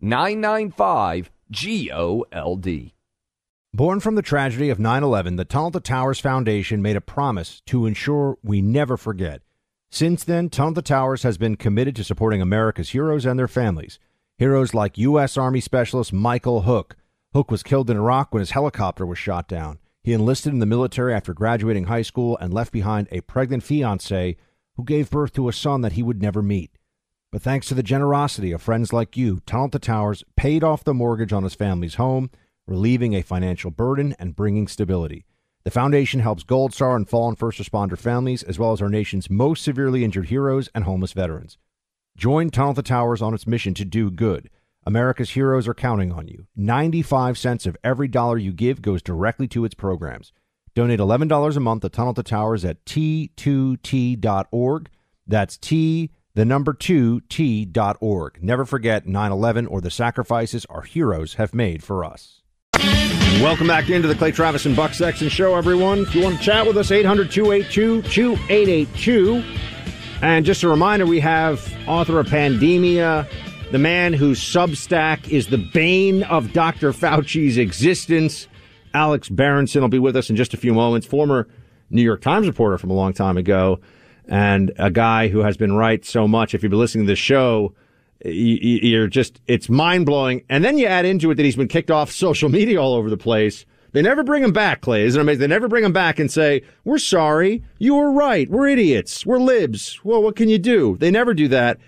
995 0.00 1.30
G 1.50 1.90
O 1.92 2.24
L 2.30 2.54
D. 2.54 2.94
Born 3.74 3.98
from 3.98 4.14
the 4.14 4.22
tragedy 4.22 4.70
of 4.70 4.78
9 4.78 5.02
11, 5.02 5.34
the 5.34 5.44
Tunnel 5.44 5.72
to 5.72 5.80
Towers 5.80 6.20
Foundation 6.20 6.80
made 6.80 6.94
a 6.94 7.00
promise 7.00 7.62
to 7.66 7.84
ensure 7.84 8.38
we 8.42 8.62
never 8.62 8.96
forget. 8.96 9.42
Since 9.90 10.22
then, 10.22 10.50
Tunnel 10.50 10.74
to 10.74 10.82
Towers 10.82 11.24
has 11.24 11.36
been 11.36 11.56
committed 11.56 11.96
to 11.96 12.04
supporting 12.04 12.40
America's 12.40 12.90
heroes 12.90 13.26
and 13.26 13.36
their 13.36 13.48
families. 13.48 13.98
Heroes 14.36 14.72
like 14.72 14.98
U.S. 14.98 15.36
Army 15.36 15.60
Specialist 15.60 16.12
Michael 16.12 16.62
Hook. 16.62 16.96
Hook 17.32 17.50
was 17.50 17.64
killed 17.64 17.90
in 17.90 17.96
Iraq 17.96 18.32
when 18.32 18.40
his 18.40 18.52
helicopter 18.52 19.04
was 19.04 19.18
shot 19.18 19.48
down. 19.48 19.80
He 20.04 20.12
enlisted 20.12 20.52
in 20.52 20.60
the 20.60 20.66
military 20.66 21.12
after 21.12 21.34
graduating 21.34 21.84
high 21.84 22.02
school 22.02 22.38
and 22.38 22.54
left 22.54 22.72
behind 22.72 23.08
a 23.10 23.22
pregnant 23.22 23.64
fiancee 23.64 24.36
who 24.76 24.84
gave 24.84 25.10
birth 25.10 25.32
to 25.32 25.48
a 25.48 25.52
son 25.52 25.80
that 25.80 25.92
he 25.92 26.04
would 26.04 26.22
never 26.22 26.40
meet. 26.40 26.77
But 27.30 27.42
thanks 27.42 27.68
to 27.68 27.74
the 27.74 27.82
generosity 27.82 28.52
of 28.52 28.62
friends 28.62 28.92
like 28.92 29.16
you, 29.16 29.40
Tunnel 29.44 29.68
to 29.70 29.78
Towers 29.78 30.24
paid 30.36 30.64
off 30.64 30.82
the 30.82 30.94
mortgage 30.94 31.32
on 31.32 31.42
his 31.42 31.54
family's 31.54 31.96
home, 31.96 32.30
relieving 32.66 33.14
a 33.14 33.22
financial 33.22 33.70
burden 33.70 34.16
and 34.18 34.34
bringing 34.34 34.66
stability. 34.66 35.26
The 35.64 35.70
foundation 35.70 36.20
helps 36.20 36.42
Gold 36.42 36.72
Star 36.72 36.96
and 36.96 37.06
fallen 37.06 37.36
first 37.36 37.60
responder 37.60 37.98
families, 37.98 38.42
as 38.42 38.58
well 38.58 38.72
as 38.72 38.80
our 38.80 38.88
nation's 38.88 39.28
most 39.28 39.62
severely 39.62 40.04
injured 40.04 40.28
heroes 40.28 40.70
and 40.74 40.84
homeless 40.84 41.12
veterans. 41.12 41.58
Join 42.16 42.48
Tunnel 42.48 42.72
to 42.74 42.82
Towers 42.82 43.20
on 43.20 43.34
its 43.34 43.46
mission 43.46 43.74
to 43.74 43.84
do 43.84 44.10
good. 44.10 44.48
America's 44.86 45.30
heroes 45.30 45.68
are 45.68 45.74
counting 45.74 46.12
on 46.12 46.28
you. 46.28 46.46
95 46.56 47.36
cents 47.36 47.66
of 47.66 47.76
every 47.84 48.08
dollar 48.08 48.38
you 48.38 48.54
give 48.54 48.80
goes 48.80 49.02
directly 49.02 49.46
to 49.48 49.66
its 49.66 49.74
programs. 49.74 50.32
Donate 50.74 50.98
$11 50.98 51.56
a 51.56 51.60
month 51.60 51.82
to 51.82 51.90
Tunnel 51.90 52.14
to 52.14 52.22
Towers 52.22 52.64
at 52.64 52.82
t2t.org. 52.86 54.88
That's 55.26 55.58
T, 55.58 56.10
the 56.38 56.44
number 56.44 56.72
2, 56.72 57.22
t.org. 57.22 58.38
Never 58.40 58.64
forget 58.64 59.08
9 59.08 59.32
11 59.32 59.66
or 59.66 59.80
the 59.80 59.90
sacrifices 59.90 60.64
our 60.66 60.82
heroes 60.82 61.34
have 61.34 61.52
made 61.52 61.82
for 61.82 62.04
us. 62.04 62.42
Welcome 63.42 63.66
back 63.66 63.90
into 63.90 64.06
the 64.06 64.14
Clay 64.14 64.30
Travis 64.30 64.64
and 64.64 64.76
Buck 64.76 64.94
Sexton 64.94 65.30
Show, 65.30 65.56
everyone. 65.56 66.00
If 66.00 66.14
you 66.14 66.22
want 66.22 66.38
to 66.38 66.42
chat 66.42 66.64
with 66.64 66.76
us, 66.76 66.92
800 66.92 67.32
282 67.32 68.02
2882. 68.02 69.44
And 70.22 70.46
just 70.46 70.62
a 70.62 70.68
reminder, 70.68 71.06
we 71.06 71.18
have 71.18 71.72
author 71.88 72.20
of 72.20 72.28
Pandemia, 72.28 73.28
the 73.72 73.78
man 73.78 74.12
whose 74.12 74.38
Substack 74.38 75.28
is 75.28 75.48
the 75.48 75.58
bane 75.58 76.22
of 76.22 76.52
Dr. 76.52 76.92
Fauci's 76.92 77.58
existence. 77.58 78.46
Alex 78.94 79.28
Berenson 79.28 79.82
will 79.82 79.88
be 79.88 79.98
with 79.98 80.14
us 80.14 80.30
in 80.30 80.36
just 80.36 80.54
a 80.54 80.56
few 80.56 80.72
moments, 80.72 81.04
former 81.04 81.48
New 81.90 82.02
York 82.02 82.20
Times 82.20 82.46
reporter 82.46 82.78
from 82.78 82.90
a 82.90 82.94
long 82.94 83.12
time 83.12 83.36
ago, 83.36 83.80
and 84.28 84.72
a 84.78 84.90
guy 84.90 85.28
who 85.28 85.40
has 85.40 85.56
been 85.56 85.72
right 85.72 86.04
so 86.04 86.28
much. 86.28 86.54
If 86.54 86.62
you've 86.62 86.70
been 86.70 86.78
listening 86.78 87.06
to 87.06 87.12
this 87.12 87.18
show, 87.18 87.74
you're 88.24 89.06
just, 89.06 89.40
it's 89.46 89.68
mind 89.68 90.06
blowing. 90.06 90.44
And 90.48 90.64
then 90.64 90.76
you 90.76 90.86
add 90.86 91.04
into 91.04 91.30
it 91.30 91.36
that 91.36 91.44
he's 91.44 91.56
been 91.56 91.68
kicked 91.68 91.90
off 91.90 92.10
social 92.10 92.48
media 92.48 92.80
all 92.80 92.94
over 92.94 93.08
the 93.08 93.16
place. 93.16 93.64
They 93.92 94.02
never 94.02 94.22
bring 94.22 94.44
him 94.44 94.52
back, 94.52 94.82
Clay. 94.82 95.04
Isn't 95.04 95.18
it 95.18 95.22
amazing? 95.22 95.40
They 95.40 95.46
never 95.46 95.66
bring 95.66 95.84
him 95.84 95.92
back 95.92 96.18
and 96.18 96.30
say, 96.30 96.62
We're 96.84 96.98
sorry. 96.98 97.64
You 97.78 97.94
were 97.94 98.12
right. 98.12 98.48
We're 98.50 98.68
idiots. 98.68 99.24
We're 99.24 99.38
libs. 99.38 99.98
Well, 100.04 100.22
what 100.22 100.36
can 100.36 100.50
you 100.50 100.58
do? 100.58 100.98
They 100.98 101.10
never 101.10 101.32
do 101.32 101.48
that. 101.48 101.78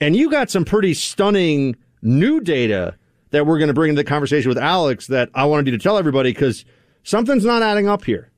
And 0.00 0.14
you 0.14 0.30
got 0.30 0.50
some 0.50 0.64
pretty 0.64 0.94
stunning 0.94 1.76
new 2.00 2.40
data 2.40 2.94
that 3.30 3.44
we're 3.44 3.58
going 3.58 3.68
to 3.68 3.74
bring 3.74 3.90
into 3.90 4.00
the 4.00 4.08
conversation 4.08 4.48
with 4.48 4.58
Alex 4.58 5.08
that 5.08 5.30
I 5.34 5.44
wanted 5.46 5.66
you 5.66 5.72
to 5.76 5.82
tell 5.82 5.98
everybody 5.98 6.30
because 6.30 6.64
something's 7.02 7.44
not 7.44 7.62
adding 7.62 7.88
up 7.88 8.04
here. 8.04 8.30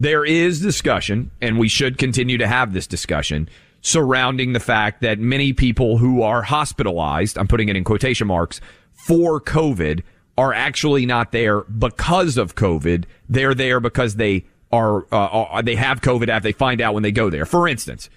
there 0.00 0.24
is 0.24 0.62
discussion 0.62 1.30
and 1.42 1.58
we 1.58 1.68
should 1.68 1.98
continue 1.98 2.38
to 2.38 2.46
have 2.46 2.72
this 2.72 2.86
discussion 2.86 3.50
surrounding 3.84 4.54
the 4.54 4.60
fact 4.60 5.02
that 5.02 5.18
many 5.18 5.52
people 5.52 5.98
who 5.98 6.22
are 6.22 6.42
hospitalized, 6.42 7.36
I'm 7.36 7.46
putting 7.46 7.68
it 7.68 7.76
in 7.76 7.84
quotation 7.84 8.26
marks, 8.26 8.60
for 8.92 9.40
COVID 9.40 10.02
are 10.38 10.54
actually 10.54 11.04
not 11.04 11.32
there 11.32 11.60
because 11.60 12.38
of 12.38 12.54
COVID. 12.54 13.04
They're 13.28 13.54
there 13.54 13.80
because 13.80 14.16
they 14.16 14.46
are, 14.72 15.04
uh, 15.12 15.28
are 15.28 15.62
they 15.62 15.76
have 15.76 16.00
COVID 16.00 16.28
after 16.28 16.48
they 16.48 16.52
find 16.52 16.80
out 16.80 16.94
when 16.94 17.02
they 17.02 17.12
go 17.12 17.28
there. 17.28 17.44
For 17.44 17.68
instance, 17.68 18.08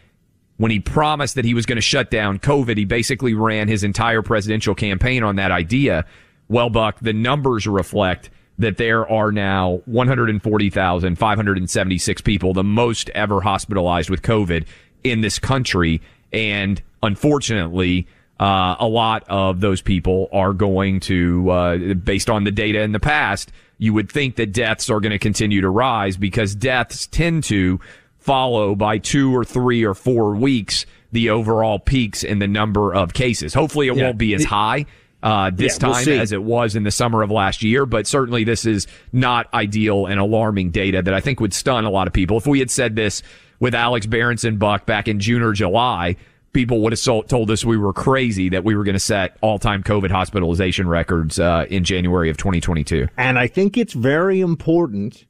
when 0.59 0.71
he 0.71 0.79
promised 0.79 1.35
that 1.35 1.45
he 1.45 1.55
was 1.55 1.67
going 1.67 1.77
to 1.77 1.83
shut 1.83 2.11
down 2.11 2.39
COVID, 2.39 2.77
he 2.77 2.85
basically 2.85 3.35
ran 3.35 3.67
his 3.67 3.83
entire 3.83 4.23
presidential 4.23 4.75
campaign 4.75 5.23
on 5.23 5.37
that 5.37 5.51
idea. 5.51 6.05
Well, 6.49 6.71
Buck, 6.71 7.01
the 7.01 7.13
numbers 7.13 7.67
reflect 7.67 8.31
that 8.59 8.77
there 8.77 9.09
are 9.09 9.33
now 9.33 9.81
140,576 9.87 12.21
people, 12.21 12.53
the 12.53 12.63
most 12.63 13.09
ever 13.11 13.41
hospitalized 13.41 14.11
with 14.11 14.21
COVID 14.21 14.67
in 15.03 15.23
this 15.23 15.39
country. 15.39 16.03
And 16.31 16.83
unfortunately, 17.03 18.07
uh, 18.41 18.75
a 18.81 18.89
lot 18.89 19.23
of 19.29 19.61
those 19.61 19.83
people 19.83 20.31
are 20.33 20.55
going 20.55 20.99
to, 21.01 21.51
uh, 21.51 21.77
based 21.95 22.31
on 22.31 22.45
the 22.45 22.51
data 22.51 22.81
in 22.81 22.93
the 22.93 23.01
past, 23.01 23.53
you 23.77 23.93
would 23.93 24.11
think 24.11 24.37
that 24.37 24.47
deaths 24.47 24.89
are 24.89 24.99
going 24.99 25.13
to 25.13 25.19
continue 25.19 25.61
to 25.61 25.69
rise 25.69 26.17
because 26.17 26.55
deaths 26.55 27.07
tend 27.07 27.45
to 27.45 27.79
follow 28.19 28.75
by 28.75 28.97
two 28.97 29.37
or 29.37 29.45
three 29.45 29.85
or 29.85 29.95
four 29.95 30.35
weeks 30.35 30.87
the 31.13 31.29
overall 31.29 31.79
peaks 31.79 32.25
in 32.25 32.39
the 32.39 32.49
number 32.49 32.95
of 32.95 33.13
cases. 33.13 33.53
Hopefully 33.53 33.89
it 33.89 33.97
yeah. 33.97 34.05
won't 34.05 34.19
be 34.19 34.35
as 34.35 34.45
high. 34.45 34.87
Uh, 35.23 35.51
this 35.53 35.75
yeah, 35.75 35.89
time 35.89 36.07
we'll 36.07 36.21
as 36.21 36.33
it 36.33 36.43
was 36.43 36.77
in 36.77 36.83
the 36.83 36.91
summer 36.91 37.23
of 37.23 37.31
last 37.31 37.63
year, 37.63 37.85
but 37.85 38.07
certainly 38.07 38.43
this 38.43 38.65
is 38.65 38.87
not 39.13 39.53
ideal 39.53 40.07
and 40.07 40.19
alarming 40.19 40.71
data 40.71 41.03
that 41.03 41.13
I 41.13 41.21
think 41.21 41.41
would 41.41 41.53
stun 41.53 41.85
a 41.85 41.91
lot 41.91 42.07
of 42.07 42.15
people. 42.15 42.39
If 42.39 42.47
we 42.47 42.59
had 42.59 42.71
said 42.71 42.97
this 42.97 43.23
with 43.59 43.75
Alex 43.75 44.07
Berenson 44.07 44.57
Buck 44.57 44.87
back 44.87 45.09
in 45.09 45.21
June 45.21 45.43
or 45.43 45.53
July, 45.53 46.17
people 46.53 46.81
would 46.81 46.93
have 46.93 47.27
told 47.29 47.51
us 47.51 47.65
we 47.65 47.77
were 47.77 47.93
crazy 47.93 48.49
that 48.49 48.65
we 48.65 48.75
were 48.75 48.85
going 48.85 48.95
to 48.95 49.01
set 49.01 49.37
all-time 49.41 49.83
COVID 49.83 50.11
hospitalization 50.11 50.89
records 50.89 51.39
uh, 51.39 51.67
in 51.71 51.85
January 51.85 52.31
of 52.31 52.37
2022. 52.37 53.07
And 53.17 53.39
I 53.39 53.47
think 53.47 53.77
it's 53.77 53.93
very 53.93 54.41
important 54.41 55.27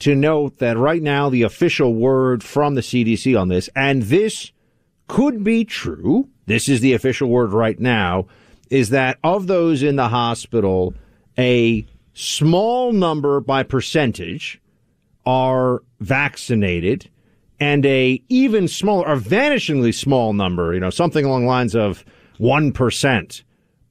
to 0.00 0.14
note 0.14 0.58
that 0.58 0.76
right 0.76 1.02
now 1.02 1.28
the 1.28 1.42
official 1.42 1.94
word 1.94 2.42
from 2.42 2.74
the 2.74 2.80
CDC 2.80 3.38
on 3.38 3.48
this, 3.48 3.68
and 3.76 4.02
this 4.04 4.50
could 5.08 5.44
be 5.44 5.64
true. 5.64 6.28
This 6.46 6.68
is 6.68 6.80
the 6.80 6.94
official 6.94 7.28
word 7.28 7.52
right 7.52 7.78
now, 7.78 8.26
is 8.70 8.90
that 8.90 9.18
of 9.22 9.46
those 9.46 9.82
in 9.82 9.96
the 9.96 10.08
hospital, 10.08 10.94
a 11.38 11.86
small 12.14 12.92
number 12.92 13.40
by 13.40 13.62
percentage 13.62 14.60
are 15.24 15.82
vaccinated 16.00 17.08
and 17.62 17.86
a 17.86 18.20
even 18.28 18.66
smaller, 18.66 19.06
a 19.06 19.16
vanishingly 19.16 19.94
small 19.94 20.32
number, 20.32 20.74
you 20.74 20.80
know, 20.80 20.90
something 20.90 21.24
along 21.24 21.46
lines 21.46 21.76
of 21.76 22.04
1% 22.40 23.42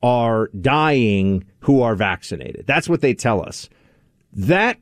are 0.03 0.49
dying 0.59 1.45
who 1.61 1.81
are 1.81 1.95
vaccinated. 1.95 2.65
That's 2.67 2.89
what 2.89 2.99
they 2.99 3.13
tell 3.13 3.41
us. 3.41 3.69
That 4.33 4.77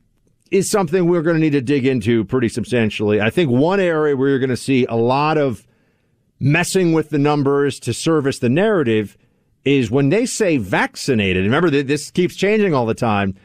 is 0.49 0.71
something 0.71 1.05
we're 1.05 1.21
going 1.21 1.35
to 1.35 1.39
need 1.39 1.51
to 1.51 1.61
dig 1.61 1.85
into 1.85 2.25
pretty 2.25 2.49
substantially. 2.49 3.21
I 3.21 3.29
think 3.29 3.51
one 3.51 3.79
area 3.79 4.17
where 4.17 4.29
you're 4.29 4.39
going 4.39 4.49
to 4.49 4.57
see 4.57 4.87
a 4.87 4.95
lot 4.95 5.37
of 5.37 5.67
messing 6.39 6.91
with 6.91 7.11
the 7.11 7.19
numbers 7.19 7.79
to 7.81 7.93
service 7.93 8.39
the 8.39 8.49
narrative 8.49 9.19
is 9.65 9.91
when 9.91 10.09
they 10.09 10.25
say 10.25 10.57
vaccinated. 10.57 11.43
Remember 11.43 11.69
that 11.69 11.85
this 11.85 12.09
keeps 12.09 12.35
changing 12.35 12.73
all 12.73 12.87
the 12.87 12.95
time. 12.95 13.35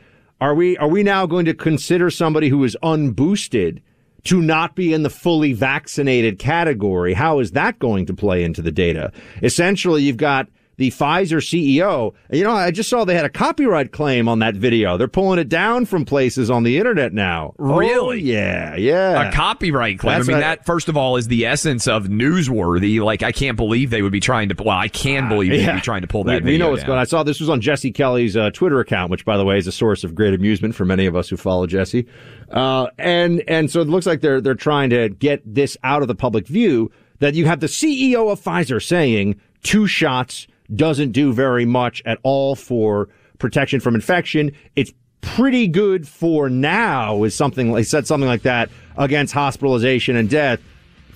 Are 0.41 0.55
we 0.55 0.79
are 0.79 0.89
we 0.89 1.03
now 1.03 1.27
going 1.27 1.45
to 1.45 1.53
consider 1.53 2.09
somebody 2.09 2.49
who 2.49 2.65
is 2.65 2.79
unboosted 2.83 3.83
to 4.25 4.41
not 4.41 4.75
be 4.75 4.93
in 4.93 5.03
the 5.03 5.11
fully 5.11 5.53
vaccinated 5.53 6.39
category? 6.39 7.15
How 7.15 7.41
is 7.41 7.53
that 7.53 7.79
going 7.79 8.07
to 8.07 8.15
play 8.15 8.43
into 8.43 8.63
the 8.63 8.73
data? 8.73 9.13
Essentially, 9.43 10.03
you've 10.03 10.17
got 10.17 10.49
the 10.77 10.91
Pfizer 10.91 11.39
CEO. 11.39 12.15
You 12.31 12.45
know, 12.45 12.53
I 12.53 12.71
just 12.71 12.89
saw 12.89 13.05
they 13.05 13.15
had 13.15 13.25
a 13.25 13.31
copyright 13.31 13.93
claim 13.93 14.29
on 14.29 14.41
that 14.41 14.55
video. 14.55 14.97
They're 14.97 15.09
pulling 15.09 15.39
it 15.39 15.49
down 15.49 15.87
from 15.87 16.05
places 16.05 16.51
on 16.51 16.63
the 16.63 16.79
internet 16.79 17.13
now. 17.13 17.55
Really? 17.59 17.95
Oh, 17.95 18.11
yeah, 18.13 18.77
yeah. 18.77 19.29
A 19.29 19.33
copyright 19.33 19.99
claim. 19.99 20.19
That's 20.19 20.29
I 20.29 20.33
mean, 20.33 20.41
that 20.41 20.67
first 20.67 20.89
of 20.89 20.97
all 20.97 21.17
is 21.17 21.29
the 21.29 21.47
essence 21.47 21.87
of 21.87 22.07
newsworthy. 22.07 23.01
Like, 23.01 23.23
I 23.23 23.33
can't 23.33 23.57
believe 23.57 23.91
they 23.91 24.03
would 24.03 24.13
be 24.13 24.21
trying 24.21 24.49
to. 24.49 24.63
Well, 24.63 24.77
I 24.77 24.89
can 24.89 25.29
believe 25.29 25.51
they'd 25.53 25.75
be 25.75 25.81
trying 25.81 26.03
to 26.03 26.09
pull 26.09 26.25
that. 26.25 26.43
We, 26.43 26.53
we 26.53 26.59
know 26.59 26.71
what's 26.71 26.83
going. 26.85 26.99
on. 26.99 27.03
I 27.03 27.05
saw 27.05 27.23
this 27.23 27.41
was 27.41 27.51
on 27.51 27.61
Jesse 27.61 27.93
Kelly's 27.93 28.37
uh, 28.37 28.51
Twitter 28.51 28.81
account, 28.81 29.11
which, 29.11 29.25
by 29.25 29.37
the 29.37 29.45
way, 29.45 29.59
is 29.59 29.67
a 29.67 29.73
source 29.73 30.05
of 30.05 30.15
great 30.15 30.35
amusement 30.35 30.75
for 30.75 30.85
many 30.85 31.07
of 31.07 31.17
us 31.17 31.29
who 31.29 31.37
follow 31.37 31.67
Jesse. 31.67 32.07
Uh, 32.51 32.89
and 32.99 33.43
and 33.49 33.71
so 33.71 33.81
it 33.81 33.89
looks 33.89 34.07
like 34.07 34.21
they're 34.21 34.41
they're 34.41 34.55
trying 34.55 34.91
to 34.91 35.09
get 35.09 35.43
this 35.45 35.77
out 35.85 36.03
of 36.03 36.09
the 36.09 36.15
public 36.15 36.47
view. 36.47 36.91
That 37.21 37.35
you 37.35 37.47
have 37.47 37.61
the 37.61 37.69
CEO 37.69 38.31
of 38.31 38.41
Pfizer 38.41 38.83
saying 38.85 39.41
two 39.63 39.87
shots 39.87 40.47
doesn't 40.75 41.13
do 41.13 41.33
very 41.33 41.65
much 41.65 42.03
at 42.05 42.19
all 42.23 42.55
for 42.55 43.09
protection 43.39 43.81
from 43.81 43.95
infection. 43.95 44.53
It's 44.77 44.93
pretty 45.21 45.67
good 45.67 46.07
for 46.07 46.51
now 46.51 47.25
is 47.25 47.35
something 47.35 47.75
he 47.77 47.83
said 47.83 48.07
something 48.07 48.29
like 48.29 48.43
that 48.43 48.71
against 48.97 49.33
hospitalization 49.33 50.17
and 50.17 50.29
death. 50.29 50.61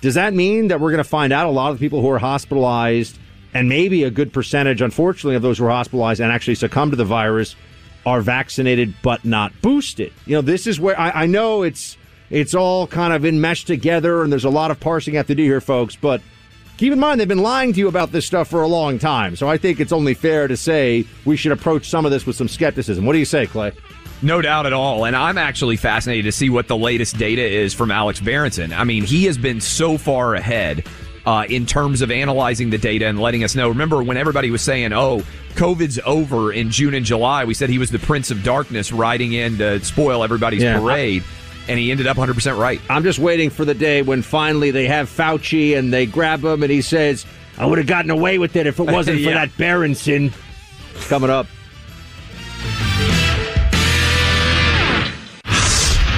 Does 0.01 0.15
that 0.15 0.33
mean 0.33 0.69
that 0.69 0.79
we're 0.79 0.91
going 0.91 1.03
to 1.03 1.09
find 1.09 1.31
out 1.33 1.45
a 1.45 1.51
lot 1.51 1.71
of 1.71 1.79
people 1.79 2.01
who 2.01 2.09
are 2.09 2.19
hospitalized 2.19 3.17
and 3.53 3.67
maybe 3.67 4.03
a 4.03 4.11
good 4.11 4.31
percentage, 4.31 4.81
unfortunately, 4.81 5.35
of 5.35 5.41
those 5.41 5.57
who 5.57 5.65
are 5.65 5.71
hospitalized 5.71 6.21
and 6.21 6.31
actually 6.31 6.55
succumb 6.55 6.91
to 6.91 6.95
the 6.95 7.05
virus 7.05 7.55
are 8.05 8.21
vaccinated 8.21 8.93
but 9.03 9.25
not 9.25 9.51
boosted? 9.61 10.13
You 10.25 10.35
know, 10.35 10.41
this 10.41 10.67
is 10.67 10.79
where 10.79 10.99
I, 10.99 11.23
I 11.23 11.25
know 11.25 11.63
it's 11.63 11.97
it's 12.29 12.53
all 12.53 12.87
kind 12.87 13.13
of 13.13 13.25
enmeshed 13.25 13.67
together 13.67 14.23
and 14.23 14.31
there's 14.31 14.45
a 14.45 14.49
lot 14.49 14.71
of 14.71 14.79
parsing 14.79 15.13
you 15.13 15.17
have 15.17 15.27
to 15.27 15.35
do 15.35 15.43
here, 15.43 15.61
folks, 15.61 15.95
but 15.95 16.21
Keep 16.79 16.93
in 16.93 16.99
mind, 16.99 17.19
they've 17.19 17.27
been 17.27 17.43
lying 17.43 17.73
to 17.73 17.79
you 17.79 17.89
about 17.89 18.13
this 18.13 18.25
stuff 18.25 18.47
for 18.47 18.61
a 18.61 18.67
long 18.67 18.99
time. 18.99 19.35
So 19.35 19.49
I 19.49 19.57
think 19.57 19.81
it's 19.81 19.91
only 19.91 20.13
fair 20.13 20.47
to 20.47 20.55
say 20.55 21.05
we 21.25 21.35
should 21.35 21.51
approach 21.51 21.89
some 21.89 22.05
of 22.05 22.11
this 22.11 22.25
with 22.25 22.37
some 22.37 22.47
skepticism. 22.47 23.05
What 23.05 23.11
do 23.11 23.19
you 23.19 23.25
say, 23.25 23.47
Clay? 23.47 23.73
No 24.21 24.41
doubt 24.41 24.65
at 24.65 24.71
all. 24.71 25.03
And 25.03 25.13
I'm 25.13 25.37
actually 25.37 25.75
fascinated 25.75 26.23
to 26.23 26.31
see 26.31 26.49
what 26.49 26.69
the 26.69 26.77
latest 26.77 27.17
data 27.17 27.41
is 27.41 27.73
from 27.73 27.91
Alex 27.91 28.21
Berenson. 28.21 28.71
I 28.71 28.85
mean, 28.85 29.03
he 29.03 29.25
has 29.25 29.37
been 29.37 29.59
so 29.59 29.97
far 29.97 30.35
ahead 30.35 30.87
uh, 31.25 31.43
in 31.49 31.65
terms 31.65 32.01
of 32.01 32.11
analyzing 32.11 32.69
the 32.69 32.77
data 32.77 33.07
and 33.07 33.19
letting 33.19 33.43
us 33.43 33.55
know. 33.55 33.67
Remember 33.67 34.01
when 34.01 34.15
everybody 34.15 34.49
was 34.49 34.61
saying, 34.61 34.93
oh, 34.93 35.21
COVID's 35.55 35.99
over 36.05 36.53
in 36.53 36.71
June 36.71 36.93
and 36.93 37.05
July, 37.05 37.43
we 37.43 37.55
said 37.55 37.69
he 37.69 37.77
was 37.77 37.91
the 37.91 37.99
Prince 37.99 38.31
of 38.31 38.41
Darkness 38.41 38.93
riding 38.93 39.33
in 39.33 39.57
to 39.57 39.83
spoil 39.83 40.23
everybody's 40.23 40.63
yeah. 40.63 40.79
parade. 40.79 41.23
I- 41.23 41.38
and 41.69 41.77
he 41.77 41.91
ended 41.91 42.07
up 42.07 42.17
100% 42.17 42.57
right. 42.59 42.81
I'm 42.89 43.03
just 43.03 43.19
waiting 43.19 43.51
for 43.51 43.63
the 43.63 43.75
day 43.75 44.01
when 44.01 44.23
finally 44.23 44.71
they 44.71 44.87
have 44.87 45.07
Fauci 45.07 45.77
and 45.77 45.93
they 45.93 46.07
grab 46.07 46.43
him 46.43 46.63
and 46.63 46.71
he 46.71 46.81
says, 46.81 47.27
I 47.59 47.65
would 47.67 47.77
have 47.77 47.87
gotten 47.87 48.09
away 48.09 48.39
with 48.39 48.55
it 48.55 48.65
if 48.65 48.79
it 48.79 48.83
wasn't 48.83 49.19
yeah. 49.19 49.29
for 49.29 49.33
that 49.35 49.55
Berenson. 49.55 50.33
Coming 51.07 51.29
up. 51.29 51.45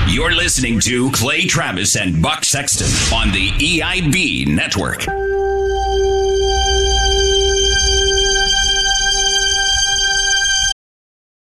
You're 0.07 0.33
listening 0.33 0.79
to 0.81 1.11
Clay 1.11 1.45
Travis 1.45 1.95
and 1.97 2.21
Buck 2.21 2.43
Sexton 2.45 2.87
on 3.17 3.31
the 3.31 3.49
EIB 3.49 4.47
network. 4.47 5.01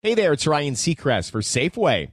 Hey 0.03 0.15
there, 0.15 0.33
it's 0.33 0.47
Ryan 0.47 0.75
Seacrest 0.75 1.31
for 1.31 1.41
Safeway. 1.43 2.13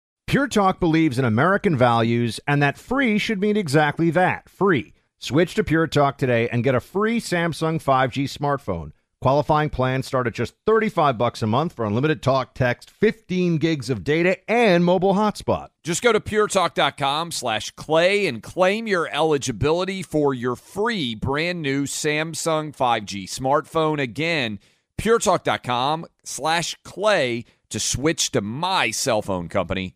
Pure 0.31 0.47
Talk 0.47 0.79
believes 0.79 1.19
in 1.19 1.25
American 1.25 1.75
values 1.75 2.39
and 2.47 2.63
that 2.63 2.77
free 2.77 3.17
should 3.17 3.41
mean 3.41 3.57
exactly 3.57 4.09
that 4.11 4.47
free. 4.47 4.93
Switch 5.19 5.53
to 5.55 5.61
Pure 5.61 5.87
Talk 5.87 6.17
today 6.17 6.47
and 6.47 6.63
get 6.63 6.73
a 6.73 6.79
free 6.79 7.19
Samsung 7.19 7.83
5G 7.83 8.29
smartphone. 8.29 8.93
Qualifying 9.21 9.69
plans 9.69 10.07
start 10.07 10.27
at 10.27 10.33
just 10.33 10.53
35 10.65 11.17
bucks 11.17 11.41
a 11.41 11.47
month 11.47 11.73
for 11.73 11.83
unlimited 11.83 12.23
talk, 12.23 12.53
text, 12.53 12.89
15 12.89 13.57
gigs 13.57 13.89
of 13.89 14.05
data, 14.05 14.37
and 14.49 14.85
mobile 14.85 15.15
hotspot. 15.15 15.67
Just 15.83 16.01
go 16.01 16.13
to 16.13 16.21
puretalk.com 16.21 17.31
slash 17.31 17.71
clay 17.71 18.25
and 18.25 18.41
claim 18.41 18.87
your 18.87 19.09
eligibility 19.09 20.01
for 20.01 20.33
your 20.33 20.55
free 20.55 21.13
brand 21.13 21.61
new 21.61 21.83
Samsung 21.83 22.73
5G 22.73 23.25
smartphone. 23.25 24.01
Again, 24.01 24.59
puretalk.com 24.97 26.05
slash 26.23 26.77
clay 26.85 27.43
to 27.69 27.81
switch 27.81 28.31
to 28.31 28.39
my 28.39 28.91
cell 28.91 29.21
phone 29.21 29.49
company, 29.49 29.95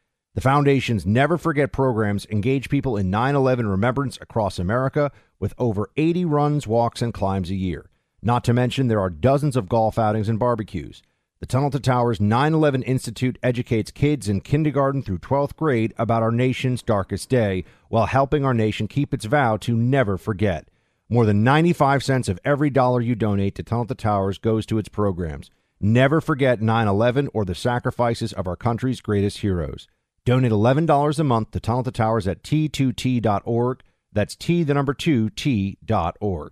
The 0.33 0.39
Foundation's 0.39 1.05
Never 1.05 1.37
Forget 1.37 1.73
programs 1.73 2.25
engage 2.27 2.69
people 2.69 2.95
in 2.95 3.09
9 3.09 3.35
11 3.35 3.67
remembrance 3.67 4.17
across 4.21 4.59
America 4.59 5.11
with 5.41 5.53
over 5.57 5.89
80 5.97 6.23
runs, 6.23 6.65
walks, 6.65 7.01
and 7.01 7.13
climbs 7.13 7.49
a 7.49 7.55
year. 7.55 7.89
Not 8.21 8.45
to 8.45 8.53
mention, 8.53 8.87
there 8.87 9.01
are 9.01 9.09
dozens 9.09 9.57
of 9.57 9.67
golf 9.67 9.99
outings 9.99 10.29
and 10.29 10.39
barbecues. 10.39 11.01
The 11.41 11.47
Tunnel 11.47 11.69
to 11.71 11.81
Towers 11.81 12.21
9 12.21 12.53
11 12.53 12.83
Institute 12.83 13.37
educates 13.43 13.91
kids 13.91 14.29
in 14.29 14.39
kindergarten 14.39 15.01
through 15.01 15.17
12th 15.17 15.57
grade 15.57 15.93
about 15.97 16.23
our 16.23 16.31
nation's 16.31 16.81
darkest 16.81 17.27
day 17.27 17.65
while 17.89 18.05
helping 18.05 18.45
our 18.45 18.53
nation 18.53 18.87
keep 18.87 19.13
its 19.13 19.25
vow 19.25 19.57
to 19.57 19.75
never 19.75 20.17
forget. 20.17 20.69
More 21.09 21.25
than 21.25 21.43
95 21.43 22.05
cents 22.05 22.29
of 22.29 22.39
every 22.45 22.69
dollar 22.69 23.01
you 23.01 23.15
donate 23.15 23.55
to 23.55 23.63
Tunnel 23.63 23.87
to 23.87 23.95
Towers 23.95 24.37
goes 24.37 24.65
to 24.67 24.77
its 24.77 24.87
programs. 24.87 25.51
Never 25.81 26.21
forget 26.21 26.61
9 26.61 26.87
11 26.87 27.27
or 27.33 27.43
the 27.43 27.53
sacrifices 27.53 28.31
of 28.31 28.47
our 28.47 28.55
country's 28.55 29.01
greatest 29.01 29.39
heroes. 29.39 29.89
Donate 30.23 30.51
$11 30.51 31.19
a 31.19 31.23
month 31.23 31.51
to 31.51 31.59
Tunnel 31.59 31.83
to 31.83 31.91
Towers 31.91 32.27
at 32.27 32.43
t2t.org. 32.43 33.81
That's 34.13 34.35
T, 34.35 34.63
the 34.63 34.73
number 34.73 34.93
2, 34.93 35.31
T.org. 35.31 36.51